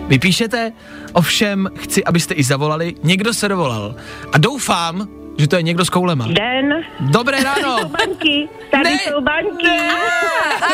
Vy 0.08 0.20
píšete, 0.20 0.72
ovšem 1.14 1.70
chci, 1.80 2.04
abyste 2.04 2.34
i 2.34 2.44
zavolali. 2.44 2.96
Někdo 3.04 3.34
se 3.34 3.48
dovolal. 3.48 3.96
A 4.32 4.38
doufám, 4.38 5.08
že 5.38 5.48
to 5.48 5.56
je 5.56 5.62
někdo 5.64 5.86
s 5.86 5.90
koulema. 5.90 6.28
Den. 6.28 6.86
Dobré 7.00 7.44
ráno. 7.44 7.90
Baňky. 7.90 8.50
Tady 8.72 8.84
Ne. 8.84 8.98
jsou 9.00 9.22
baňky. 9.22 9.68
Ne. 9.68 9.90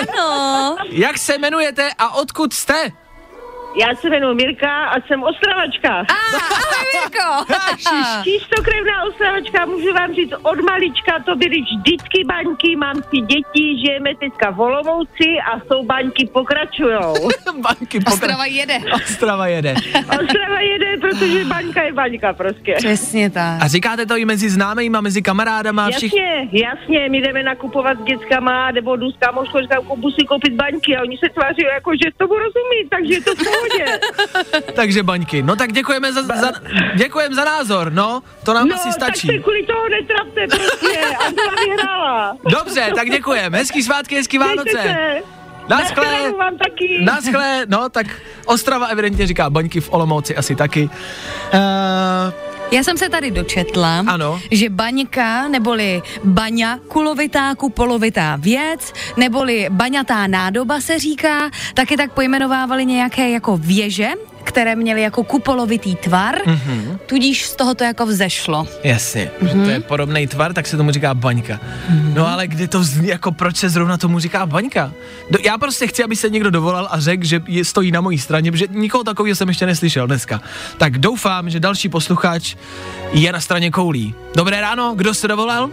Ano. 0.01 0.75
Jak 0.89 1.17
se 1.17 1.35
jmenujete 1.35 1.89
a 1.97 2.15
odkud 2.15 2.53
jste? 2.53 2.91
Já 3.79 3.95
se 3.95 4.07
jmenuji 4.07 4.35
Mirka 4.35 4.85
a 4.85 5.01
jsem 5.07 5.23
Ostravačka. 5.23 5.89
A, 5.89 6.03
ahoj, 6.03 6.85
Mirko. 6.93 7.53
Čistokrevná 8.23 9.03
Ostravačka, 9.09 9.65
můžu 9.65 9.93
vám 9.93 10.13
říct, 10.13 10.33
od 10.43 10.59
malička 10.69 11.19
to 11.25 11.35
byly 11.35 11.61
vždycky 11.61 12.23
baňky, 12.25 12.75
mám 12.75 12.95
si 12.95 13.17
děti, 13.21 13.79
žijeme 13.85 14.09
teďka 14.15 14.49
v 14.51 14.59
Olomouci 14.61 15.27
a 15.53 15.59
jsou 15.59 15.83
baňky 15.85 16.29
pokračujou. 16.33 17.13
Banky 17.61 17.99
pokra- 17.99 18.13
Ostrava 18.13 18.45
jede. 18.45 18.77
Ostrava 18.93 19.47
jede. 19.47 19.73
Ostrava 20.21 20.59
jede, 20.59 20.97
protože 21.01 21.45
baňka 21.45 21.83
je 21.83 21.93
baňka 21.93 22.33
prostě. 22.33 22.73
Přesně 22.77 23.29
tak. 23.29 23.61
A 23.63 23.67
říkáte 23.67 24.05
to 24.05 24.17
i 24.17 24.25
mezi 24.25 24.49
známejma, 24.49 25.01
mezi 25.01 25.21
kamarádama, 25.21 25.89
všich... 25.91 26.13
Jasně, 26.13 26.49
jasně, 26.51 27.09
my 27.09 27.21
jdeme 27.21 27.43
nakupovat 27.43 27.97
s 28.01 28.03
dětskama, 28.03 28.71
nebo 28.71 28.95
jdu 28.95 29.11
s 29.11 29.17
říkám, 29.61 29.85
kupu 29.85 30.11
si 30.11 30.25
koupit 30.25 30.53
baňky 30.53 30.97
a 30.97 31.01
oni 31.01 31.17
se 31.17 31.29
tváří 31.29 31.61
jako, 31.73 31.91
že 32.03 32.11
tomu 32.17 32.33
rozumí, 32.33 32.79
takže 32.89 33.21
to 33.21 33.35
v 33.35 33.39
pohodě. 33.61 33.99
Takže 34.75 35.03
baňky. 35.03 35.41
No 35.43 35.55
tak 35.55 35.71
děkujeme 35.73 36.13
za, 36.13 36.21
za, 36.21 36.51
děkujeme 36.95 37.35
za 37.35 37.45
názor, 37.45 37.93
no. 37.93 38.23
To 38.43 38.53
nám 38.53 38.67
No, 38.67 38.75
asi 38.75 38.83
tak 38.83 38.93
stačí. 38.93 39.27
se 39.27 39.37
kvůli 39.37 39.63
toho 39.63 39.89
netrapte 39.89 40.47
prostě, 40.47 40.99
vyhrála. 41.65 42.37
Dobře, 42.49 42.91
tak 42.95 43.09
děkujeme. 43.09 43.57
Hezký 43.57 43.83
svátky, 43.83 44.15
hezký 44.15 44.37
Vánoce. 44.37 44.95
Naschle. 45.69 46.31
Vám 46.39 46.57
taky. 46.57 46.97
Naschle, 47.03 47.65
no 47.67 47.89
tak 47.89 48.07
Ostrava 48.45 48.85
evidentně 48.87 49.27
říká 49.27 49.49
baňky 49.49 49.79
v 49.81 49.93
Olomouci 49.93 50.35
asi 50.35 50.55
taky. 50.55 50.89
Uh, 51.53 51.59
Já 52.71 52.83
jsem 52.83 52.97
se 52.97 53.09
tady 53.09 53.31
dočetla, 53.31 53.99
Ano. 54.07 54.39
že 54.51 54.69
baňka, 54.69 55.47
neboli 55.47 56.01
baňa 56.23 56.79
kulovitá 56.87 57.55
kupolovitá 57.55 58.35
věc, 58.35 58.93
neboli 59.17 59.67
baňatá 59.69 60.27
nádoba 60.27 60.81
se 60.81 60.99
říká, 60.99 61.49
taky 61.73 61.97
tak 61.97 62.11
pojmenovávali 62.13 62.85
nějaké 62.85 63.29
jako 63.29 63.57
věže, 63.57 64.09
které 64.41 64.75
měly 64.75 65.01
jako 65.01 65.23
kupolovitý 65.23 65.95
tvar, 65.95 66.35
Mhm. 66.45 66.55
mm-hmm. 66.57 66.97
tudíž 67.05 67.45
z 67.45 67.55
toho 67.55 67.75
to 67.75 67.83
jako 67.83 68.05
vzešlo. 68.05 68.67
jasně, 68.83 69.31
mm-hmm. 69.43 69.63
to 69.63 69.69
je 69.69 69.79
podobný 69.79 70.27
tvar, 70.27 70.53
tak 70.53 70.67
se 70.67 70.77
tomu 70.77 70.91
říká 70.91 71.13
baňka. 71.13 71.53
Mm-hmm. 71.53 72.13
No 72.13 72.27
ale 72.27 72.47
kdy 72.47 72.67
to 72.67 72.83
zní, 72.83 73.07
jako 73.07 73.31
proč 73.31 73.57
se 73.57 73.69
zrovna 73.69 73.97
tomu 73.97 74.19
říká 74.19 74.45
baňka? 74.45 74.91
Do, 75.31 75.39
já 75.43 75.57
prostě 75.57 75.87
chci, 75.87 76.03
aby 76.03 76.15
se 76.15 76.29
někdo 76.29 76.49
dovolal 76.51 76.87
a 76.91 76.99
řekl, 76.99 77.25
že 77.25 77.41
je, 77.47 77.65
stojí 77.65 77.91
na 77.91 78.01
mojí 78.01 78.17
straně, 78.17 78.51
protože 78.51 78.65
nikoho 78.71 79.03
takového 79.03 79.35
jsem 79.35 79.47
ještě 79.47 79.65
neslyšel 79.65 80.07
dneska. 80.07 80.41
Tak 80.77 80.97
doufám, 80.97 81.49
že 81.49 81.59
další 81.59 81.89
posluchač 81.89 82.55
je 83.13 83.31
na 83.31 83.39
straně 83.39 83.71
koulí. 83.71 84.13
Dobré 84.35 84.61
ráno, 84.61 84.93
kdo 84.95 85.13
se 85.13 85.27
dovolal? 85.27 85.69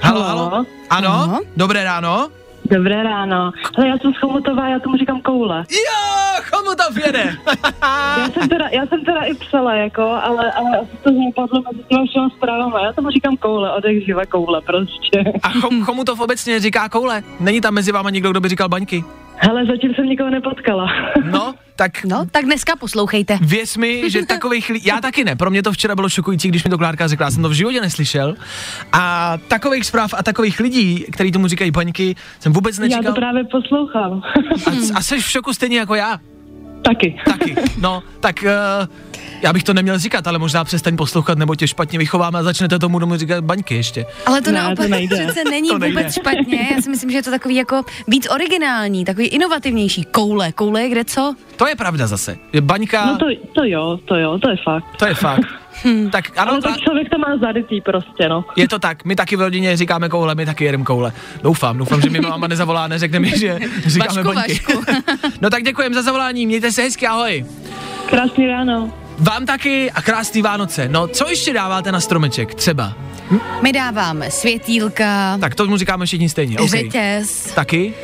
Halo, 0.00 0.22
halo? 0.22 0.50
Halo? 0.50 0.66
Ano, 0.90 1.08
Ano. 1.22 1.40
dobré 1.56 1.84
ráno. 1.84 2.28
Dobré 2.72 3.02
ráno. 3.02 3.52
Ale 3.78 3.88
já 3.88 3.98
jsem 3.98 4.12
z 4.14 4.16
Chomutová, 4.18 4.68
já 4.68 4.78
tomu 4.78 4.96
říkám 4.96 5.20
koule. 5.20 5.64
Jo, 5.70 6.42
komu 6.50 6.70
to 6.74 7.06
jede? 7.06 7.24
Já 8.18 8.28
jsem 8.28 8.48
teda, 8.48 8.68
já 8.68 8.86
jsem 8.86 9.04
teda 9.04 9.20
i 9.20 9.34
psala, 9.34 9.74
jako, 9.74 10.02
ale, 10.02 10.52
ale 10.52 10.78
asi 10.78 10.90
to 11.02 11.10
zapadlo 11.26 11.62
mezi 11.72 11.84
těma 11.88 12.04
všema 12.10 12.28
zprávama. 12.36 12.80
Já 12.84 12.92
tomu 12.92 13.10
říkám 13.10 13.36
koule, 13.36 13.72
odech 13.72 14.06
živa 14.06 14.26
koule 14.26 14.60
prostě. 14.60 15.24
A 15.42 15.48
chom, 15.48 15.84
komu 15.84 16.04
to 16.04 16.12
obecně 16.18 16.60
říká 16.60 16.88
koule? 16.88 17.22
Není 17.40 17.60
tam 17.60 17.74
mezi 17.74 17.92
váma 17.92 18.10
nikdo, 18.10 18.30
kdo 18.30 18.40
by 18.40 18.48
říkal 18.48 18.68
baňky? 18.68 19.04
Hele, 19.36 19.66
zatím 19.66 19.94
jsem 19.94 20.06
nikoho 20.06 20.30
nepotkala. 20.30 20.86
No, 21.30 21.54
tak 21.82 22.04
No, 22.04 22.26
tak 22.30 22.44
dneska 22.44 22.76
poslouchejte. 22.76 23.38
Věř 23.40 23.76
mi, 23.76 24.10
že 24.10 24.26
takových 24.26 24.68
lidí, 24.68 24.86
já 24.86 25.00
taky 25.00 25.24
ne, 25.24 25.36
pro 25.36 25.50
mě 25.50 25.62
to 25.62 25.72
včera 25.72 25.94
bylo 25.94 26.08
šokující, 26.08 26.48
když 26.48 26.64
mi 26.64 26.70
to 26.70 26.78
Klárka 26.78 27.08
řekla, 27.08 27.26
já 27.26 27.30
jsem 27.30 27.42
to 27.42 27.48
v 27.48 27.52
životě 27.52 27.80
neslyšel. 27.80 28.34
A 28.92 29.36
takových 29.48 29.86
zpráv 29.86 30.14
a 30.18 30.22
takových 30.22 30.60
lidí, 30.60 31.04
který 31.12 31.32
tomu 31.32 31.46
říkají 31.46 31.70
baňky, 31.70 32.16
jsem 32.40 32.52
vůbec 32.52 32.78
já 32.78 32.82
nečekal. 32.82 33.12
to 33.14 33.20
právě 33.20 33.44
poslouchám. 33.44 34.22
A, 34.66 34.70
a 34.94 35.02
jsi 35.02 35.20
v 35.20 35.30
šoku 35.30 35.52
stejně 35.52 35.78
jako 35.78 35.94
já. 35.94 36.18
Taky. 36.82 37.20
Taky. 37.24 37.54
No, 37.80 38.02
tak 38.20 38.36
uh, 38.42 38.88
já 39.42 39.52
bych 39.52 39.64
to 39.64 39.74
neměl 39.74 39.98
říkat, 39.98 40.26
ale 40.26 40.38
možná 40.38 40.64
přestaň 40.64 40.96
poslouchat, 40.96 41.38
nebo 41.38 41.54
tě 41.54 41.68
špatně 41.68 41.98
vychováme 41.98 42.38
a 42.38 42.42
začnete 42.42 42.78
tomu 42.78 42.98
domu 42.98 43.16
říkat 43.16 43.44
baňky 43.44 43.74
ještě. 43.74 44.06
Ale 44.26 44.40
to 44.42 44.52
Ne, 44.52 44.62
naopak 44.62 44.86
to 44.86 44.90
nejde. 44.90 45.16
přece 45.26 45.44
není 45.50 45.68
To 45.68 45.78
nejde. 45.78 45.96
vůbec 46.00 46.14
špatně. 46.14 46.68
Já 46.76 46.82
si 46.82 46.90
myslím, 46.90 47.10
že 47.10 47.16
je 47.18 47.22
to 47.22 47.30
takový 47.30 47.54
jako 47.54 47.82
víc 48.08 48.28
originální, 48.30 49.04
takový 49.04 49.26
inovativnější. 49.26 50.04
Koule, 50.04 50.52
koule 50.52 50.82
je 50.82 50.88
kde 50.88 51.04
co? 51.04 51.34
To 51.56 51.66
je 51.66 51.76
pravda 51.76 52.06
zase. 52.06 52.36
Je 52.52 52.60
baňka, 52.60 53.06
No 53.06 53.18
to, 53.18 53.26
to 53.54 53.64
jo, 53.64 53.98
to 54.04 54.14
jo, 54.16 54.38
to 54.38 54.50
je 54.50 54.56
fakt. 54.64 54.84
to 54.98 55.06
je 55.06 55.14
fakt. 55.14 55.46
Tak 56.12 56.24
ano, 56.36 56.50
Ale 56.52 56.60
Klá- 56.60 56.62
tak 56.62 56.80
člověk 56.80 57.08
to 57.10 57.18
má 57.18 57.36
zarytý 57.40 57.80
prostě, 57.80 58.28
no. 58.28 58.44
Je 58.56 58.68
to 58.68 58.78
tak, 58.78 59.04
my 59.04 59.16
taky 59.16 59.36
v 59.36 59.40
rodině 59.40 59.76
říkáme 59.76 60.08
koule, 60.08 60.34
my 60.34 60.46
taky 60.46 60.64
jedeme 60.64 60.84
koule. 60.84 61.12
Doufám, 61.42 61.78
doufám, 61.78 62.00
že 62.00 62.10
mi 62.10 62.20
máma 62.20 62.46
nezavolá, 62.46 62.88
neřekne 62.88 63.20
mi, 63.20 63.38
že 63.38 63.58
říkáme 63.86 64.22
Vašku, 64.22 64.34
baňky. 64.34 64.52
Vašku. 64.52 64.84
no 65.40 65.50
tak 65.50 65.62
děkujem 65.62 65.94
za 65.94 66.02
zavolání, 66.02 66.46
mějte 66.46 66.72
se 66.72 66.82
hezky, 66.82 67.06
ahoj. 67.06 67.46
Krásný 68.10 68.46
ráno. 68.46 68.92
Vám 69.18 69.46
taky 69.46 69.90
a 69.90 70.02
krásný 70.02 70.42
Vánoce. 70.42 70.88
No, 70.88 71.06
co 71.08 71.28
ještě 71.28 71.52
dáváte 71.52 71.92
na 71.92 72.00
stromeček, 72.00 72.54
třeba? 72.54 72.92
My 73.62 73.72
dáváme 73.72 74.30
světýlka, 74.30 75.38
Tak 75.40 75.54
to 75.54 75.66
mu 75.66 75.76
říkáme 75.76 76.06
všichni 76.06 76.28
stejně, 76.28 76.56
okay. 76.58 76.68
řetěz, 76.68 77.52
Taky? 77.54 77.94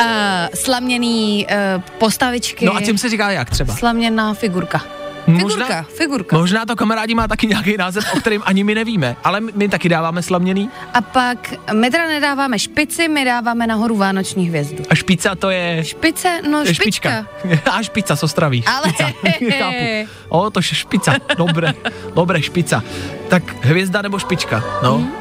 uh, 0.00 0.06
slaměný 0.54 1.46
uh, 1.76 1.82
postavičky. 1.98 2.66
No 2.66 2.76
a 2.76 2.80
těm 2.80 2.98
se 2.98 3.08
říká 3.08 3.30
jak 3.30 3.50
třeba? 3.50 3.74
Slaměná 3.74 4.34
figurka. 4.34 4.82
Figurka, 5.24 5.82
figurka. 5.82 6.36
Možná 6.38 6.66
to 6.66 6.76
kamarádi 6.76 7.14
má 7.14 7.28
taky 7.28 7.46
nějaký 7.46 7.76
název, 7.76 8.04
o 8.14 8.20
kterém 8.20 8.42
ani 8.44 8.64
my 8.64 8.74
nevíme, 8.74 9.16
ale 9.24 9.40
my, 9.40 9.52
my 9.54 9.68
taky 9.68 9.88
dáváme 9.88 10.22
slaměný. 10.22 10.70
A 10.94 11.00
pak 11.00 11.54
my 11.72 11.90
teda 11.90 12.06
nedáváme 12.06 12.58
špici, 12.58 13.08
my 13.08 13.24
dáváme 13.24 13.66
nahoru 13.66 13.96
vánoční 13.96 14.48
hvězdu. 14.48 14.84
A 14.90 14.94
špica 14.94 15.34
to 15.34 15.50
je... 15.50 15.84
Špice, 15.84 16.40
no 16.50 16.62
je 16.62 16.74
špička. 16.74 17.26
A 17.72 17.82
špica 17.82 18.16
z 18.16 18.22
Ostraví. 18.22 18.64
Ale- 18.66 18.92
Špica. 19.34 19.72
O, 20.28 20.50
to 20.50 20.58
je 20.60 20.62
špica. 20.64 21.14
Dobré, 21.36 21.74
dobré, 22.14 22.42
špica. 22.42 22.82
Tak 23.28 23.64
hvězda 23.64 24.02
nebo 24.02 24.18
špička, 24.18 24.64
no. 24.82 24.98
Mhm. 24.98 25.12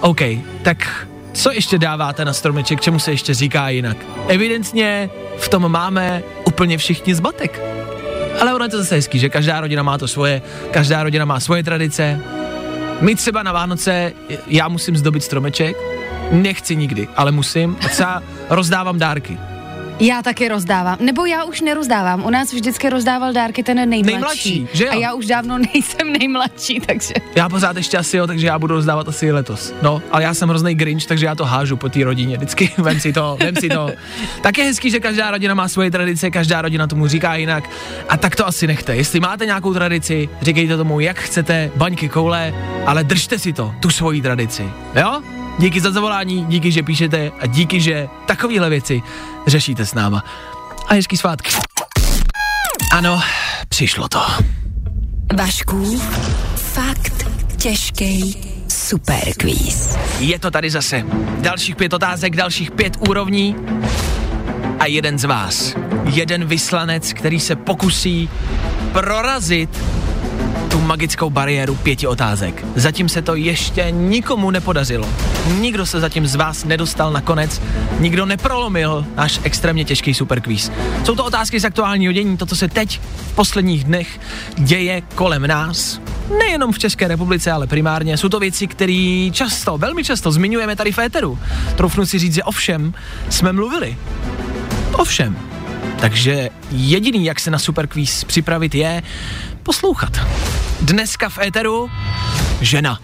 OK, 0.00 0.20
tak 0.62 1.06
co 1.32 1.52
ještě 1.52 1.78
dáváte 1.78 2.24
na 2.24 2.32
stromeček, 2.32 2.80
čemu 2.80 2.98
se 2.98 3.10
ještě 3.10 3.34
říká 3.34 3.68
jinak? 3.68 3.96
Evidentně 4.28 5.10
v 5.38 5.48
tom 5.48 5.68
máme 5.72 6.22
úplně 6.44 6.78
všichni 6.78 7.14
zbatek. 7.14 7.60
Ale 8.40 8.54
ono 8.54 8.64
je 8.64 8.70
to 8.70 8.78
zase 8.78 8.94
hezký, 8.94 9.18
že 9.18 9.28
každá 9.28 9.60
rodina 9.60 9.82
má 9.82 9.98
to 9.98 10.08
svoje, 10.08 10.42
každá 10.70 11.02
rodina 11.02 11.24
má 11.24 11.40
svoje 11.40 11.62
tradice. 11.62 12.20
My 13.00 13.14
třeba 13.14 13.42
na 13.42 13.52
Vánoce, 13.52 14.12
já 14.46 14.68
musím 14.68 14.96
zdobit 14.96 15.22
stromeček, 15.22 15.76
nechci 16.30 16.76
nikdy, 16.76 17.08
ale 17.16 17.32
musím. 17.32 17.76
A 17.84 17.88
třeba 17.88 18.22
rozdávám 18.50 18.98
dárky. 18.98 19.51
Já 20.04 20.22
taky 20.22 20.48
rozdávám. 20.48 20.96
Nebo 21.00 21.26
já 21.26 21.44
už 21.44 21.60
nerozdávám. 21.60 22.24
U 22.24 22.30
nás 22.30 22.52
vždycky 22.52 22.90
rozdával 22.90 23.32
dárky 23.32 23.62
ten 23.62 23.88
nejmladší. 23.88 24.06
Nejmladší, 24.12 24.68
že 24.72 24.84
jo? 24.84 24.90
A 24.92 24.94
já 24.94 25.14
už 25.14 25.26
dávno 25.26 25.58
nejsem 25.74 26.12
nejmladší, 26.12 26.80
takže... 26.80 27.14
Já 27.34 27.48
pořád 27.48 27.76
ještě 27.76 27.98
asi 27.98 28.16
jo, 28.16 28.26
takže 28.26 28.46
já 28.46 28.58
budu 28.58 28.74
rozdávat 28.74 29.08
asi 29.08 29.32
letos. 29.32 29.74
No, 29.82 30.02
ale 30.10 30.22
já 30.22 30.34
jsem 30.34 30.48
hrozný 30.48 30.74
grinch, 30.74 31.06
takže 31.06 31.26
já 31.26 31.34
to 31.34 31.44
hážu 31.44 31.76
po 31.76 31.88
té 31.88 32.04
rodině. 32.04 32.36
Vždycky 32.36 32.72
vem 32.78 33.00
si 33.00 33.12
to, 33.12 33.36
vem 33.40 33.56
si 33.56 33.68
to. 33.68 33.90
Tak 34.42 34.58
je 34.58 34.64
hezký, 34.64 34.90
že 34.90 35.00
každá 35.00 35.30
rodina 35.30 35.54
má 35.54 35.68
svoje 35.68 35.90
tradice, 35.90 36.30
každá 36.30 36.62
rodina 36.62 36.86
tomu 36.86 37.06
říká 37.06 37.36
jinak. 37.36 37.70
A 38.08 38.16
tak 38.16 38.36
to 38.36 38.46
asi 38.46 38.66
nechte. 38.66 38.96
Jestli 38.96 39.20
máte 39.20 39.46
nějakou 39.46 39.74
tradici, 39.74 40.28
říkejte 40.40 40.76
tomu, 40.76 41.00
jak 41.00 41.18
chcete, 41.18 41.70
baňky, 41.76 42.08
koule, 42.08 42.54
ale 42.86 43.04
držte 43.04 43.38
si 43.38 43.52
to, 43.52 43.74
tu 43.80 43.90
svoji 43.90 44.22
tradici. 44.22 44.70
Jo? 45.00 45.22
Díky 45.58 45.80
za 45.80 45.90
zavolání, 45.90 46.44
díky, 46.48 46.72
že 46.72 46.82
píšete 46.82 47.32
a 47.40 47.46
díky, 47.46 47.80
že 47.80 48.08
takovéhle 48.26 48.70
věci 48.70 49.02
řešíte 49.46 49.86
s 49.86 49.94
náma. 49.94 50.24
A 50.88 50.94
hezký 50.94 51.16
svátky. 51.16 51.50
Ano, 52.92 53.22
přišlo 53.68 54.08
to. 54.08 54.20
Vašku, 55.36 56.00
fakt 56.56 57.26
těžký 57.56 58.36
superquiz. 58.68 59.98
Je 60.18 60.38
to 60.38 60.50
tady 60.50 60.70
zase. 60.70 61.04
Dalších 61.38 61.76
pět 61.76 61.92
otázek, 61.92 62.36
dalších 62.36 62.70
pět 62.70 62.96
úrovní 63.08 63.56
a 64.78 64.86
jeden 64.86 65.18
z 65.18 65.24
vás. 65.24 65.74
Jeden 66.04 66.44
vyslanec, 66.44 67.12
který 67.12 67.40
se 67.40 67.56
pokusí 67.56 68.30
prorazit 68.92 69.82
tu 70.72 70.80
magickou 70.80 71.30
bariéru 71.30 71.74
pěti 71.74 72.06
otázek. 72.06 72.64
Zatím 72.76 73.08
se 73.08 73.22
to 73.22 73.34
ještě 73.34 73.90
nikomu 73.90 74.50
nepodařilo. 74.50 75.08
Nikdo 75.60 75.86
se 75.86 76.00
zatím 76.00 76.26
z 76.26 76.34
vás 76.34 76.64
nedostal 76.64 77.12
na 77.12 77.20
konec, 77.20 77.62
nikdo 77.98 78.26
neprolomil 78.26 79.06
náš 79.16 79.40
extrémně 79.42 79.84
těžký 79.84 80.14
superkvíz. 80.14 80.72
Jsou 81.04 81.14
to 81.14 81.24
otázky 81.24 81.60
z 81.60 81.64
aktuálního 81.64 82.12
dění, 82.12 82.36
to, 82.36 82.46
co 82.46 82.56
se 82.56 82.68
teď 82.68 83.00
v 83.00 83.34
posledních 83.34 83.84
dnech 83.84 84.20
děje 84.56 85.02
kolem 85.14 85.46
nás. 85.46 86.00
Nejenom 86.38 86.72
v 86.72 86.78
České 86.78 87.08
republice, 87.08 87.52
ale 87.52 87.66
primárně 87.66 88.16
jsou 88.16 88.28
to 88.28 88.40
věci, 88.40 88.66
které 88.66 89.28
často, 89.32 89.78
velmi 89.78 90.04
často 90.04 90.32
zmiňujeme 90.32 90.76
tady 90.76 90.92
v 90.92 90.98
éteru. 90.98 91.38
Troufnu 91.76 92.06
si 92.06 92.18
říct, 92.18 92.34
že 92.34 92.44
ovšem 92.44 92.94
jsme 93.30 93.52
mluvili. 93.52 93.96
Ovšem. 94.92 95.36
Takže 96.00 96.50
jediný, 96.70 97.24
jak 97.24 97.40
se 97.40 97.50
na 97.50 97.58
Superquiz 97.58 98.24
připravit, 98.24 98.74
je 98.74 99.02
poslouchat. 99.62 100.20
Dneska 100.82 101.28
v 101.28 101.38
éteru 101.38 101.90
žena. 102.60 102.98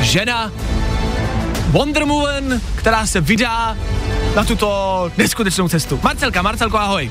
Žena 0.00 0.52
Wonder 1.70 2.04
Woman, 2.04 2.60
která 2.74 3.06
se 3.06 3.20
vydá 3.20 3.76
na 4.36 4.44
tuto 4.44 5.10
neskutečnou 5.18 5.68
cestu. 5.68 6.00
Marcelka, 6.02 6.42
Marcelko, 6.42 6.78
ahoj. 6.78 7.10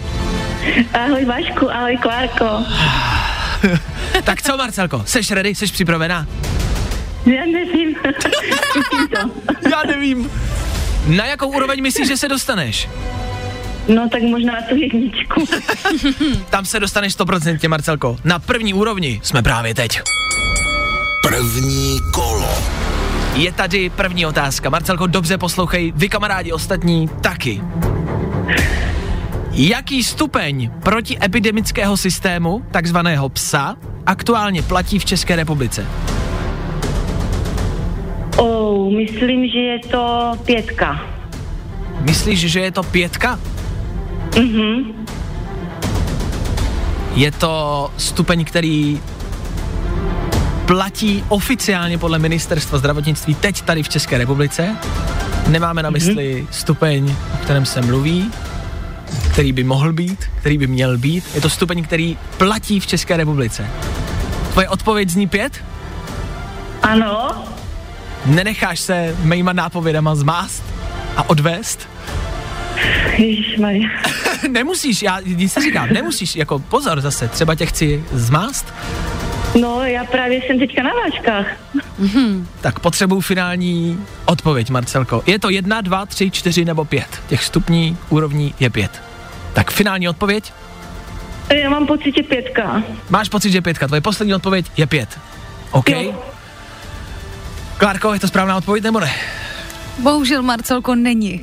Ahoj 0.94 1.26
Vašku, 1.26 1.72
ahoj 1.72 1.98
Klárko. 1.98 2.46
Tak 4.24 4.42
co, 4.42 4.58
Marcelko, 4.58 5.04
seš 5.06 5.32
ready, 5.32 5.56
seš 5.56 5.72
připravená? 5.72 6.28
Já 7.26 7.46
nevím. 7.46 7.96
Já 9.72 9.84
nevím. 9.88 10.32
Na 11.08 11.26
jakou 11.26 11.48
úroveň 11.48 11.82
myslíš, 11.82 12.08
že 12.08 12.18
se 12.18 12.28
dostaneš? 12.28 12.90
No 13.96 14.10
tak 14.10 14.22
možná 14.22 14.54
na 14.54 14.62
tu 14.62 14.76
jedničku. 14.76 15.46
Tam 16.50 16.66
se 16.66 16.80
dostaneš 16.80 17.18
100%, 17.18 17.70
Marcelko. 17.70 18.18
Na 18.24 18.40
první 18.40 18.74
úrovni 18.74 19.20
jsme 19.24 19.44
právě 19.44 19.76
teď. 19.76 20.02
První 21.28 21.98
kolo. 22.14 22.50
Je 23.36 23.52
tady 23.52 23.90
první 23.90 24.26
otázka. 24.26 24.70
Marcelko, 24.70 25.08
dobře 25.08 25.38
poslouchej, 25.38 25.94
vy 25.96 26.10
kamarádi 26.10 26.52
ostatní 26.52 27.10
taky. 27.22 27.62
Jaký 29.52 30.04
stupeň 30.04 30.72
protiepidemického 30.84 31.98
systému, 31.98 32.66
takzvaného 32.72 33.30
PSA, 33.30 33.76
aktuálně 34.06 34.62
platí 34.62 35.00
v 35.00 35.06
České 35.06 35.36
republice? 35.36 35.86
Oh, 38.38 38.94
myslím, 38.94 39.48
že 39.48 39.60
je 39.60 39.80
to 39.80 40.32
pětka. 40.46 41.06
Myslíš, 42.02 42.40
že 42.40 42.60
je 42.60 42.72
to 42.72 42.84
pětka? 42.84 43.40
Mhm. 44.40 45.06
Je 47.16 47.32
to 47.32 47.92
stupeň, 47.98 48.46
který 48.46 49.02
platí 50.66 51.24
oficiálně 51.28 51.98
podle 51.98 52.20
ministerstva 52.20 52.78
zdravotnictví 52.78 53.36
teď 53.36 53.62
tady 53.62 53.84
v 53.84 53.90
České 53.90 54.18
republice. 54.18 54.76
Nemáme 55.48 55.84
na 55.84 55.90
mysli 55.90 56.48
stupeň, 56.52 57.16
o 57.34 57.38
kterém 57.38 57.66
se 57.66 57.82
mluví, 57.82 58.32
který 59.32 59.52
by 59.52 59.64
mohl 59.64 59.94
být, 59.94 60.26
který 60.40 60.58
by 60.58 60.68
měl 60.68 60.98
být. 60.98 61.24
Je 61.36 61.42
to 61.42 61.50
stupeň, 61.50 61.84
který 61.84 62.18
platí 62.38 62.80
v 62.80 62.88
České 62.88 63.18
republice. 63.18 63.68
Tvoje 64.52 64.70
odpověď 64.70 65.10
zní 65.10 65.28
pět? 65.28 65.64
Ano. 66.82 67.44
Nenecháš 68.26 68.80
se 68.80 69.16
mýma 69.24 69.54
nápovědama 69.54 70.16
zmást 70.16 70.64
a 71.18 71.30
odvést? 71.30 71.88
Ježišmarja. 73.20 73.90
nemusíš, 74.50 75.02
já 75.02 75.20
nic 75.20 75.54
se 75.54 75.62
říkám, 75.62 75.90
nemusíš, 75.94 76.36
jako 76.36 76.60
pozor 76.60 77.02
zase, 77.02 77.28
třeba 77.28 77.56
tě 77.56 77.66
chci 77.66 78.04
zmást, 78.12 78.74
No, 79.62 79.84
já 79.86 80.04
právě 80.06 80.42
jsem 80.42 80.60
teďka 80.60 80.84
na 80.84 80.90
vážkách. 81.04 81.46
tak 82.62 82.80
potřebuju 82.80 83.22
finální 83.22 84.00
odpověď, 84.26 84.70
Marcelko. 84.70 85.24
Je 85.26 85.40
to 85.40 85.50
jedna, 85.50 85.82
dva, 85.82 86.06
tři, 86.06 86.32
čtyři 86.32 86.66
nebo 86.66 86.86
pět. 86.86 87.22
Těch 87.28 87.44
stupní 87.44 87.98
úrovní 88.10 88.54
je 88.60 88.70
pět. 88.70 89.02
Tak 89.54 89.72
finální 89.72 90.10
odpověď? 90.10 90.54
Já 91.62 91.70
mám 91.70 91.88
pocit, 91.88 92.14
že 92.18 92.24
pětka. 92.24 92.84
Máš 93.10 93.30
pocit, 93.30 93.52
že 93.52 93.62
pětka. 93.62 93.88
Tvoje 93.88 94.02
poslední 94.02 94.34
odpověď 94.36 94.66
je 94.78 94.88
pět. 94.88 95.20
OK? 95.72 95.90
Jo. 95.90 96.24
Klárko, 97.78 98.14
je 98.14 98.20
to 98.20 98.28
správná 98.28 98.58
odpověď 98.58 98.84
nebo 98.84 99.00
ne? 99.00 99.12
Bohužel 99.98 100.42
Marcelko 100.44 100.96
není. 100.96 101.42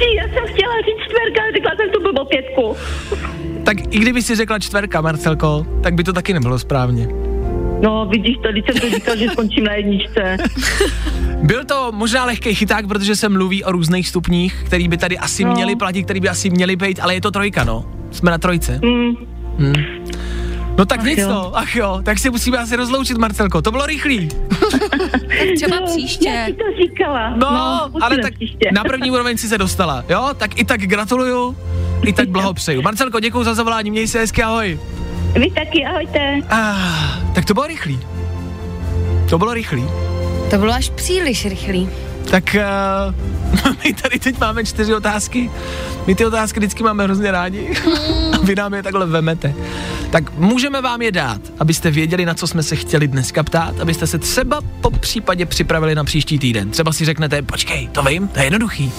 Ježiši, 0.00 0.16
já 0.16 0.22
jsem 0.24 0.54
chtěla 0.54 0.72
říct 0.86 1.04
čtverka, 1.08 1.42
ale 1.42 1.52
řekla 1.52 1.70
jsem 1.76 1.90
tu 1.90 2.02
blbou 2.02 2.24
pětku. 2.24 2.76
Tak 3.64 3.76
i 3.94 3.98
kdyby 3.98 4.22
si 4.22 4.34
řekla 4.36 4.58
čtverka, 4.58 5.00
Marcelko, 5.00 5.66
tak 5.82 5.94
by 5.94 6.04
to 6.04 6.12
taky 6.12 6.32
nebylo 6.32 6.58
správně. 6.58 7.08
No, 7.82 8.06
vidíš 8.10 8.36
to, 8.42 8.52
když 8.52 8.64
jsem 8.66 8.80
to 8.80 8.96
říkal, 8.96 9.16
že 9.16 9.28
skončím 9.28 9.64
na 9.64 9.72
jedničce. 9.74 10.36
Byl 11.42 11.64
to 11.64 11.92
možná 11.94 12.24
lehký 12.24 12.54
chyták, 12.54 12.86
protože 12.88 13.16
se 13.16 13.28
mluví 13.28 13.64
o 13.64 13.72
různých 13.72 14.08
stupních, 14.08 14.62
který 14.66 14.88
by 14.88 14.96
tady 14.96 15.18
asi 15.18 15.44
No. 15.44 15.52
měli 15.54 15.76
platit, 15.76 16.02
který 16.02 16.20
by 16.20 16.28
asi 16.28 16.50
měli 16.50 16.76
být, 16.76 17.00
ale 17.02 17.14
je 17.14 17.20
to 17.20 17.30
trojka, 17.30 17.64
no. 17.64 17.84
Jsme 18.10 18.30
na 18.30 18.38
trojce. 18.38 18.80
Mm, 18.84 19.14
No 20.78 20.86
tak 20.86 21.02
nic 21.02 21.18
jo. 21.18 21.28
no, 21.28 21.56
ach 21.56 21.76
jo, 21.76 22.00
tak 22.04 22.18
si 22.18 22.30
musíme 22.30 22.58
asi 22.58 22.76
rozloučit, 22.76 23.18
Marcelko, 23.18 23.62
to 23.62 23.70
bylo 23.70 23.86
rychlý. 23.86 24.28
Třeba 25.56 25.76
no, 25.76 25.86
Já 25.86 25.86
příště. 25.86 26.44
ti 26.46 26.52
to 26.52 26.64
říkala. 26.82 27.30
No, 27.30 27.50
no 27.50 27.90
ale 28.00 28.18
tak 28.18 28.34
příště. 28.34 28.68
na 28.72 28.84
první 28.84 29.10
úroveň 29.10 29.36
si 29.36 29.48
se 29.48 29.58
dostala, 29.58 30.04
jo? 30.08 30.30
Tak 30.36 30.58
i 30.58 30.64
tak 30.64 30.80
gratuluju, 30.80 31.56
i 32.06 32.12
tak 32.12 32.28
blahopřeju. 32.28 32.82
Marcelko, 32.82 33.20
děkuji 33.20 33.44
za 33.44 33.54
zavolání, 33.54 33.90
měj 33.90 34.08
se 34.08 34.18
hezky, 34.18 34.42
ahoj. 34.42 34.80
Vy 35.34 35.50
taky, 35.50 35.84
ahojte. 35.84 36.40
Ah, 36.50 37.32
tak 37.34 37.44
to 37.44 37.54
bylo 37.54 37.66
rychlý. 37.66 38.00
To 39.30 39.38
bylo 39.38 39.54
rychlý. 39.54 39.84
To 40.50 40.58
bylo 40.58 40.72
až 40.72 40.90
příliš 40.90 41.46
rychlý. 41.46 41.88
Tak 42.30 42.56
uh, 43.64 43.74
my 43.84 43.92
tady 43.92 44.18
teď 44.18 44.40
máme 44.40 44.64
čtyři 44.64 44.94
otázky. 44.94 45.50
My 46.06 46.14
ty 46.14 46.26
otázky 46.26 46.60
vždycky 46.60 46.82
máme 46.82 47.04
hrozně 47.04 47.30
rádi. 47.30 47.74
A 48.32 48.38
vy 48.42 48.54
nám 48.54 48.74
je 48.74 48.82
takhle 48.82 49.06
vemete. 49.06 49.54
Tak 50.10 50.32
můžeme 50.34 50.82
vám 50.82 51.02
je 51.02 51.12
dát, 51.12 51.40
abyste 51.58 51.90
věděli, 51.90 52.26
na 52.26 52.34
co 52.34 52.46
jsme 52.46 52.62
se 52.62 52.76
chtěli 52.76 53.08
dneska 53.08 53.42
ptát, 53.42 53.80
abyste 53.80 54.06
se 54.06 54.18
třeba 54.18 54.60
po 54.80 54.90
případě 54.90 55.46
připravili 55.46 55.94
na 55.94 56.04
příští 56.04 56.38
týden. 56.38 56.70
Třeba 56.70 56.92
si 56.92 57.04
řeknete, 57.04 57.42
počkej, 57.42 57.88
to 57.88 58.02
vím, 58.02 58.28
to 58.28 58.38
je 58.38 58.44
jednoduchý. 58.44 58.92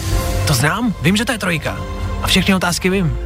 To 0.48 0.54
znám, 0.54 0.94
vím, 1.02 1.18
že 1.18 1.26
to 1.26 1.32
je 1.32 1.38
trojka. 1.38 1.78
A 2.22 2.28
všechny 2.28 2.56
otázky 2.56 2.90
vím. 2.90 3.18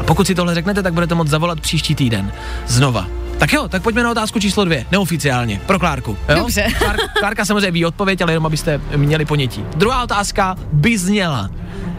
A 0.00 0.02
pokud 0.02 0.26
si 0.26 0.34
tohle 0.34 0.54
řeknete, 0.54 0.82
tak 0.82 0.92
budete 0.92 1.14
moct 1.14 1.28
zavolat 1.28 1.60
příští 1.60 1.94
týden. 1.94 2.32
Znova. 2.66 3.06
Tak 3.38 3.52
jo, 3.52 3.68
tak 3.68 3.82
pojďme 3.82 4.02
na 4.02 4.10
otázku 4.10 4.40
číslo 4.40 4.64
dvě, 4.64 4.86
neoficiálně, 4.92 5.60
pro 5.66 5.78
Klárku. 5.78 6.16
Jo? 6.28 6.36
Dobře. 6.38 6.66
Klár, 6.78 6.96
Klárka 7.18 7.44
samozřejmě 7.44 7.70
ví 7.70 7.84
odpověď, 7.84 8.22
ale 8.22 8.32
jenom 8.32 8.46
abyste 8.46 8.80
měli 8.96 9.24
ponětí. 9.24 9.64
Druhá 9.76 10.02
otázka 10.02 10.56
by 10.72 10.98
zněla. 10.98 11.50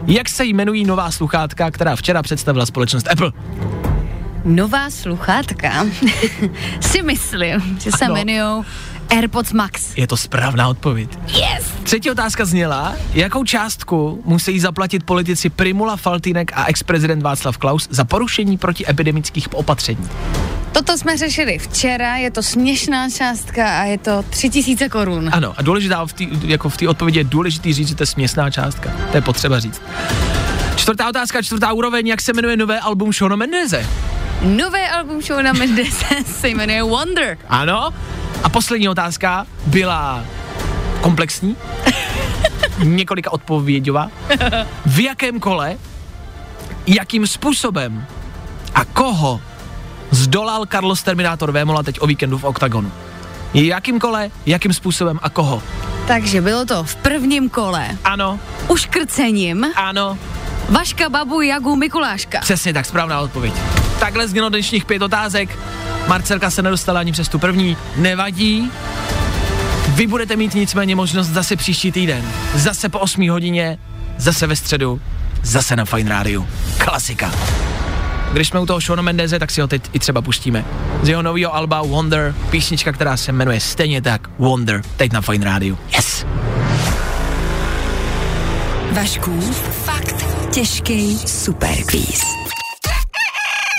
Jak 0.06 0.28
se 0.28 0.44
jmenují 0.44 0.84
nová 0.84 1.10
sluchátka, 1.10 1.70
která 1.70 1.96
včera 1.96 2.22
představila 2.22 2.66
společnost 2.66 3.08
Apple? 3.10 3.32
Nová 4.48 4.90
sluchátka. 4.90 5.86
si 6.80 7.02
myslím, 7.02 7.78
že 7.80 7.90
se 7.92 8.04
Ano. 8.04 8.16
jmenují 8.16 8.64
AirPods 9.10 9.52
Max. 9.52 9.96
Je 9.96 10.06
to 10.06 10.16
správná 10.16 10.68
odpověď. 10.68 11.18
Yes! 11.26 11.72
Třetí 11.82 12.10
otázka 12.10 12.44
zněla, 12.44 12.94
jakou 13.14 13.44
částku 13.44 14.22
musí 14.24 14.60
zaplatit 14.60 15.02
politici 15.04 15.50
Primula, 15.50 15.96
Faltýnek 15.96 16.52
a 16.54 16.64
ex-prezident 16.66 17.22
Václav 17.22 17.58
Klaus 17.58 17.88
za 17.90 18.04
porušení 18.04 18.58
protiepidemických 18.58 19.54
opatření. 19.54 20.08
Toto 20.72 20.98
jsme 20.98 21.16
řešili 21.16 21.58
včera, 21.58 22.16
je 22.16 22.30
to 22.30 22.42
směšná 22.42 23.10
částka 23.10 23.80
a 23.80 23.84
je 23.84 23.98
to 23.98 24.22
3000 24.30 24.88
korun. 24.88 25.30
Ano, 25.32 25.54
a 25.56 25.62
důležitá 25.62 26.06
v 26.06 26.12
té 26.12 26.24
jako 26.44 26.68
v 26.68 26.76
té 26.76 26.88
odpovědi 26.88 27.18
je 27.18 27.24
důležitý 27.24 27.72
říct, 27.72 27.88
že 27.88 27.94
to 27.94 28.02
je 28.02 28.06
směsná 28.06 28.50
částka. 28.50 28.90
To 29.10 29.16
je 29.16 29.20
potřeba 29.20 29.60
říct. 29.60 29.82
Čtvrtá 30.76 31.08
otázka, 31.08 31.42
čtvrtá 31.42 31.72
úroveň, 31.72 32.06
jak 32.06 32.20
se 32.20 32.32
jmenuje 32.32 32.56
nové 32.56 32.80
album 32.80 33.12
Shona 33.12 33.36
Mendeze? 33.36 33.86
Nové 34.42 34.88
album 34.88 35.22
Shona 35.22 35.52
Mendese 35.52 36.06
se 36.26 36.48
jmenuje 36.48 36.82
Wonder. 36.82 37.38
Ano. 37.48 37.90
A 38.42 38.48
poslední 38.48 38.88
otázka 38.88 39.46
byla 39.66 40.24
komplexní, 41.00 41.56
několika 42.82 43.32
odpověďová. 43.32 44.10
V 44.86 45.00
jakém 45.00 45.40
kole, 45.40 45.76
jakým 46.86 47.26
způsobem 47.26 48.06
a 48.74 48.84
koho 48.84 49.40
zdolal 50.10 50.66
Carlos 50.66 51.02
Terminator 51.02 51.52
Vémola 51.52 51.82
teď 51.82 52.00
o 52.00 52.06
víkendu 52.06 52.38
v 52.38 52.44
OKTAGONu? 52.44 52.92
Jakým 53.54 54.00
kole, 54.00 54.30
jakým 54.46 54.72
způsobem 54.72 55.18
a 55.22 55.30
koho? 55.30 55.62
Takže 56.06 56.40
bylo 56.40 56.64
to 56.64 56.84
v 56.84 56.96
prvním 56.96 57.48
kole. 57.48 57.88
Ano, 58.04 58.40
Uškrcením 58.68 59.66
ano, 59.76 60.18
Vaška, 60.68 61.08
Babu, 61.08 61.40
Jagu, 61.40 61.76
Mikuláška. 61.76 62.38
přesně 62.40 62.72
tak, 62.72 62.86
správná 62.86 63.20
odpověď. 63.20 63.54
Takhle 64.00 64.28
znělo 64.28 64.48
dnešních 64.48 64.84
pět 64.84 65.02
otázek. 65.02 65.58
Marcelka 66.06 66.50
se 66.50 66.62
nedostala 66.62 67.00
ani 67.00 67.12
přes 67.12 67.28
tu 67.28 67.38
první. 67.38 67.76
Nevadí. 67.96 68.70
Vy 69.88 70.06
budete 70.06 70.36
mít 70.36 70.54
nicméně 70.54 70.96
možnost 70.96 71.28
zase 71.28 71.56
příští 71.56 71.92
týden. 71.92 72.24
Zase 72.54 72.88
po 72.88 72.98
8 72.98 73.30
hodině, 73.30 73.78
zase 74.16 74.46
ve 74.46 74.56
středu, 74.56 75.00
zase 75.42 75.76
na 75.76 75.84
Fine 75.84 76.10
Rádiu. 76.10 76.48
Klasika. 76.78 77.32
Když 78.32 78.48
jsme 78.48 78.60
u 78.60 78.66
toho 78.66 78.80
Shona 78.80 79.02
Mendeze, 79.02 79.38
tak 79.38 79.50
si 79.50 79.60
ho 79.60 79.66
teď 79.66 79.82
i 79.92 79.98
třeba 79.98 80.22
pustíme. 80.22 80.64
Z 81.02 81.08
jeho 81.08 81.22
nového 81.22 81.54
alba 81.54 81.82
Wonder, 81.82 82.34
písnička, 82.50 82.92
která 82.92 83.16
se 83.16 83.32
jmenuje 83.32 83.60
stejně 83.60 84.02
tak 84.02 84.28
Wonder, 84.38 84.82
teď 84.96 85.12
na 85.12 85.20
Fine 85.20 85.44
Rádiu. 85.44 85.78
Yes! 85.96 86.26
Vašku, 88.92 89.40
fakt 89.84 90.26
těžký 90.50 91.18
superkvíz. 91.18 92.47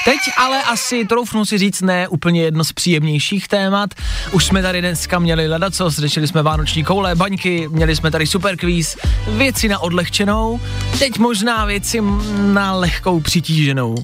Teď 0.05 0.17
ale 0.37 0.63
asi 0.63 1.05
troufnu 1.05 1.45
si 1.45 1.57
říct 1.57 1.81
ne 1.81 2.07
úplně 2.07 2.41
jedno 2.41 2.63
z 2.63 2.73
příjemnějších 2.73 3.47
témat. 3.47 3.89
Už 4.31 4.45
jsme 4.45 4.61
tady 4.61 4.81
dneska 4.81 5.19
měli 5.19 5.47
ledacos, 5.47 5.95
řešili 5.99 6.27
jsme 6.27 6.43
vánoční 6.43 6.83
koule, 6.83 7.15
baňky, 7.15 7.67
měli 7.67 7.95
jsme 7.95 8.11
tady 8.11 8.27
superkvíz, 8.27 8.97
věci 9.27 9.67
na 9.67 9.79
odlehčenou, 9.79 10.59
teď 10.99 11.17
možná 11.17 11.65
věci 11.65 12.01
na 12.41 12.73
lehkou 12.73 13.19
přitíženou. 13.19 13.95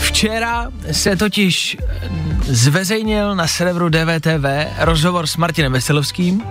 Včera 0.00 0.66
se 0.92 1.16
totiž 1.16 1.76
zveřejnil 2.42 3.34
na 3.34 3.46
serveru 3.46 3.88
DVTV 3.88 4.44
rozhovor 4.78 5.26
s 5.26 5.36
Martinem 5.36 5.72
Veselovským 5.72 6.42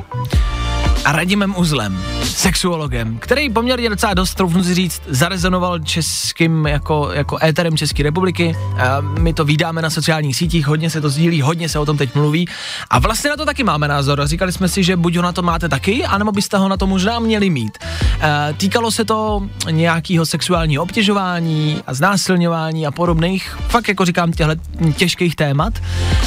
a 1.06 1.12
Radimem 1.12 1.56
Uzlem, 1.58 2.04
sexuologem, 2.24 3.18
který 3.18 3.50
poměrně 3.50 3.90
docela 3.90 4.14
dost, 4.14 4.36
troufnu 4.36 4.64
si 4.64 4.74
říct, 4.74 5.02
zarezonoval 5.08 5.80
českým 5.80 6.66
jako, 6.66 7.10
jako 7.14 7.38
éterem 7.44 7.78
České 7.78 8.04
republiky. 8.04 8.56
A 8.78 9.02
my 9.02 9.34
to 9.34 9.46
vydáme 9.46 9.82
na 9.82 9.90
sociálních 9.90 10.36
sítích, 10.36 10.68
hodně 10.68 10.90
se 10.90 11.02
to 11.02 11.10
sdílí, 11.10 11.42
hodně 11.42 11.70
se 11.70 11.80
o 11.80 11.86
tom 11.86 11.98
teď 11.98 12.16
mluví. 12.16 12.48
A 12.90 13.00
vlastně 13.00 13.30
na 13.30 13.38
to 13.38 13.46
taky 13.46 13.64
máme 13.64 13.88
názor. 13.88 14.28
Říkali 14.28 14.52
jsme 14.52 14.68
si, 14.68 14.84
že 14.84 14.98
buď 14.98 15.16
ho 15.16 15.22
na 15.22 15.32
to 15.32 15.42
máte 15.42 15.70
taky, 15.70 16.06
anebo 16.06 16.32
byste 16.32 16.58
ho 16.58 16.70
na 16.70 16.78
to 16.78 16.88
možná 16.88 17.20
měli 17.20 17.50
mít. 17.50 17.78
E, 18.22 18.54
týkalo 18.54 18.92
se 18.92 19.06
to 19.06 19.48
nějakého 19.72 20.26
sexuálního 20.26 20.84
obtěžování 20.84 21.84
a 21.88 21.94
znásilňování 21.94 22.88
a 22.88 22.92
podobných, 22.92 23.58
fakt 23.68 23.88
jako 23.88 24.06
říkám, 24.06 24.32
těchto 24.32 24.54
těžkých 24.96 25.36
témat. 25.36 25.74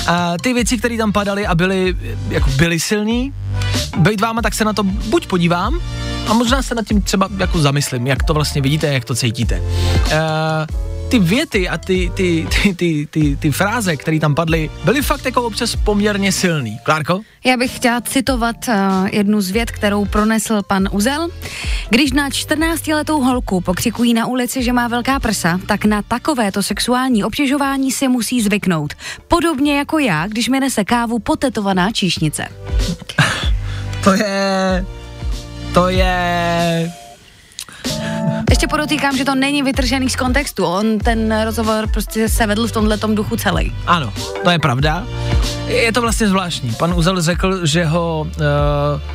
A 0.06 0.34
ty 0.42 0.52
věci, 0.52 0.78
které 0.78 0.96
tam 0.96 1.12
padaly 1.12 1.46
a 1.46 1.54
byly, 1.54 1.96
jako 2.28 2.50
byly 2.50 2.80
silný, 2.80 3.32
být 3.98 4.20
váma, 4.20 4.42
tak 4.42 4.54
se 4.54 4.64
na 4.68 4.72
to 4.72 4.82
buď 4.84 5.26
podívám, 5.26 5.80
a 6.28 6.32
možná 6.32 6.62
se 6.62 6.74
nad 6.74 6.86
tím 6.86 7.02
třeba 7.02 7.28
jako 7.38 7.58
zamyslím, 7.58 8.06
jak 8.06 8.22
to 8.22 8.34
vlastně 8.34 8.62
vidíte, 8.62 8.86
jak 8.86 9.04
to 9.04 9.14
cítíte. 9.14 9.60
Uh, 9.60 10.10
ty 11.08 11.18
věty 11.18 11.68
a 11.68 11.78
ty, 11.78 12.12
ty, 12.14 12.46
ty, 12.62 12.74
ty, 12.74 13.06
ty, 13.10 13.36
ty 13.36 13.50
fráze, 13.50 13.96
které 13.96 14.20
tam 14.20 14.34
padly, 14.34 14.70
byly 14.84 15.02
fakt 15.02 15.24
jako 15.24 15.42
občas 15.42 15.76
poměrně 15.76 16.32
silný. 16.32 16.78
Klárko? 16.82 17.20
Já 17.44 17.56
bych 17.56 17.76
chtěla 17.76 18.00
citovat 18.00 18.56
uh, 18.68 18.74
jednu 19.12 19.40
z 19.40 19.50
vět, 19.50 19.70
kterou 19.70 20.04
pronesl 20.04 20.62
pan 20.62 20.88
Uzel. 20.92 21.28
Když 21.90 22.12
na 22.12 22.28
14-letou 22.28 23.20
holku 23.20 23.60
pokřikují 23.60 24.14
na 24.14 24.26
ulici, 24.26 24.62
že 24.62 24.72
má 24.72 24.88
velká 24.88 25.20
prsa, 25.20 25.60
tak 25.66 25.84
na 25.84 26.02
takovéto 26.02 26.62
sexuální 26.62 27.24
obtěžování 27.24 27.92
si 27.92 28.08
musí 28.08 28.40
zvyknout. 28.40 28.94
Podobně 29.28 29.78
jako 29.78 29.98
já, 29.98 30.26
když 30.26 30.48
mi 30.48 30.60
nese 30.60 30.84
kávu 30.84 31.18
potetovaná 31.18 31.92
číšnice. 31.92 32.48
To 34.04 34.14
je... 34.14 34.86
To 35.74 35.88
je... 35.88 37.07
Ještě 38.50 38.66
podotýkám, 38.66 39.16
že 39.16 39.24
to 39.24 39.34
není 39.34 39.62
vytržený 39.62 40.10
z 40.10 40.16
kontextu. 40.16 40.64
On 40.64 40.98
ten 40.98 41.40
rozhovor 41.44 41.86
prostě 41.92 42.28
se 42.28 42.46
vedl 42.46 42.66
v 42.66 42.72
tomhle 42.72 42.98
duchu 43.14 43.36
celý. 43.36 43.72
Ano, 43.86 44.12
to 44.44 44.50
je 44.50 44.58
pravda. 44.58 45.04
Je 45.66 45.92
to 45.92 46.00
vlastně 46.00 46.28
zvláštní. 46.28 46.72
Pan 46.78 46.94
Uzel 46.94 47.20
řekl, 47.22 47.66
že 47.66 47.84
ho 47.84 48.20
uh, 48.20 48.42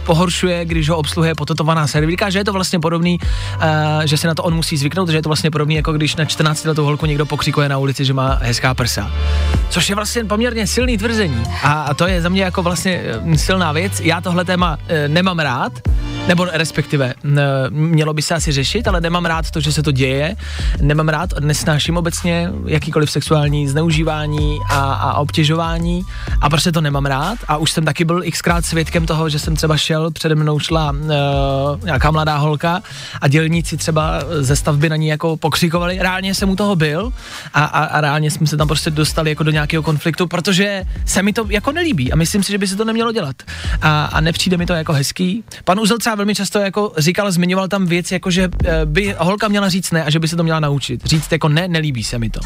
pohoršuje, 0.05 0.65
když 0.65 0.89
ho 0.89 0.97
obsluhuje 0.97 1.35
potetovaná 1.35 1.87
servírka, 1.87 2.29
že 2.29 2.39
je 2.39 2.45
to 2.45 2.53
vlastně 2.53 2.79
podobný, 2.79 3.19
uh, 3.19 3.65
že 4.05 4.17
se 4.17 4.27
na 4.27 4.35
to 4.35 4.43
on 4.43 4.55
musí 4.55 4.77
zvyknout, 4.77 5.09
že 5.09 5.17
je 5.17 5.21
to 5.21 5.29
vlastně 5.29 5.51
podobný, 5.51 5.75
jako 5.75 5.93
když 5.93 6.15
na 6.15 6.25
14 6.25 6.65
letou 6.65 6.85
holku 6.85 7.05
někdo 7.05 7.25
pokřikuje 7.25 7.69
na 7.69 7.77
ulici, 7.77 8.05
že 8.05 8.13
má 8.13 8.39
hezká 8.41 8.73
prsa. 8.73 9.11
Což 9.69 9.89
je 9.89 9.95
vlastně 9.95 10.25
poměrně 10.25 10.67
silný 10.67 10.97
tvrzení. 10.97 11.43
A, 11.63 11.93
to 11.93 12.07
je 12.07 12.21
za 12.21 12.29
mě 12.29 12.43
jako 12.43 12.63
vlastně 12.63 13.01
uh, 13.23 13.33
silná 13.33 13.71
věc. 13.71 13.99
Já 13.99 14.21
tohle 14.21 14.45
téma 14.45 14.77
uh, 14.77 14.87
nemám 15.07 15.39
rád, 15.39 15.73
nebo 16.27 16.45
respektive 16.45 17.13
mělo 17.69 18.13
by 18.13 18.21
se 18.21 18.35
asi 18.35 18.51
řešit, 18.51 18.87
ale 18.87 19.01
nemám 19.01 19.25
rád 19.25 19.51
to, 19.51 19.59
že 19.59 19.71
se 19.71 19.83
to 19.83 19.91
děje, 19.91 20.35
nemám 20.81 21.09
rád, 21.09 21.29
nesnáším 21.39 21.97
obecně 21.97 22.49
jakýkoliv 22.67 23.11
sexuální 23.11 23.67
zneužívání 23.67 24.59
a, 24.69 24.93
a 24.93 25.13
obtěžování. 25.13 26.01
A 26.41 26.49
prostě 26.49 26.71
to 26.71 26.81
nemám 26.81 27.05
rád. 27.05 27.37
A 27.47 27.57
už 27.57 27.71
jsem 27.71 27.85
taky 27.85 28.05
byl 28.05 28.23
xkrát 28.31 28.65
svědkem 28.65 29.05
toho, 29.05 29.29
že 29.29 29.39
jsem 29.39 29.55
třeba 29.55 29.77
šel, 29.77 30.11
přede 30.11 30.35
mnou 30.35 30.59
šla 30.59 30.91
uh, 30.91 31.85
nějaká 31.85 32.11
mladá 32.11 32.37
holka 32.37 32.81
a 33.21 33.27
dělníci 33.27 33.77
třeba 33.77 34.21
ze 34.39 34.55
stavby 34.55 34.89
na 34.89 34.95
ní 34.95 35.07
jako 35.07 35.37
pokřikovali, 35.37 35.97
reálně 35.99 36.35
jsem 36.35 36.49
u 36.49 36.55
toho 36.55 36.75
byl 36.75 37.13
a, 37.53 37.63
a, 37.65 37.83
a 37.83 38.01
reálně 38.01 38.31
jsme 38.31 38.47
se 38.47 38.57
tam 38.57 38.67
prostě 38.67 38.89
dostali 38.89 39.29
jako 39.29 39.43
do 39.43 39.51
nějakého 39.51 39.83
konfliktu, 39.83 40.27
protože 40.27 40.83
se 41.05 41.23
mi 41.23 41.33
to 41.33 41.45
jako 41.49 41.71
nelíbí 41.71 42.13
a 42.13 42.15
myslím 42.15 42.43
si, 42.43 42.51
že 42.51 42.57
by 42.57 42.67
se 42.67 42.75
to 42.75 42.85
nemělo 42.85 43.11
dělat. 43.11 43.35
A, 43.81 44.05
a 44.05 44.21
nepřijde 44.21 44.57
mi 44.57 44.65
to 44.65 44.73
jako 44.73 44.93
hezký. 44.93 45.43
Pan 45.63 45.79
Uzel 45.79 45.97
třeba 45.97 46.12
velmi 46.15 46.35
často 46.35 46.59
jako 46.59 46.93
říkal, 46.97 47.31
zmiňoval 47.31 47.67
tam 47.67 47.85
věc, 47.85 48.11
jako 48.11 48.31
že 48.31 48.49
eh, 48.65 48.85
by 48.85 49.15
holka 49.17 49.47
měla 49.47 49.69
říct 49.69 49.91
ne 49.91 50.03
a 50.03 50.09
že 50.09 50.19
by 50.19 50.27
se 50.27 50.35
to 50.35 50.43
měla 50.43 50.59
naučit. 50.59 51.05
Říct 51.05 51.31
jako 51.31 51.49
ne, 51.49 51.67
nelíbí 51.67 52.03
se 52.03 52.19
mi 52.19 52.29
to. 52.29 52.39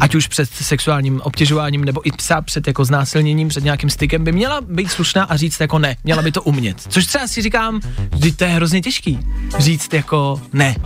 Ať 0.00 0.14
už 0.14 0.26
před 0.26 0.50
sexuálním 0.50 1.20
obtěžováním 1.20 1.84
nebo 1.84 2.08
i 2.08 2.12
psa 2.12 2.40
před 2.40 2.66
jako 2.66 2.84
znásilněním, 2.84 3.48
před 3.48 3.64
nějakým 3.64 3.90
stykem 3.90 4.24
by 4.24 4.32
měla 4.32 4.60
být 4.60 4.90
slušná 4.90 5.24
a 5.24 5.36
říct 5.36 5.60
jako 5.60 5.78
ne, 5.78 5.96
měla 6.04 6.22
by 6.22 6.32
to 6.32 6.42
umět. 6.42 6.80
Což 6.88 7.06
třeba 7.06 7.26
si 7.26 7.42
říkám, 7.42 7.80
že 8.24 8.36
to 8.36 8.44
je 8.44 8.50
hrozně 8.50 8.80
těžký. 8.80 9.18
Říct 9.58 9.94
jako 9.94 10.40
ne. 10.52 10.76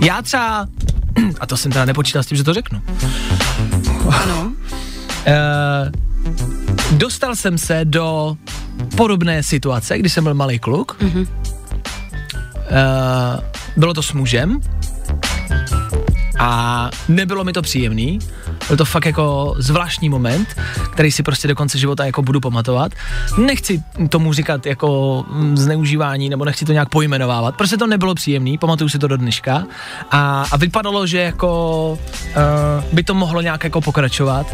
Já 0.00 0.22
třeba, 0.22 0.68
a 1.40 1.46
to 1.46 1.56
jsem 1.56 1.72
teda 1.72 1.84
nepočítal 1.84 2.22
s 2.22 2.26
tím, 2.26 2.36
že 2.36 2.44
to 2.44 2.54
řeknu. 2.54 2.82
Ano. 4.08 4.52
Uh, 5.26 6.98
dostal 6.98 7.36
jsem 7.36 7.58
se 7.58 7.80
do 7.84 8.36
podobné 8.96 9.42
situace, 9.42 9.98
když 9.98 10.12
jsem 10.12 10.24
byl 10.24 10.34
malý 10.34 10.58
kluk. 10.58 10.96
Mm-hmm. 11.00 11.26
Uh, 12.70 13.40
bylo 13.76 13.94
to 13.94 14.02
s 14.02 14.12
mužem 14.12 14.60
a 16.38 16.90
nebylo 17.08 17.44
mi 17.44 17.52
to 17.52 17.62
příjemný. 17.62 18.18
Byl 18.68 18.76
to 18.76 18.84
fakt 18.84 19.06
jako 19.06 19.54
zvláštní 19.58 20.08
moment, 20.08 20.48
který 20.92 21.12
si 21.12 21.22
prostě 21.22 21.48
do 21.48 21.54
konce 21.54 21.78
života 21.78 22.04
jako 22.04 22.22
budu 22.22 22.40
pamatovat. 22.40 22.92
Nechci 23.38 23.82
tomu 24.08 24.32
říkat 24.32 24.66
jako 24.66 25.24
mm, 25.28 25.56
zneužívání 25.56 26.28
nebo 26.28 26.44
nechci 26.44 26.64
to 26.64 26.72
nějak 26.72 26.88
pojmenovávat. 26.88 27.56
Prostě 27.56 27.76
to 27.76 27.86
nebylo 27.86 28.14
příjemný, 28.14 28.58
pamatuju 28.58 28.88
si 28.88 28.98
to 28.98 29.08
do 29.08 29.16
dneška. 29.16 29.64
A, 30.10 30.44
a 30.52 30.56
vypadalo, 30.56 31.06
že 31.06 31.18
jako 31.18 31.90
uh, 31.92 32.84
by 32.92 33.02
to 33.02 33.14
mohlo 33.14 33.40
nějak 33.40 33.64
jako 33.64 33.80
pokračovat. 33.80 34.46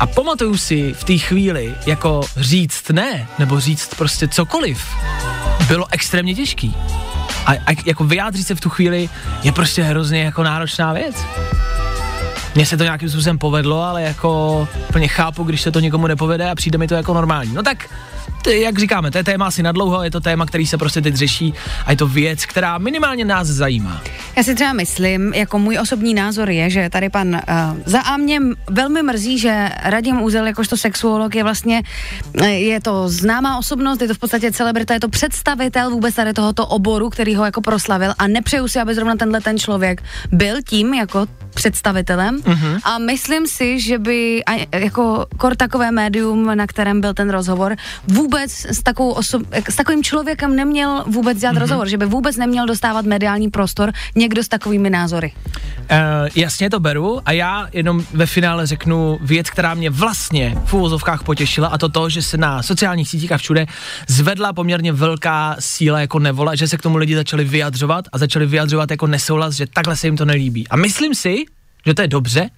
A 0.00 0.06
pamatuju 0.06 0.56
si 0.56 0.92
v 0.92 1.04
té 1.04 1.18
chvíli 1.18 1.74
jako 1.86 2.20
říct 2.36 2.88
ne, 2.88 3.28
nebo 3.38 3.60
říct 3.60 3.94
prostě 3.94 4.28
cokoliv, 4.28 4.86
bylo 5.68 5.86
extrémně 5.90 6.34
těžký. 6.34 6.76
A, 7.46 7.52
a 7.52 7.76
jako 7.86 8.04
vyjádřit 8.04 8.46
se 8.46 8.54
v 8.54 8.60
tu 8.60 8.70
chvíli 8.70 9.08
je 9.42 9.52
prostě 9.52 9.82
hrozně 9.82 10.22
jako 10.22 10.42
náročná 10.42 10.92
věc. 10.92 11.16
Mně 12.54 12.66
se 12.66 12.76
to 12.76 12.84
nějakým 12.84 13.10
způsobem 13.10 13.38
povedlo, 13.38 13.82
ale 13.82 14.02
jako 14.02 14.68
plně 14.92 15.08
chápu, 15.08 15.44
když 15.44 15.62
se 15.62 15.70
to 15.70 15.80
někomu 15.80 16.06
nepovede 16.06 16.50
a 16.50 16.54
přijde 16.54 16.78
mi 16.78 16.88
to 16.88 16.94
jako 16.94 17.14
normální. 17.14 17.54
No 17.54 17.62
tak 17.62 17.88
ty, 18.42 18.60
jak 18.60 18.78
říkáme, 18.78 19.10
to 19.10 19.18
je 19.18 19.24
téma 19.24 19.46
asi 19.46 19.62
nadlouho, 19.62 20.02
je 20.02 20.10
to 20.10 20.20
téma, 20.20 20.46
který 20.46 20.66
se 20.66 20.78
prostě 20.78 21.02
teď 21.02 21.14
řeší 21.14 21.54
a 21.86 21.90
je 21.90 21.96
to 21.96 22.06
věc, 22.06 22.46
která 22.46 22.78
minimálně 22.78 23.24
nás 23.24 23.48
zajímá. 23.48 24.02
Já 24.36 24.42
si 24.42 24.54
třeba 24.54 24.72
myslím, 24.72 25.34
jako 25.34 25.58
můj 25.58 25.78
osobní 25.78 26.14
názor 26.14 26.50
je, 26.50 26.70
že 26.70 26.90
tady 26.90 27.10
pan 27.10 27.28
uh, 27.28 27.40
za 27.86 28.00
a 28.00 28.16
mě 28.16 28.40
velmi 28.70 29.02
mrzí, 29.02 29.38
že 29.38 29.68
Radim 29.82 30.22
Úzel 30.22 30.46
jakožto 30.46 30.76
sexuolog 30.76 31.34
je 31.34 31.44
vlastně, 31.44 31.82
uh, 32.40 32.46
je 32.46 32.80
to 32.80 33.08
známá 33.08 33.58
osobnost, 33.58 34.02
je 34.02 34.08
to 34.08 34.14
v 34.14 34.18
podstatě 34.18 34.52
celebrita, 34.52 34.94
je 34.94 35.00
to 35.00 35.08
představitel 35.08 35.90
vůbec 35.90 36.14
tady 36.14 36.32
tohoto 36.32 36.66
oboru, 36.66 37.10
který 37.10 37.34
ho 37.34 37.44
jako 37.44 37.60
proslavil 37.60 38.14
a 38.18 38.26
nepřeju 38.26 38.68
si, 38.68 38.80
aby 38.80 38.94
zrovna 38.94 39.16
tenhle 39.16 39.40
ten 39.40 39.58
člověk 39.58 40.02
byl 40.32 40.56
tím 40.68 40.94
jako 40.94 41.26
představitelem 41.54 42.36
uh-huh. 42.36 42.80
a 42.84 42.98
myslím 42.98 43.46
si, 43.46 43.80
že 43.80 43.98
by 43.98 44.44
a, 44.44 44.76
jako 44.76 45.26
kor 45.36 45.56
takové 45.56 45.90
médium, 45.90 46.56
na 46.56 46.66
kterém 46.66 47.00
byl 47.00 47.14
ten 47.14 47.30
rozhovor, 47.30 47.76
vůbec 48.08 48.64
s, 48.64 48.82
takovou 48.82 49.10
osob, 49.10 49.42
s 49.68 49.76
takovým 49.76 50.02
člověkem 50.02 50.56
neměl 50.56 51.04
vůbec 51.06 51.38
dělat 51.38 51.56
uh-huh. 51.56 51.60
rozhovor, 51.60 51.88
že 51.88 51.98
by 51.98 52.06
vůbec 52.06 52.36
neměl 52.36 52.66
dostávat 52.66 53.04
mediální 53.04 53.50
prostor 53.50 53.92
někdo 54.14 54.44
s 54.44 54.48
takovými 54.48 54.90
názory. 54.90 55.32
Uh, 55.36 56.28
jasně 56.34 56.70
to 56.70 56.80
beru 56.80 57.20
a 57.24 57.32
já 57.32 57.68
jenom 57.72 58.04
ve 58.12 58.26
finále 58.26 58.66
řeknu 58.66 59.18
věc, 59.20 59.50
která 59.50 59.74
mě 59.74 59.90
vlastně 59.90 60.54
v 60.64 60.74
úvozovkách 60.74 61.22
potěšila 61.22 61.68
a 61.68 61.78
to 61.78 61.88
to, 61.88 62.08
že 62.08 62.22
se 62.22 62.36
na 62.36 62.62
sociálních 62.62 63.08
sítích 63.08 63.32
a 63.32 63.38
všude 63.38 63.66
zvedla 64.08 64.52
poměrně 64.52 64.92
velká 64.92 65.56
síla 65.58 66.00
jako 66.00 66.18
nevola, 66.18 66.54
že 66.54 66.68
se 66.68 66.76
k 66.76 66.82
tomu 66.82 66.96
lidi 66.96 67.14
začali 67.14 67.44
vyjadřovat 67.44 68.04
a 68.12 68.18
začali 68.18 68.46
vyjadřovat 68.46 68.90
jako 68.90 69.06
nesouhlas, 69.06 69.54
že 69.54 69.66
takhle 69.66 69.96
se 69.96 70.06
jim 70.06 70.16
to 70.16 70.24
nelíbí. 70.24 70.68
A 70.68 70.76
myslím 70.76 71.14
si, 71.14 71.41
že 71.86 71.94
to 71.94 72.02
je 72.02 72.08
dobře, 72.08 72.50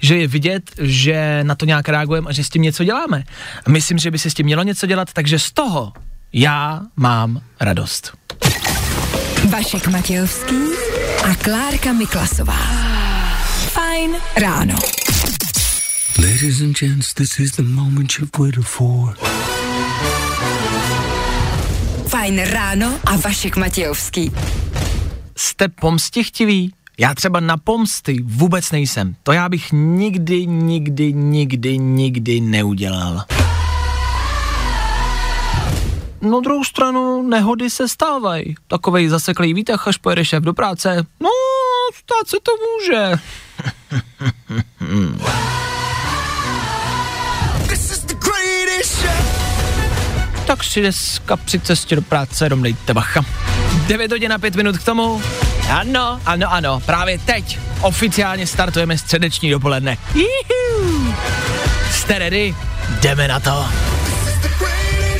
že 0.00 0.16
je 0.16 0.26
vidět, 0.26 0.70
že 0.78 1.40
na 1.42 1.54
to 1.54 1.64
nějak 1.64 1.88
reagujeme 1.88 2.28
a 2.28 2.32
že 2.32 2.44
s 2.44 2.48
tím 2.48 2.62
něco 2.62 2.84
děláme. 2.84 3.24
Myslím, 3.68 3.98
že 3.98 4.10
by 4.10 4.18
se 4.18 4.30
s 4.30 4.34
tím 4.34 4.46
mělo 4.46 4.62
něco 4.62 4.86
dělat, 4.86 5.12
takže 5.12 5.38
z 5.38 5.52
toho 5.52 5.92
já 6.32 6.80
mám 6.96 7.40
radost. 7.60 8.12
Vašek 9.48 9.88
Matějovský 9.88 10.56
a 11.30 11.34
Klárka 11.34 11.92
Miklasová. 11.92 12.58
Fajn 13.68 14.16
ráno. 14.36 14.74
Ladies 16.18 16.60
and 16.60 16.78
gents, 16.78 17.14
this 17.14 17.38
is 17.38 17.52
the 17.52 17.62
moment 17.62 18.12
you've 18.18 18.38
waited 18.38 18.64
for. 18.64 19.16
Fajn 22.08 22.42
ráno 22.44 22.98
a 23.04 23.16
Vašek 23.16 23.56
Matějovský. 23.56 24.32
Jste 25.36 25.68
pomstichtiví? 25.68 26.72
Já 27.00 27.14
třeba 27.14 27.40
na 27.40 27.56
pomsty 27.56 28.22
vůbec 28.24 28.70
nejsem. 28.72 29.16
To 29.22 29.32
já 29.32 29.48
bych 29.48 29.72
nikdy, 29.72 30.46
nikdy, 30.46 31.12
nikdy, 31.12 31.78
nikdy 31.78 32.40
neudělal. 32.40 33.24
Na 36.20 36.40
druhou 36.40 36.64
stranu 36.64 37.22
nehody 37.22 37.70
se 37.70 37.88
stávají. 37.88 38.54
Takovej 38.68 39.08
zaseklý 39.08 39.54
výtah, 39.54 39.88
až 39.88 39.96
pojede 39.96 40.24
šéf 40.24 40.42
do 40.42 40.54
práce. 40.54 41.06
No, 41.20 41.28
stát 41.94 42.28
se 42.28 42.36
to 42.42 42.52
může. 42.56 43.12
tak 50.46 50.64
si 50.64 50.80
dneska 50.80 51.36
při 51.36 51.60
cestě 51.60 51.96
do 51.96 52.02
práce 52.02 52.44
jenom 52.44 52.62
dejte 52.62 52.94
bacha. 52.94 53.24
9 53.86 54.12
hodin 54.12 54.32
a 54.32 54.38
5 54.38 54.56
minut 54.56 54.78
k 54.78 54.84
tomu. 54.84 55.22
Ano, 55.70 56.20
ano, 56.26 56.52
ano, 56.52 56.80
právě 56.80 57.18
teď 57.18 57.58
oficiálně 57.80 58.46
startujeme 58.46 58.98
středeční 58.98 59.50
dopoledne. 59.50 59.98
Juhu. 60.14 61.14
Jste 61.92 62.18
ready? 62.18 62.54
Jdeme 63.00 63.28
na 63.28 63.40
to. 63.40 63.66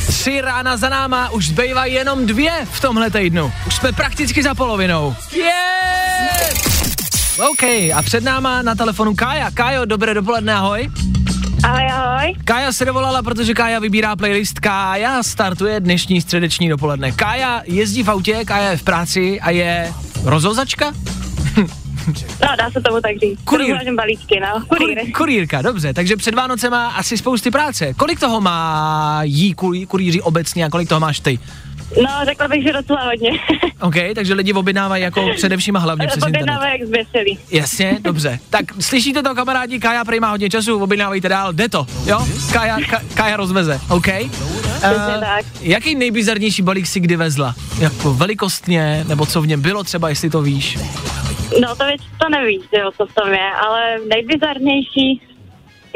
Tři 0.07 0.41
rána 0.41 0.77
za 0.77 0.89
náma, 0.89 1.29
už 1.29 1.47
zbývají 1.47 1.93
jenom 1.93 2.25
dvě 2.25 2.51
v 2.71 2.81
tomhle 2.81 3.09
týdnu. 3.09 3.53
Už 3.67 3.75
jsme 3.75 3.91
prakticky 3.91 4.43
za 4.43 4.55
polovinou. 4.55 5.15
Yeah! 5.35 6.51
OK, 7.51 7.63
a 7.63 8.01
před 8.03 8.23
náma 8.23 8.61
na 8.61 8.75
telefonu 8.75 9.15
Kája. 9.15 9.51
Kájo, 9.51 9.85
dobré 9.85 10.13
dopoledne, 10.13 10.53
ahoj. 10.53 10.89
Ahoj, 11.63 11.87
ahoj. 11.91 12.33
Kája 12.45 12.71
se 12.71 12.85
dovolala, 12.85 13.23
protože 13.23 13.53
Kája 13.53 13.79
vybírá 13.79 14.15
playlist 14.15 14.59
Kája, 14.59 15.23
startuje 15.23 15.79
dnešní 15.79 16.21
středeční 16.21 16.69
dopoledne. 16.69 17.11
Kája 17.11 17.61
jezdí 17.65 18.03
v 18.03 18.09
autě, 18.09 18.45
Kája 18.45 18.71
je 18.71 18.77
v 18.77 18.83
práci 18.83 19.41
a 19.41 19.49
je 19.49 19.93
rozhozačka? 20.23 20.93
No, 22.41 22.47
dá 22.57 22.71
se 22.71 22.81
tomu 22.81 23.01
tak 23.01 23.11
říct. 23.19 23.39
Kurýr. 23.45 23.95
Balíčky, 23.95 24.39
no. 24.39 24.65
Kurýr. 24.67 24.99
Kur, 24.99 25.11
kurýrka, 25.11 25.61
dobře, 25.61 25.93
takže 25.93 26.15
před 26.15 26.35
Vánoce 26.35 26.69
má 26.69 26.89
asi 26.89 27.17
spousty 27.17 27.51
práce. 27.51 27.93
Kolik 27.93 28.19
toho 28.19 28.41
má 28.41 29.19
jí 29.23 29.53
kurý, 29.53 29.85
kurýři 29.85 30.21
obecně 30.21 30.65
a 30.65 30.69
kolik 30.69 30.89
toho 30.89 30.99
máš 30.99 31.19
ty? 31.19 31.39
No, 31.97 32.09
řekla 32.25 32.47
bych, 32.47 32.63
že 32.63 32.73
docela 32.73 33.03
hodně. 33.03 33.31
OK, 33.81 33.95
takže 34.15 34.33
lidi 34.33 34.53
objednávají 34.53 35.03
jako 35.03 35.29
především 35.35 35.75
a 35.75 35.79
hlavně 35.79 36.07
přes 36.07 36.15
internet. 36.15 36.35
Objednávají 36.37 36.79
jak 36.79 36.87
zběsilí. 36.87 37.39
Jasně, 37.51 37.97
dobře. 38.01 38.39
Tak 38.49 38.65
slyšíte 38.79 39.23
to, 39.23 39.35
kamarádi, 39.35 39.79
Kája 39.79 40.05
prý 40.05 40.19
má 40.19 40.29
hodně 40.29 40.49
času, 40.49 40.83
objednávejte 40.83 41.29
dál, 41.29 41.53
jde 41.53 41.69
to, 41.69 41.85
jo? 42.05 42.27
Kája, 42.53 42.77
Ka, 42.89 43.01
Kája 43.13 43.37
rozveze, 43.37 43.79
OK? 43.89 44.07
Tak. 44.81 45.45
jaký 45.61 45.95
nejbizarnější 45.95 46.61
balík 46.61 46.87
si 46.87 46.99
kdy 46.99 47.15
vezla? 47.15 47.55
Jako 47.79 48.13
velikostně, 48.13 49.05
nebo 49.07 49.25
co 49.25 49.41
v 49.41 49.47
něm 49.47 49.61
bylo 49.61 49.83
třeba, 49.83 50.09
jestli 50.09 50.29
to 50.29 50.41
víš? 50.41 50.77
No, 51.61 51.75
to 51.75 51.85
věc 51.85 52.01
to 52.23 52.29
nevíš, 52.29 52.61
jo, 52.73 52.91
co 52.97 53.05
v 53.05 53.13
tom 53.13 53.33
je, 53.33 53.51
ale 53.67 53.97
nejbizarnější, 54.09 55.21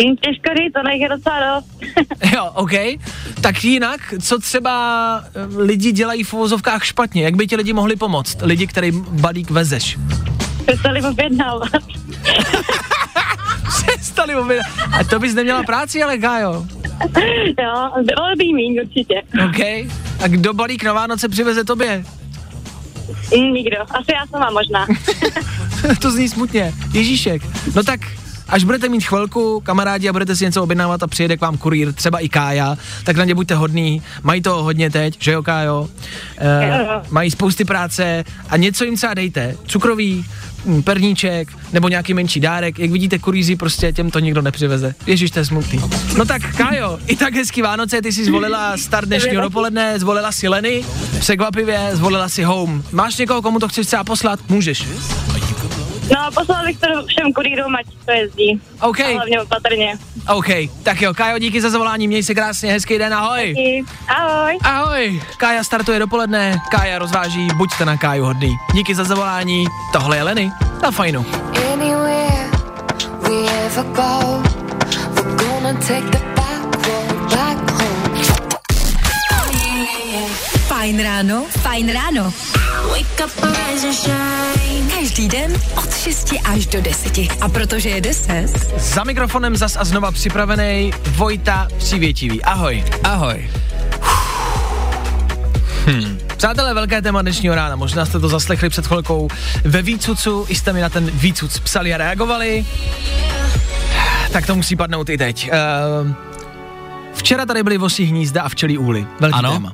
hm, 0.01 0.15
těžko 0.15 0.49
říct, 0.57 0.73
to 0.73 0.89
je 0.89 1.09
docela 1.09 1.55
dost. 1.55 1.67
Jo, 2.35 2.51
OK. 2.53 2.71
Tak 3.41 3.63
jinak, 3.63 4.13
co 4.21 4.39
třeba 4.39 5.23
eh, 5.35 5.61
lidi 5.61 5.91
dělají 5.91 6.23
v 6.23 6.33
uvozovkách 6.33 6.83
špatně? 6.85 7.23
Jak 7.23 7.35
by 7.35 7.47
ti 7.47 7.55
lidi 7.55 7.73
mohli 7.73 7.95
pomoct? 7.95 8.37
Lidi, 8.41 8.67
který 8.67 8.91
balík 8.91 9.51
vezeš. 9.51 9.97
Přestali 10.65 11.01
objednávat. 11.01 11.69
Přestali 13.67 14.35
objednávat. 14.35 14.99
A 14.99 15.03
to 15.03 15.19
bys 15.19 15.33
neměla 15.33 15.63
práci, 15.63 16.03
ale 16.03 16.17
Gájo. 16.17 16.65
jo, 17.59 17.91
bylo 18.03 18.35
by 18.37 18.53
míň 18.53 18.79
určitě. 18.83 19.21
OK. 19.45 19.59
A 20.23 20.27
kdo 20.27 20.53
balík 20.53 20.83
na 20.83 20.93
Vánoce 20.93 21.29
přiveze 21.29 21.63
tobě? 21.63 22.05
Nikdo, 23.51 23.77
asi 23.81 24.11
já 24.13 24.27
sama 24.31 24.49
možná. 24.49 24.87
to 26.01 26.11
zní 26.11 26.29
smutně. 26.29 26.73
Ježíšek. 26.93 27.41
No 27.75 27.83
tak 27.83 27.99
Až 28.49 28.63
budete 28.63 28.89
mít 28.89 29.03
chvilku, 29.03 29.61
kamarádi, 29.65 30.09
a 30.09 30.13
budete 30.13 30.35
si 30.35 30.43
něco 30.45 30.63
objednávat 30.63 31.03
a 31.03 31.07
přijede 31.07 31.37
k 31.37 31.41
vám 31.41 31.57
kurýr, 31.57 31.93
třeba 31.93 32.19
i 32.19 32.29
Kája, 32.29 32.77
tak 33.03 33.17
na 33.17 33.25
ně 33.25 33.35
buďte 33.35 33.55
hodný, 33.55 34.01
mají 34.23 34.41
to 34.41 34.63
hodně 34.63 34.89
teď, 34.89 35.15
že 35.19 35.31
jo 35.31 35.43
Kájo? 35.43 35.87
E, 36.37 36.85
mají 37.09 37.31
spousty 37.31 37.65
práce 37.65 38.23
a 38.49 38.57
něco 38.57 38.83
jim 38.83 38.95
třeba 38.95 39.13
dejte, 39.13 39.55
cukrový, 39.65 40.25
mm, 40.65 40.83
perníček 40.83 41.47
nebo 41.73 41.89
nějaký 41.89 42.13
menší 42.13 42.39
dárek. 42.39 42.79
Jak 42.79 42.91
vidíte, 42.91 43.19
kurýři 43.19 43.55
prostě 43.55 43.91
těm 43.91 44.11
to 44.11 44.19
nikdo 44.19 44.41
nepřiveze. 44.41 44.95
Ježíš, 45.07 45.31
to 45.31 45.39
je 45.39 45.45
smutný. 45.45 45.81
No 46.17 46.25
tak 46.25 46.55
Kájo, 46.55 46.99
i 47.07 47.15
tak 47.15 47.33
hezký 47.33 47.61
Vánoce, 47.61 48.01
ty 48.01 48.11
jsi 48.11 48.25
zvolila 48.25 48.77
start 48.77 49.07
dnešního 49.07 49.41
dopoledne, 49.41 49.99
zvolila 49.99 50.31
si 50.31 50.47
Leny, 50.47 50.85
překvapivě, 51.19 51.89
zvolila 51.93 52.29
si 52.29 52.43
Home. 52.43 52.83
Máš 52.91 53.17
někoho, 53.17 53.41
komu 53.41 53.59
to 53.59 53.67
chceš 53.67 53.87
třeba 53.87 54.03
poslat? 54.03 54.39
Můžeš. 54.49 54.85
No, 56.13 56.31
poslal 56.33 56.65
bych 56.65 56.79
to 56.79 56.87
všem 57.07 57.33
kurýrům, 57.33 57.75
ať 57.75 57.85
to 58.05 58.11
jezdí. 58.11 58.61
OK. 58.81 58.99
A 58.99 59.13
hlavně 59.13 59.41
opatrně. 59.41 59.97
OK, 60.35 60.47
tak 60.83 61.01
jo, 61.01 61.13
Kájo, 61.13 61.39
díky 61.39 61.61
za 61.61 61.69
zavolání, 61.69 62.07
měj 62.07 62.23
se 62.23 62.35
krásně, 62.35 62.71
hezký 62.71 62.97
den, 62.97 63.13
ahoj. 63.13 63.47
Díky. 63.47 63.83
Ahoj. 64.07 64.57
Ahoj, 64.63 65.21
Kája 65.37 65.63
startuje 65.63 65.99
dopoledne, 65.99 66.61
Kája 66.71 66.99
rozváží, 66.99 67.47
buďte 67.57 67.85
na 67.85 67.97
Káju 67.97 68.23
hodný. 68.23 68.55
Díky 68.73 68.95
za 68.95 69.03
zavolání, 69.03 69.65
tohle 69.93 70.17
je 70.17 70.23
Leny, 70.23 70.51
na 70.83 70.91
fajnu. 70.91 71.25
Fajn 80.67 81.03
ráno, 81.03 81.45
fajn 81.61 81.93
ráno. 81.93 82.33
Wake 82.89 83.25
up, 83.25 83.31
rise 83.43 83.87
and 83.87 83.93
shine. 83.95 84.24
Den 85.35 85.53
od 85.77 85.97
6 85.97 86.33
až 86.45 86.65
do 86.65 86.81
10. 86.81 87.17
A 87.41 87.49
protože 87.49 87.89
je 87.89 88.01
10, 88.01 88.47
Za 88.77 89.03
mikrofonem 89.03 89.55
zas 89.55 89.77
a 89.79 89.83
znova 89.83 90.11
připravený 90.11 90.91
Vojta 91.09 91.67
Přivětivý. 91.77 92.43
Ahoj. 92.43 92.83
Ahoj. 93.03 93.49
Hmm. 95.85 96.17
Přátelé, 96.37 96.73
velké 96.73 97.01
téma 97.01 97.21
dnešního 97.21 97.55
rána, 97.55 97.75
možná 97.75 98.05
jste 98.05 98.19
to 98.19 98.27
zaslechli 98.29 98.69
před 98.69 98.87
chvilkou 98.87 99.27
ve 99.63 99.81
výcucu, 99.81 100.45
i 100.49 100.55
jste 100.55 100.73
mi 100.73 100.81
na 100.81 100.89
ten 100.89 101.05
výcuc 101.13 101.59
psali 101.59 101.93
a 101.93 101.97
reagovali. 101.97 102.65
Tak 104.31 104.45
to 104.45 104.55
musí 104.55 104.75
padnout 104.75 105.09
i 105.09 105.17
teď. 105.17 105.51
Uh, 106.03 106.11
včera 107.13 107.45
tady 107.45 107.63
byly 107.63 107.77
vosí 107.77 108.03
hnízda 108.03 108.41
a 108.41 108.49
včelí 108.49 108.77
úly. 108.77 109.07
Velký 109.19 109.37
Ano. 109.37 109.53
téma. 109.53 109.73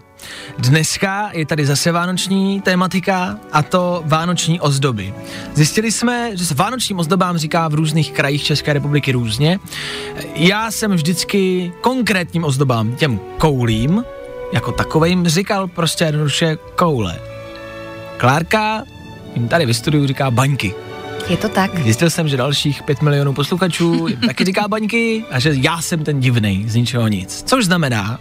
Dneska 0.57 1.29
je 1.33 1.45
tady 1.45 1.65
zase 1.65 1.91
vánoční 1.91 2.61
tématika 2.61 3.37
a 3.51 3.63
to 3.63 4.03
vánoční 4.05 4.59
ozdoby. 4.59 5.13
Zjistili 5.53 5.91
jsme, 5.91 6.37
že 6.37 6.45
se 6.45 6.53
vánočním 6.53 6.99
ozdobám 6.99 7.37
říká 7.37 7.67
v 7.67 7.73
různých 7.73 8.11
krajích 8.11 8.43
České 8.43 8.73
republiky 8.73 9.11
různě. 9.11 9.59
Já 10.35 10.71
jsem 10.71 10.91
vždycky 10.91 11.71
konkrétním 11.81 12.43
ozdobám, 12.43 12.95
těm 12.95 13.19
koulím, 13.37 14.03
jako 14.53 14.71
takovým 14.71 15.27
říkal 15.27 15.67
prostě 15.67 16.03
jednoduše 16.03 16.57
koule. 16.75 17.19
Klárka 18.17 18.83
jim 19.35 19.47
tady 19.47 19.65
ve 19.65 19.73
studiu 19.73 20.07
říká 20.07 20.31
baňky. 20.31 20.73
Je 21.29 21.37
to 21.37 21.49
tak. 21.49 21.83
Zjistil 21.83 22.09
jsem, 22.09 22.27
že 22.27 22.37
dalších 22.37 22.83
5 22.83 23.01
milionů 23.01 23.33
posluchačů 23.33 24.07
taky 24.25 24.45
říká 24.45 24.67
baňky 24.67 25.25
a 25.31 25.39
že 25.39 25.53
já 25.55 25.81
jsem 25.81 26.03
ten 26.03 26.19
divnej 26.19 26.69
z 26.69 26.75
ničeho 26.75 27.07
nic. 27.07 27.43
Což 27.45 27.65
znamená, 27.65 28.19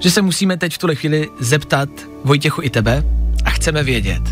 že 0.00 0.10
se 0.10 0.22
musíme 0.22 0.56
teď 0.56 0.74
v 0.74 0.78
tuhle 0.78 0.94
chvíli 0.94 1.28
zeptat 1.40 1.88
Vojtěchu 2.24 2.62
i 2.62 2.70
tebe 2.70 3.02
a 3.44 3.50
chceme 3.50 3.82
vědět, 3.82 4.22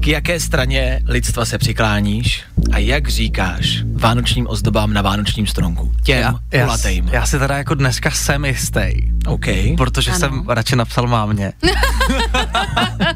k 0.00 0.06
jaké 0.08 0.40
straně 0.40 1.00
lidstva 1.06 1.44
se 1.44 1.58
přikláníš 1.58 2.44
a 2.72 2.78
jak 2.78 3.08
říkáš 3.08 3.82
vánočním 3.94 4.46
ozdobám 4.48 4.92
na 4.92 5.02
vánočním 5.02 5.46
stromku. 5.46 5.92
Těm 6.02 6.18
Já, 6.18 6.34
já, 6.52 6.64
kulatým. 6.64 7.08
já 7.12 7.26
si 7.26 7.38
teda 7.38 7.56
jako 7.58 7.74
dneska 7.74 8.10
jsem 8.10 8.44
jistý, 8.44 8.80
OK. 9.26 9.46
protože 9.76 10.10
Ano. 10.10 10.20
jsem 10.20 10.48
radši 10.48 10.76
napsal 10.76 11.06
mámě. 11.06 11.52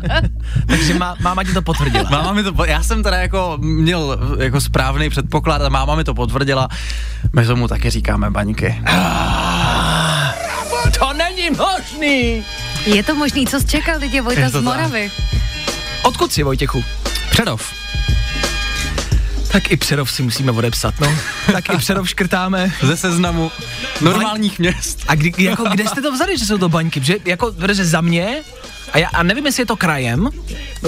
Takže 0.67 0.95
má, 0.95 1.17
máma 1.21 1.45
ti 1.45 1.53
to 1.53 1.63
potvrdila. 1.63 2.11
Máma 2.11 2.33
mi 2.33 2.43
to, 2.43 2.65
já 2.65 2.83
jsem 2.83 3.03
teda 3.03 3.17
jako 3.17 3.59
měl 3.61 4.19
jako 4.39 4.61
správný 4.61 5.11
předpoklad 5.11 5.63
a 5.63 5.69
máma 5.69 5.95
mi 5.95 6.05
to 6.05 6.15
potvrdila. 6.15 6.69
My 7.33 7.47
tomu 7.47 7.69
taky 7.69 7.91
říkáme 7.91 8.31
baňky. 8.31 8.83
To 10.99 11.13
není 11.51 11.59
možný! 11.59 12.45
Je 12.87 13.03
to 13.03 13.15
možný, 13.15 13.47
co 13.47 13.61
jsi 13.61 13.67
čekal, 13.67 14.01
teď 14.01 14.13
je 14.13 14.23
Vojta 14.23 14.41
Je 14.41 14.49
z 14.49 14.53
to 14.53 14.59
tak. 14.59 14.65
Moravy. 14.65 15.11
Odkud 16.03 16.33
jsi, 16.33 16.43
Vojtěchu? 16.43 16.85
Předov. 17.31 17.73
Tak 19.53 19.71
i 19.71 19.77
Přerov 19.77 20.13
si 20.13 20.23
musíme 20.23 20.53
odepsat, 20.53 21.01
no. 21.01 21.15
Tak 21.53 21.75
i 21.75 21.77
Přerov 21.77 22.09
škrtáme. 22.09 22.73
Ze 22.83 22.97
seznamu 22.97 23.51
normálních 24.01 24.59
měst. 24.59 25.05
A 25.09 25.15
kdy, 25.15 25.33
jako, 25.39 25.65
kde 25.65 25.89
jste 25.89 26.03
to 26.03 26.13
vzali, 26.13 26.39
že 26.39 26.47
jsou 26.47 26.59
to 26.59 26.69
baňky? 26.69 27.01
Protože, 27.01 27.17
jako, 27.25 27.53
protože 27.53 27.85
za 27.85 28.01
mě, 28.01 28.43
a, 28.93 28.99
já, 28.99 29.09
a 29.09 29.23
nevím, 29.23 29.47
jestli 29.47 29.63
je 29.63 29.67
to 29.67 29.77
krajem, 29.77 30.31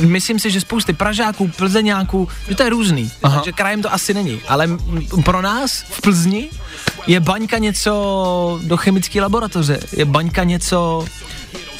myslím 0.01 0.39
si, 0.39 0.51
že 0.51 0.61
spousty 0.61 0.93
Pražáků, 0.93 1.49
Plzeňáků, 1.49 2.29
že 2.49 2.55
to 2.55 2.63
je 2.63 2.71
různý, 2.71 3.13
Aha. 3.23 3.37
takže 3.37 3.53
krajem 3.53 3.83
to 3.83 3.93
asi 3.93 4.15
není, 4.15 4.41
ale 4.49 4.69
pro 5.25 5.43
nás 5.43 5.85
v 5.91 6.01
Plzni 6.01 6.49
je 7.07 7.20
baňka 7.20 7.59
něco 7.59 8.61
do 8.62 8.76
chemické 8.76 9.20
laboratoře, 9.22 9.80
je 9.92 10.05
baňka 10.05 10.44
něco... 10.44 11.07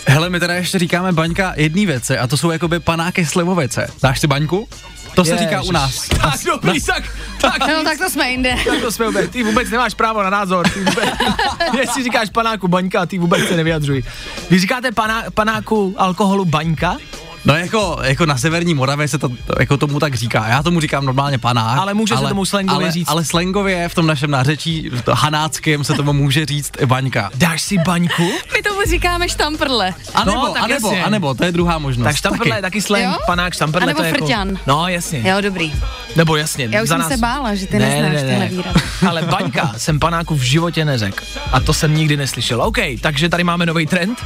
Hele, 0.07 0.31
my 0.31 0.41
teda 0.41 0.55
ještě 0.55 0.79
říkáme 0.79 1.13
baňka 1.13 1.53
jedný 1.57 1.87
věci 1.87 2.19
a 2.19 2.27
to 2.27 2.37
jsou 2.37 2.51
jakoby 2.51 2.81
panáky 2.81 3.27
slivovice. 3.27 3.87
Dáš 4.03 4.21
si 4.21 4.27
baňku? 4.27 4.69
To 5.15 5.25
se 5.25 5.37
říká 5.37 5.63
u 5.63 5.73
nás. 5.73 6.09
Tak 6.09 6.41
dobrý, 6.47 6.81
tak, 6.81 7.03
tak, 7.41 7.59
No 7.59 7.85
tak 7.85 7.99
to 7.99 8.11
jsme 8.11 8.31
jinde. 8.31 8.57
tak 8.67 8.81
to 8.81 8.93
jsme 8.93 9.07
vůbec, 9.07 9.31
ty 9.31 9.43
vůbec 9.43 9.71
nemáš 9.71 9.95
právo 9.95 10.23
na 10.23 10.31
názor, 10.31 10.69
ty 10.69 10.79
vůbec, 10.79 11.09
jestli 11.81 12.05
říkáš 12.05 12.31
panáku 12.31 12.69
baňka, 12.69 13.07
ty 13.07 13.19
vůbec 13.19 13.49
se 13.49 13.57
nevyjadřuj. 13.57 14.03
Vy 14.51 14.59
říkáte 14.59 14.93
paná, 14.93 15.25
panáku 15.35 15.95
alkoholu 15.99 16.45
baňka? 16.45 16.97
No 17.45 17.55
jako, 17.55 17.99
jako 18.03 18.27
na 18.27 18.37
severní 18.39 18.75
Moravě 18.75 19.09
se 19.09 19.19
to, 19.19 19.29
to 19.29 19.55
jako 19.61 19.77
tomu 19.77 20.01
tak 20.01 20.15
říká. 20.15 20.49
Já 20.49 20.63
tomu 20.63 20.81
říkám 20.81 21.05
normálně 21.05 21.39
panák. 21.39 21.79
Ale 21.79 21.95
může 21.95 22.17
se 22.17 22.27
tomu 22.29 22.45
slangově 22.45 22.85
ale, 22.87 22.93
říct. 22.93 23.09
Ale 23.09 23.25
slangově 23.25 23.89
v 23.89 23.95
tom 23.95 24.07
našem 24.07 24.31
nářečí 24.31 24.91
to 25.05 25.15
hanáckém 25.15 25.85
se 25.85 25.95
tomu 25.95 26.13
může 26.13 26.47
říct 26.47 26.73
i 26.81 26.87
baňka. 26.87 27.31
Dáš 27.35 27.63
si 27.63 27.79
baňku? 27.79 28.23
My 28.53 28.63
tomu 28.63 28.81
říkáme 28.89 29.29
štamprle. 29.29 29.95
A 30.15 30.25
nebo, 30.25 30.37
No, 30.39 30.53
tak 30.53 30.63
a 30.63 30.67
nebo, 30.67 30.89
jasně. 30.89 31.05
a 31.05 31.11
nebo, 31.11 31.35
to 31.35 31.45
je 31.45 31.53
druhá 31.53 31.79
možnost. 31.79 32.05
Tak 32.05 32.17
štamprle 32.17 32.57
je 32.59 32.63
taky 32.63 32.83
slang, 32.83 33.05
Jo? 33.05 33.15
panák 33.27 33.55
štamprle 33.55 33.83
A 33.83 33.87
nebo 33.87 33.97
to 33.99 34.05
je 34.05 34.09
jako... 34.09 34.27
frťan. 34.27 34.59
No 34.67 34.89
jasně. 34.89 35.23
Jo, 35.31 35.41
dobrý. 35.41 35.73
Nebo 36.17 36.37
jasně. 36.37 36.69
Já 36.71 36.83
už 36.83 36.89
za 36.89 36.95
jsem 36.95 37.01
nás... 37.01 37.09
se 37.09 37.17
bála, 37.17 37.55
že 37.55 37.67
ty 37.67 37.79
neznáš 37.79 38.23
tyhle 38.23 38.47
výrazy. 38.49 38.79
Ale 39.09 39.23
baňka 39.23 39.73
jsem 39.77 39.99
panáku 40.01 40.35
v 40.35 40.43
životě 40.43 40.85
neřekl. 40.85 41.25
A 41.53 41.61
to 41.61 41.73
jsem 41.73 41.95
nikdy 41.97 42.17
neslyšel. 42.17 42.63
OK, 42.63 42.79
takže 43.01 43.29
tady 43.29 43.45
máme 43.45 43.67
nový 43.67 43.87
trend. 43.87 44.19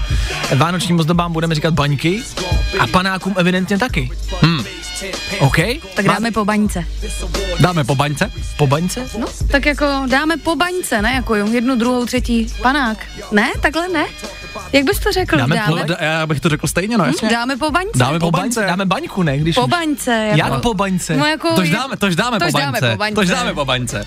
Vánočním 0.57 0.99
ozdobám 1.01 1.33
budeme 1.33 1.55
říkat 1.55 1.75
baňky 1.75 2.23
a 2.79 2.87
panákům 3.07 3.35
evidentně 3.37 3.79
taky. 3.79 4.11
Hmm. 4.43 4.65
OK? 5.39 5.57
Tak 5.95 6.05
dáme 6.07 6.31
po 6.31 6.45
baňce. 6.45 6.85
Dáme 7.61 7.85
po 7.85 7.95
baňce? 7.95 8.31
Po 8.57 8.67
baňce? 8.67 9.09
No, 9.19 9.27
tak 9.51 9.67
jako 9.67 9.87
dáme 10.07 10.37
po 10.37 10.57
baňce, 10.57 11.03
ne? 11.03 11.13
Jako 11.13 11.35
jednu, 11.35 11.77
druhou, 11.77 12.07
třetí 12.07 12.47
panák. 12.63 12.99
Ne? 13.33 13.53
Takhle 13.61 13.89
ne? 13.89 14.05
Jak 14.73 14.85
bys 14.85 14.99
to 14.99 15.13
řekl? 15.13 15.37
Dáme 15.37 15.57
dáme, 15.57 15.85
po- 15.85 16.05
já 16.05 16.27
bych 16.27 16.41
to 16.41 16.49
řekl 16.49 16.67
stejně, 16.67 16.99
no 16.99 17.05
jasně. 17.05 17.29
dáme 17.29 17.57
po 17.57 17.71
baňce. 17.71 17.99
Dáme 17.99 18.19
Po 18.19 18.27
po 18.27 18.31
baňce? 18.31 18.65
Dáme 18.67 18.85
baňku, 18.85 19.23
ne? 19.23 19.39
Když 19.39 19.55
Po 19.55 19.67
baňce. 19.67 20.29
Jako, 20.31 20.53
Jak 20.53 20.63
po 20.63 20.75
baňce? 20.75 21.17
No 21.17 21.27
jako 21.27 21.55
Tož 21.55 21.71
dáme, 21.71 21.97
tož 21.97 22.17
dáme 22.17 22.39
tož 22.39 22.53
po 22.53 22.59
dáme 22.59 22.73
baňce. 22.73 22.91
po 22.91 22.97
baňce. 22.99 23.15
Tož 23.15 23.29
dáme 23.29 23.55
po 23.55 23.65
baňce. 23.65 24.05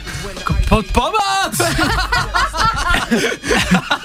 Pod 0.70 0.86
pomoc! 0.92 1.62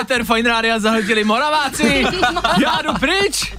Ether 0.00 0.24
Fine 0.24 0.48
Rádia 0.48 0.78
zahltili 0.78 1.24
Moraváci. 1.24 2.04
Já 2.62 2.82
jdu 2.82 2.94
pryč. 3.00 3.54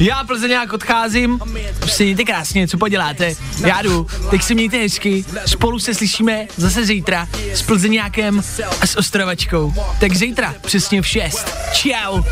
Já 0.00 0.24
Plzeňák 0.24 0.72
odcházím. 0.72 1.40
Už 1.84 1.92
si 1.92 2.04
mějte 2.04 2.24
krásně, 2.24 2.68
co 2.68 2.78
poděláte. 2.78 3.34
Já 3.66 3.82
jdu, 3.82 4.06
teď 4.30 4.42
si 4.42 4.54
mějte 4.54 4.76
hezky. 4.76 5.24
Spolu 5.46 5.78
se 5.78 5.94
slyšíme 5.94 6.46
zase 6.56 6.84
zítra 6.84 7.28
s 7.54 7.62
Plzeňákem 7.62 8.42
a 8.80 8.86
s 8.86 8.96
Ostrovačkou. 8.96 9.74
Tak 10.00 10.14
zítra, 10.14 10.54
přesně 10.60 11.02
v 11.02 11.06
6. 11.06 11.46
Čau. 11.72 12.22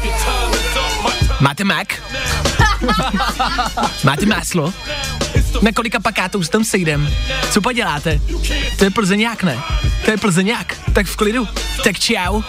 Máte 1.41 1.65
mak? 1.65 1.87
Máte 4.05 4.27
máslo? 4.27 4.73
Na 5.65 5.73
kolika 5.73 6.01
pakátů 6.01 6.43
s 6.43 6.49
tam 6.49 6.65
sejdem? 6.65 7.11
Co 7.51 7.61
poděláte? 7.61 8.21
To 8.79 8.85
je 8.85 8.91
Plzeňák, 8.91 9.43
ne? 9.43 9.59
To 10.05 10.11
je 10.11 10.17
Plzeňák. 10.17 10.77
Tak 10.93 11.07
v 11.07 11.17
klidu. 11.17 11.49
Tak 11.85 11.99
čau. 11.99 12.43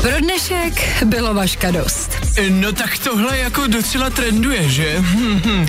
Pro 0.00 0.20
dnešek 0.20 1.04
bylo 1.04 1.34
vaška 1.34 1.70
dost. 1.70 2.10
No 2.48 2.72
tak 2.72 2.98
tohle 2.98 3.38
jako 3.38 3.66
docela 3.66 4.10
trenduje, 4.10 4.68
že? 4.68 5.02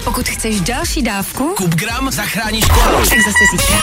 Pokud 0.03 0.29
chceš 0.29 0.61
další 0.61 1.01
dávku, 1.01 1.53
Kup 1.57 1.75
gram, 1.75 2.11
zachráníš 2.11 2.65
kolo. 2.65 2.97
tak 2.99 3.19
zase 3.19 3.45
zítra. 3.51 3.79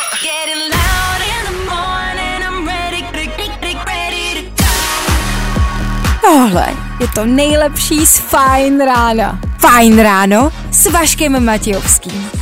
Tohle 6.20 6.68
je 7.00 7.08
to 7.08 7.26
nejlepší 7.26 8.06
z 8.06 8.18
Fajn 8.18 8.80
rána. 8.80 9.40
Fajn 9.58 9.98
ráno 9.98 10.52
s 10.70 10.86
Vaškem 10.86 11.44
Matějovským. 11.44 12.41